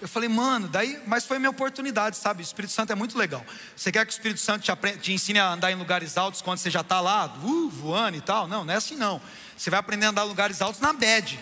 Eu 0.00 0.08
falei, 0.08 0.28
mano, 0.30 0.66
daí, 0.66 0.98
mas 1.06 1.26
foi 1.26 1.38
minha 1.38 1.50
oportunidade, 1.50 2.16
sabe? 2.16 2.40
O 2.40 2.42
Espírito 2.42 2.72
Santo 2.72 2.90
é 2.90 2.94
muito 2.94 3.18
legal. 3.18 3.44
Você 3.76 3.92
quer 3.92 4.04
que 4.06 4.10
o 4.10 4.14
Espírito 4.14 4.40
Santo 4.40 4.62
te, 4.62 4.72
aprenda, 4.72 4.98
te 4.98 5.12
ensine 5.12 5.38
a 5.38 5.52
andar 5.52 5.70
em 5.70 5.74
lugares 5.74 6.16
altos 6.16 6.40
quando 6.40 6.58
você 6.58 6.70
já 6.70 6.80
está 6.80 7.00
lá, 7.00 7.26
uh, 7.26 7.68
voando 7.68 8.16
e 8.16 8.20
tal? 8.22 8.48
Não, 8.48 8.64
não 8.64 8.72
é 8.72 8.78
assim 8.78 8.96
não. 8.96 9.20
Você 9.56 9.68
vai 9.68 9.78
aprender 9.78 10.06
a 10.06 10.08
andar 10.08 10.24
em 10.24 10.28
lugares 10.28 10.62
altos 10.62 10.80
na 10.80 10.94
bad. 10.94 11.38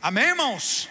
Amém, 0.00 0.24
irmãos? 0.24 0.88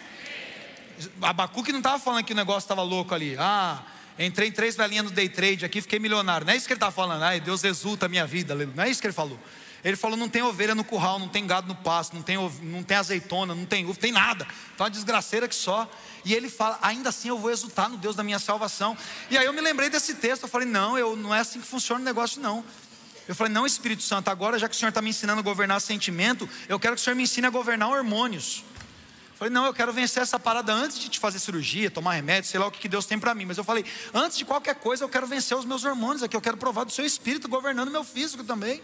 Abacuque 1.21 1.71
não 1.71 1.80
estava 1.80 1.99
falando 1.99 2.26
que 2.26 2.34
o 2.34 2.36
negócio 2.36 2.65
estava 2.65 2.82
louco 2.84 3.15
ali. 3.15 3.38
Ah, 3.39 3.82
entrei 4.19 4.49
em 4.49 4.52
três 4.52 4.76
velhinhas 4.76 5.06
no 5.06 5.12
day 5.12 5.30
trade 5.30 5.63
aqui, 5.63 5.82
fiquei 5.82 5.99
milionário. 5.99 6.45
Não 6.45 6.54
é 6.54 6.58
isso 6.58 6.67
que 6.67 6.73
ele 6.73 6.78
está 6.78 6.91
falando. 6.91 7.23
Ai, 7.23 7.39
Deus 7.39 7.63
exulta 7.63 8.08
a 8.08 8.10
minha 8.10 8.28
vida. 8.28 8.54
Não 8.56 8.84
é 8.84 8.89
isso 8.89 8.99
que 8.99 9.08
ele 9.08 9.13
falou. 9.13 9.39
Ele 9.84 9.98
falou: 9.98 10.15
não 10.15 10.30
tem 10.30 10.41
ovelha 10.41 10.74
no 10.74 10.84
curral, 10.84 11.19
não 11.19 11.28
tem 11.28 11.46
gado 11.46 11.67
no 11.67 11.76
pasto, 11.76 12.15
não 12.15 12.22
tem, 12.22 12.38
não 12.62 12.84
tem 12.84 12.96
azeitona, 12.96 13.54
não 13.54 13.65
tem 13.65 13.86
uva, 13.86 14.00
tem 14.00 14.12
nada. 14.12 14.48
Tá 14.78 14.86
uma 14.86 14.89
desgraceira 14.89 15.48
que 15.48 15.56
só. 15.56 15.89
E 16.24 16.34
ele 16.34 16.50
fala: 16.50 16.80
ainda 16.82 17.10
assim 17.10 17.28
eu 17.28 17.38
vou 17.38 17.52
exultar 17.52 17.89
no 17.89 17.98
Deus 17.98 18.15
da 18.15 18.24
minha 18.24 18.39
salvação. 18.39 18.98
E 19.30 19.38
aí 19.38 19.46
eu 19.46 19.52
me 19.52 19.60
lembrei 19.60 19.89
desse 19.89 20.15
texto. 20.15 20.43
Eu 20.43 20.50
falei: 20.50 20.67
não, 20.67 20.98
eu, 20.98 21.15
não 21.15 21.36
é 21.36 21.39
assim 21.39 21.60
que 21.60 21.67
funciona 21.67 22.00
o 22.00 22.04
negócio, 22.04 22.41
não. 22.41 22.63
Eu 23.28 23.36
falei: 23.36 23.52
não, 23.52 23.65
Espírito 23.65 24.04
Santo, 24.04 24.30
agora 24.30 24.58
já 24.58 24.69
que 24.69 24.76
o 24.76 24.78
Senhor 24.78 24.89
está 24.89 25.02
me 25.02 25.10
ensinando 25.10 25.39
a 25.39 25.43
governar 25.43 25.82
sentimento, 25.82 26.50
eu 26.69 26.80
quero 26.80 26.96
que 26.96 27.02
o 27.02 27.04
Senhor 27.04 27.15
me 27.15 27.24
ensine 27.24 27.48
a 27.48 27.50
governar 27.50 27.89
hormônios. 27.89 28.63
Eu 29.34 29.38
falei, 29.38 29.52
não, 29.52 29.65
eu 29.65 29.74
quero 29.74 29.91
vencer 29.91 30.22
essa 30.22 30.39
parada 30.39 30.72
antes 30.72 31.00
de 31.00 31.10
te 31.10 31.19
fazer 31.19 31.39
cirurgia, 31.39 31.89
tomar 31.89 32.13
remédio, 32.13 32.50
sei 32.50 32.60
lá 32.60 32.67
o 32.67 32.72
que 32.72 32.88
Deus 32.88 33.08
tem 33.08 33.19
para 33.19 33.34
mim. 33.34 33.46
Mas 33.46 33.58
eu 33.58 33.63
falei, 33.63 33.84
antes 34.13 34.38
de 34.38 34.46
qualquer 34.46 34.76
coisa, 34.76 35.04
eu 35.04 35.10
quero 35.10 35.26
vencer 35.26 35.58
os 35.58 35.65
meus 35.65 35.84
hormônios 35.84 36.22
aqui, 36.22 36.38
eu 36.38 36.39
quero 36.39 36.56
provar 36.56 36.84
do 36.84 36.91
seu 36.91 37.04
espírito 37.04 37.50
governando 37.50 37.89
meu 37.89 38.04
físico 38.04 38.43
também. 38.43 38.82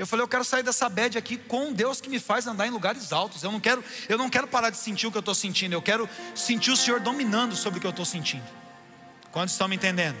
Eu 0.00 0.06
falei, 0.06 0.24
eu 0.24 0.28
quero 0.28 0.42
sair 0.42 0.62
dessa 0.62 0.88
bad 0.88 1.18
aqui 1.18 1.36
com 1.36 1.74
Deus 1.74 2.00
que 2.00 2.08
me 2.08 2.18
faz 2.18 2.46
andar 2.46 2.66
em 2.66 2.70
lugares 2.70 3.12
altos. 3.12 3.42
Eu 3.42 3.52
não 3.52 3.60
quero, 3.60 3.84
eu 4.08 4.16
não 4.16 4.30
quero 4.30 4.46
parar 4.46 4.70
de 4.70 4.78
sentir 4.78 5.06
o 5.06 5.10
que 5.10 5.18
eu 5.18 5.20
estou 5.20 5.34
sentindo. 5.34 5.74
Eu 5.74 5.82
quero 5.82 6.08
sentir 6.34 6.70
o 6.70 6.76
Senhor 6.76 7.00
dominando 7.00 7.54
sobre 7.54 7.76
o 7.76 7.80
que 7.82 7.86
eu 7.86 7.90
estou 7.90 8.06
sentindo. 8.06 8.46
Quantos 9.30 9.52
estão 9.52 9.68
me 9.68 9.76
entendendo? 9.76 10.16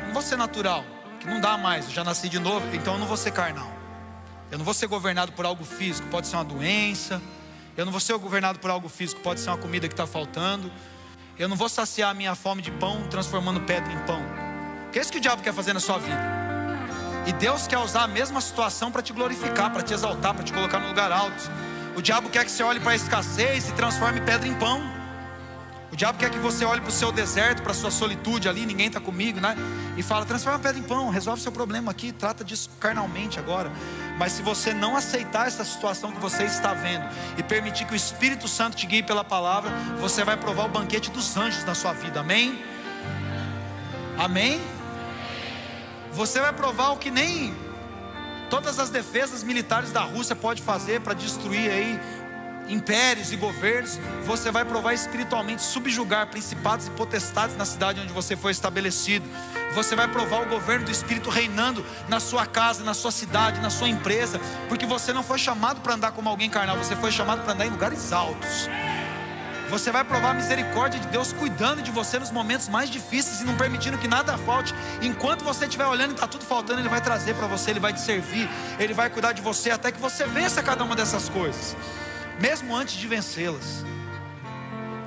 Eu 0.00 0.06
não 0.06 0.14
vou 0.14 0.22
ser 0.22 0.36
natural, 0.36 0.86
que 1.20 1.26
não 1.26 1.38
dá 1.38 1.58
mais. 1.58 1.84
Eu 1.84 1.90
já 1.90 2.02
nasci 2.02 2.30
de 2.30 2.38
novo, 2.38 2.66
então 2.74 2.94
eu 2.94 2.98
não 2.98 3.06
vou 3.06 3.18
ser 3.18 3.30
carnal. 3.30 3.70
Eu 4.50 4.56
não 4.56 4.64
vou 4.64 4.72
ser 4.72 4.86
governado 4.86 5.32
por 5.32 5.44
algo 5.44 5.62
físico, 5.62 6.08
pode 6.08 6.26
ser 6.26 6.36
uma 6.36 6.44
doença. 6.44 7.20
Eu 7.76 7.84
não 7.84 7.92
vou 7.92 8.00
ser 8.00 8.16
governado 8.16 8.58
por 8.58 8.70
algo 8.70 8.88
físico, 8.88 9.20
pode 9.20 9.38
ser 9.40 9.50
uma 9.50 9.58
comida 9.58 9.86
que 9.86 9.92
está 9.92 10.06
faltando. 10.06 10.72
Eu 11.38 11.46
não 11.46 11.56
vou 11.56 11.68
saciar 11.68 12.08
a 12.08 12.14
minha 12.14 12.34
fome 12.34 12.62
de 12.62 12.70
pão 12.70 13.06
transformando 13.10 13.60
pedra 13.60 13.92
em 13.92 13.98
pão. 14.06 14.22
Que 14.92 14.98
é 14.98 15.02
isso 15.02 15.12
que 15.12 15.18
o 15.18 15.20
diabo 15.20 15.42
quer 15.42 15.52
fazer 15.52 15.74
na 15.74 15.80
sua 15.80 15.98
vida? 15.98 16.45
E 17.26 17.32
Deus 17.32 17.66
quer 17.66 17.78
usar 17.78 18.04
a 18.04 18.06
mesma 18.06 18.40
situação 18.40 18.92
para 18.92 19.02
te 19.02 19.12
glorificar, 19.12 19.72
para 19.72 19.82
te 19.82 19.92
exaltar, 19.92 20.32
para 20.32 20.44
te 20.44 20.52
colocar 20.52 20.78
no 20.78 20.86
lugar 20.86 21.10
alto. 21.10 21.50
O 21.96 22.00
diabo 22.00 22.28
quer 22.28 22.44
que 22.44 22.50
você 22.50 22.62
olhe 22.62 22.78
para 22.78 22.92
a 22.92 22.94
escassez 22.94 23.68
e 23.68 23.72
transforme 23.72 24.20
pedra 24.20 24.46
em 24.46 24.54
pão. 24.54 24.80
O 25.90 25.96
diabo 25.96 26.18
quer 26.18 26.30
que 26.30 26.38
você 26.38 26.64
olhe 26.64 26.80
para 26.80 26.90
o 26.90 26.92
seu 26.92 27.10
deserto, 27.10 27.62
para 27.62 27.72
a 27.72 27.74
sua 27.74 27.90
solitude 27.90 28.48
ali, 28.48 28.66
ninguém 28.66 28.88
está 28.88 29.00
comigo, 29.00 29.40
né? 29.40 29.56
E 29.96 30.02
fala: 30.02 30.24
transforma 30.24 30.58
pedra 30.58 30.78
em 30.78 30.82
pão, 30.82 31.08
resolve 31.08 31.40
seu 31.40 31.50
problema 31.50 31.90
aqui, 31.90 32.12
trata 32.12 32.44
disso 32.44 32.70
carnalmente 32.78 33.38
agora. 33.38 33.72
Mas 34.18 34.32
se 34.32 34.42
você 34.42 34.72
não 34.74 34.96
aceitar 34.96 35.48
essa 35.48 35.64
situação 35.64 36.12
que 36.12 36.20
você 36.20 36.44
está 36.44 36.74
vendo 36.74 37.08
e 37.38 37.42
permitir 37.42 37.86
que 37.86 37.94
o 37.94 37.96
Espírito 37.96 38.46
Santo 38.46 38.76
te 38.76 38.86
guie 38.86 39.02
pela 39.02 39.24
palavra, 39.24 39.70
você 39.98 40.22
vai 40.22 40.36
provar 40.36 40.66
o 40.66 40.68
banquete 40.68 41.10
dos 41.10 41.36
anjos 41.36 41.64
na 41.64 41.74
sua 41.74 41.92
vida, 41.92 42.20
amém? 42.20 42.62
Amém? 44.18 44.75
Você 46.16 46.40
vai 46.40 46.50
provar 46.50 46.92
o 46.92 46.96
que 46.96 47.10
nem 47.10 47.54
todas 48.48 48.78
as 48.78 48.88
defesas 48.88 49.42
militares 49.42 49.92
da 49.92 50.00
Rússia 50.00 50.34
pode 50.34 50.62
fazer 50.62 51.02
para 51.02 51.12
destruir 51.12 51.70
aí 51.70 52.00
impérios 52.70 53.32
e 53.32 53.36
governos, 53.36 54.00
você 54.24 54.50
vai 54.50 54.64
provar 54.64 54.94
espiritualmente 54.94 55.62
subjugar 55.62 56.26
principados 56.28 56.86
e 56.86 56.90
potestades 56.90 57.54
na 57.54 57.66
cidade 57.66 58.00
onde 58.00 58.14
você 58.14 58.34
foi 58.34 58.50
estabelecido. 58.50 59.28
Você 59.74 59.94
vai 59.94 60.08
provar 60.08 60.40
o 60.40 60.46
governo 60.46 60.86
do 60.86 60.90
Espírito 60.90 61.28
reinando 61.28 61.84
na 62.08 62.18
sua 62.18 62.46
casa, 62.46 62.82
na 62.82 62.94
sua 62.94 63.12
cidade, 63.12 63.60
na 63.60 63.68
sua 63.68 63.88
empresa, 63.88 64.40
porque 64.70 64.86
você 64.86 65.12
não 65.12 65.22
foi 65.22 65.38
chamado 65.38 65.82
para 65.82 65.94
andar 65.94 66.12
como 66.12 66.30
alguém 66.30 66.48
carnal, 66.48 66.78
você 66.78 66.96
foi 66.96 67.12
chamado 67.12 67.42
para 67.42 67.52
andar 67.52 67.66
em 67.66 67.70
lugares 67.70 68.10
altos. 68.10 68.68
Você 69.68 69.90
vai 69.90 70.04
provar 70.04 70.30
a 70.30 70.34
misericórdia 70.34 71.00
de 71.00 71.08
Deus 71.08 71.32
cuidando 71.32 71.82
de 71.82 71.90
você 71.90 72.18
nos 72.18 72.30
momentos 72.30 72.68
mais 72.68 72.88
difíceis 72.88 73.40
e 73.40 73.44
não 73.44 73.56
permitindo 73.56 73.98
que 73.98 74.06
nada 74.06 74.38
falte. 74.38 74.74
Enquanto 75.02 75.44
você 75.44 75.64
estiver 75.64 75.86
olhando 75.86 76.10
e 76.10 76.14
está 76.14 76.26
tudo 76.26 76.44
faltando, 76.44 76.80
Ele 76.80 76.88
vai 76.88 77.00
trazer 77.00 77.34
para 77.34 77.46
você, 77.46 77.72
Ele 77.72 77.80
vai 77.80 77.92
te 77.92 78.00
servir, 78.00 78.48
Ele 78.78 78.94
vai 78.94 79.10
cuidar 79.10 79.32
de 79.32 79.42
você 79.42 79.70
até 79.70 79.90
que 79.90 80.00
você 80.00 80.24
vença 80.24 80.62
cada 80.62 80.84
uma 80.84 80.94
dessas 80.94 81.28
coisas 81.28 81.76
mesmo 82.40 82.74
antes 82.74 82.94
de 82.96 83.06
vencê-las. 83.06 83.84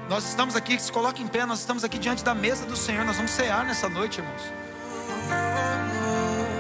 Nós 0.10 0.28
estamos 0.28 0.56
aqui, 0.56 0.80
se 0.80 0.92
coloque 0.92 1.22
em 1.22 1.28
pé, 1.28 1.46
nós 1.46 1.60
estamos 1.60 1.84
aqui 1.84 2.00
diante 2.00 2.24
da 2.24 2.34
mesa 2.34 2.66
do 2.66 2.76
Senhor, 2.76 3.06
nós 3.06 3.18
vamos 3.18 3.32
cear 3.32 3.64
nessa 3.66 3.88
noite, 3.88 4.20
irmãos. 4.20 4.59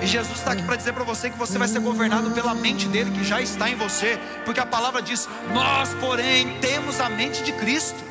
Jesus 0.09 0.39
está 0.39 0.53
aqui 0.53 0.63
para 0.63 0.75
dizer 0.75 0.91
para 0.93 1.03
você 1.03 1.29
que 1.29 1.37
você 1.37 1.59
vai 1.59 1.67
ser 1.67 1.79
governado 1.79 2.31
pela 2.31 2.55
mente 2.55 2.87
dele 2.87 3.11
que 3.11 3.23
já 3.23 3.39
está 3.41 3.69
em 3.69 3.75
você, 3.75 4.19
porque 4.43 4.59
a 4.59 4.65
palavra 4.65 5.03
diz: 5.03 5.29
Nós, 5.53 5.93
porém, 5.95 6.57
temos 6.59 6.99
a 6.99 7.07
mente 7.09 7.43
de 7.43 7.51
Cristo. 7.53 8.03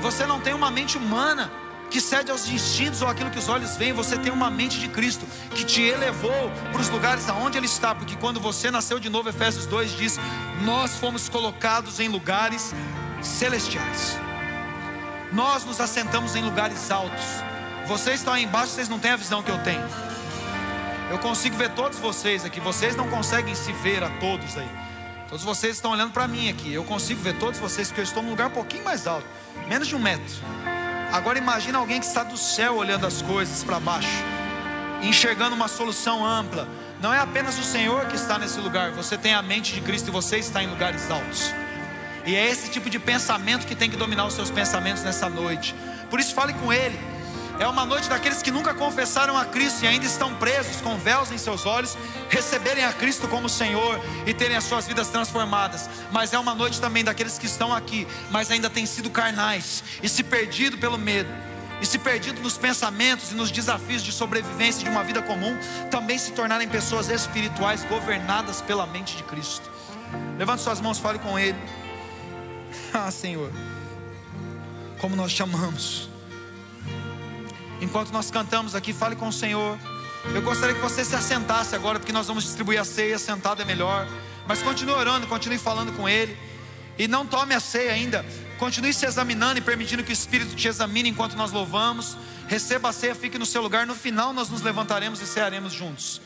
Você 0.00 0.26
não 0.26 0.40
tem 0.40 0.52
uma 0.52 0.68
mente 0.68 0.98
humana, 0.98 1.48
que 1.88 2.00
cede 2.00 2.32
aos 2.32 2.48
instintos 2.48 3.02
ou 3.02 3.08
aquilo 3.08 3.30
que 3.30 3.38
os 3.38 3.48
olhos 3.48 3.76
veem, 3.76 3.92
você 3.92 4.16
tem 4.16 4.32
uma 4.32 4.50
mente 4.50 4.80
de 4.80 4.88
Cristo 4.88 5.24
que 5.54 5.62
te 5.62 5.80
elevou 5.80 6.50
para 6.72 6.80
os 6.80 6.88
lugares 6.88 7.28
aonde 7.28 7.56
Ele 7.56 7.66
está, 7.66 7.94
porque 7.94 8.16
quando 8.16 8.40
você 8.40 8.68
nasceu 8.68 8.98
de 8.98 9.08
novo, 9.08 9.28
Efésios 9.28 9.64
2 9.66 9.96
diz: 9.96 10.18
Nós 10.64 10.96
fomos 10.96 11.28
colocados 11.28 12.00
em 12.00 12.08
lugares 12.08 12.74
celestiais, 13.22 14.18
nós 15.32 15.64
nos 15.64 15.80
assentamos 15.80 16.34
em 16.34 16.42
lugares 16.42 16.90
altos. 16.90 17.24
Vocês 17.86 18.20
estão 18.20 18.32
aí 18.32 18.42
embaixo, 18.42 18.72
vocês 18.72 18.88
não 18.88 18.98
têm 18.98 19.12
a 19.12 19.16
visão 19.16 19.40
que 19.40 19.50
eu 19.50 19.58
tenho. 19.58 20.11
Eu 21.12 21.18
consigo 21.18 21.54
ver 21.58 21.68
todos 21.72 21.98
vocês 21.98 22.42
aqui, 22.42 22.58
vocês 22.58 22.96
não 22.96 23.06
conseguem 23.06 23.54
se 23.54 23.70
ver 23.70 24.02
a 24.02 24.08
todos 24.18 24.56
aí. 24.56 24.68
Todos 25.28 25.44
vocês 25.44 25.76
estão 25.76 25.90
olhando 25.90 26.10
para 26.10 26.26
mim 26.26 26.48
aqui. 26.48 26.72
Eu 26.72 26.84
consigo 26.84 27.20
ver 27.20 27.34
todos 27.34 27.60
vocês, 27.60 27.88
porque 27.88 28.00
eu 28.00 28.04
estou 28.04 28.22
num 28.22 28.30
lugar 28.30 28.46
um 28.46 28.52
pouquinho 28.52 28.82
mais 28.82 29.06
alto 29.06 29.26
menos 29.68 29.88
de 29.88 29.94
um 29.94 29.98
metro. 29.98 30.34
Agora 31.12 31.36
imagina 31.36 31.76
alguém 31.76 32.00
que 32.00 32.06
está 32.06 32.24
do 32.24 32.38
céu 32.38 32.76
olhando 32.76 33.06
as 33.06 33.20
coisas 33.20 33.62
para 33.62 33.78
baixo, 33.78 34.08
enxergando 35.02 35.54
uma 35.54 35.68
solução 35.68 36.24
ampla. 36.24 36.66
Não 36.98 37.12
é 37.12 37.18
apenas 37.18 37.58
o 37.58 37.62
Senhor 37.62 38.06
que 38.06 38.16
está 38.16 38.38
nesse 38.38 38.58
lugar, 38.58 38.92
você 38.92 39.18
tem 39.18 39.34
a 39.34 39.42
mente 39.42 39.74
de 39.74 39.82
Cristo 39.82 40.08
e 40.08 40.10
você 40.10 40.38
está 40.38 40.62
em 40.62 40.66
lugares 40.66 41.10
altos. 41.10 41.52
E 42.24 42.34
é 42.34 42.50
esse 42.50 42.70
tipo 42.70 42.88
de 42.88 42.98
pensamento 42.98 43.66
que 43.66 43.74
tem 43.74 43.90
que 43.90 43.98
dominar 43.98 44.24
os 44.24 44.32
seus 44.32 44.50
pensamentos 44.50 45.02
nessa 45.02 45.28
noite. 45.28 45.74
Por 46.08 46.18
isso 46.18 46.32
fale 46.34 46.54
com 46.54 46.72
Ele. 46.72 47.11
É 47.58 47.66
uma 47.66 47.84
noite 47.84 48.08
daqueles 48.08 48.42
que 48.42 48.50
nunca 48.50 48.74
confessaram 48.74 49.36
a 49.36 49.44
Cristo 49.44 49.84
e 49.84 49.86
ainda 49.86 50.06
estão 50.06 50.34
presos 50.34 50.80
com 50.80 50.96
véus 50.98 51.30
em 51.30 51.38
seus 51.38 51.66
olhos, 51.66 51.96
receberem 52.28 52.84
a 52.84 52.92
Cristo 52.92 53.28
como 53.28 53.48
Senhor 53.48 54.00
e 54.26 54.34
terem 54.34 54.56
as 54.56 54.64
suas 54.64 54.86
vidas 54.86 55.08
transformadas. 55.08 55.88
Mas 56.10 56.32
é 56.32 56.38
uma 56.38 56.54
noite 56.54 56.80
também 56.80 57.04
daqueles 57.04 57.38
que 57.38 57.46
estão 57.46 57.72
aqui, 57.72 58.06
mas 58.30 58.50
ainda 58.50 58.68
têm 58.68 58.86
sido 58.86 59.10
carnais 59.10 59.84
e 60.02 60.08
se 60.08 60.22
perdido 60.22 60.78
pelo 60.78 60.98
medo. 60.98 61.30
E 61.80 61.86
se 61.86 61.98
perdido 61.98 62.40
nos 62.40 62.56
pensamentos 62.56 63.32
e 63.32 63.34
nos 63.34 63.50
desafios 63.50 64.02
de 64.02 64.12
sobrevivência 64.12 64.84
de 64.84 64.88
uma 64.88 65.02
vida 65.02 65.20
comum, 65.20 65.58
também 65.90 66.16
se 66.16 66.30
tornarem 66.30 66.68
pessoas 66.68 67.08
espirituais 67.08 67.84
governadas 67.84 68.60
pela 68.60 68.86
mente 68.86 69.16
de 69.16 69.24
Cristo. 69.24 69.68
Levante 70.38 70.62
suas 70.62 70.80
mãos, 70.80 70.98
fale 70.98 71.18
com 71.18 71.38
Ele. 71.38 71.58
Ah, 72.94 73.10
Senhor, 73.10 73.50
como 74.98 75.16
nós 75.16 75.32
te 75.32 75.42
amamos. 75.42 76.11
Enquanto 77.82 78.12
nós 78.12 78.30
cantamos 78.30 78.76
aqui, 78.76 78.92
fale 78.92 79.16
com 79.16 79.26
o 79.26 79.32
Senhor. 79.32 79.76
Eu 80.32 80.40
gostaria 80.40 80.72
que 80.72 80.80
você 80.80 81.04
se 81.04 81.16
assentasse 81.16 81.74
agora, 81.74 81.98
porque 81.98 82.12
nós 82.12 82.28
vamos 82.28 82.44
distribuir 82.44 82.80
a 82.80 82.84
ceia, 82.84 83.18
sentado 83.18 83.60
é 83.60 83.64
melhor. 83.64 84.06
Mas 84.46 84.62
continue 84.62 84.94
orando, 84.94 85.26
continue 85.26 85.58
falando 85.58 85.92
com 85.96 86.08
Ele. 86.08 86.38
E 86.96 87.08
não 87.08 87.26
tome 87.26 87.54
a 87.54 87.58
ceia 87.58 87.92
ainda. 87.92 88.24
Continue 88.56 88.94
se 88.94 89.04
examinando 89.04 89.58
e 89.58 89.60
permitindo 89.60 90.04
que 90.04 90.12
o 90.12 90.12
Espírito 90.12 90.54
te 90.54 90.68
examine 90.68 91.08
enquanto 91.08 91.34
nós 91.34 91.50
louvamos. 91.50 92.16
Receba 92.46 92.90
a 92.90 92.92
ceia, 92.92 93.16
fique 93.16 93.36
no 93.36 93.44
seu 93.44 93.60
lugar. 93.60 93.84
No 93.84 93.96
final 93.96 94.32
nós 94.32 94.48
nos 94.48 94.62
levantaremos 94.62 95.20
e 95.20 95.26
cearemos 95.26 95.72
juntos. 95.72 96.20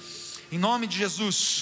Em 0.53 0.59
nome 0.59 0.87
de 0.87 0.99
Jesus. 0.99 1.55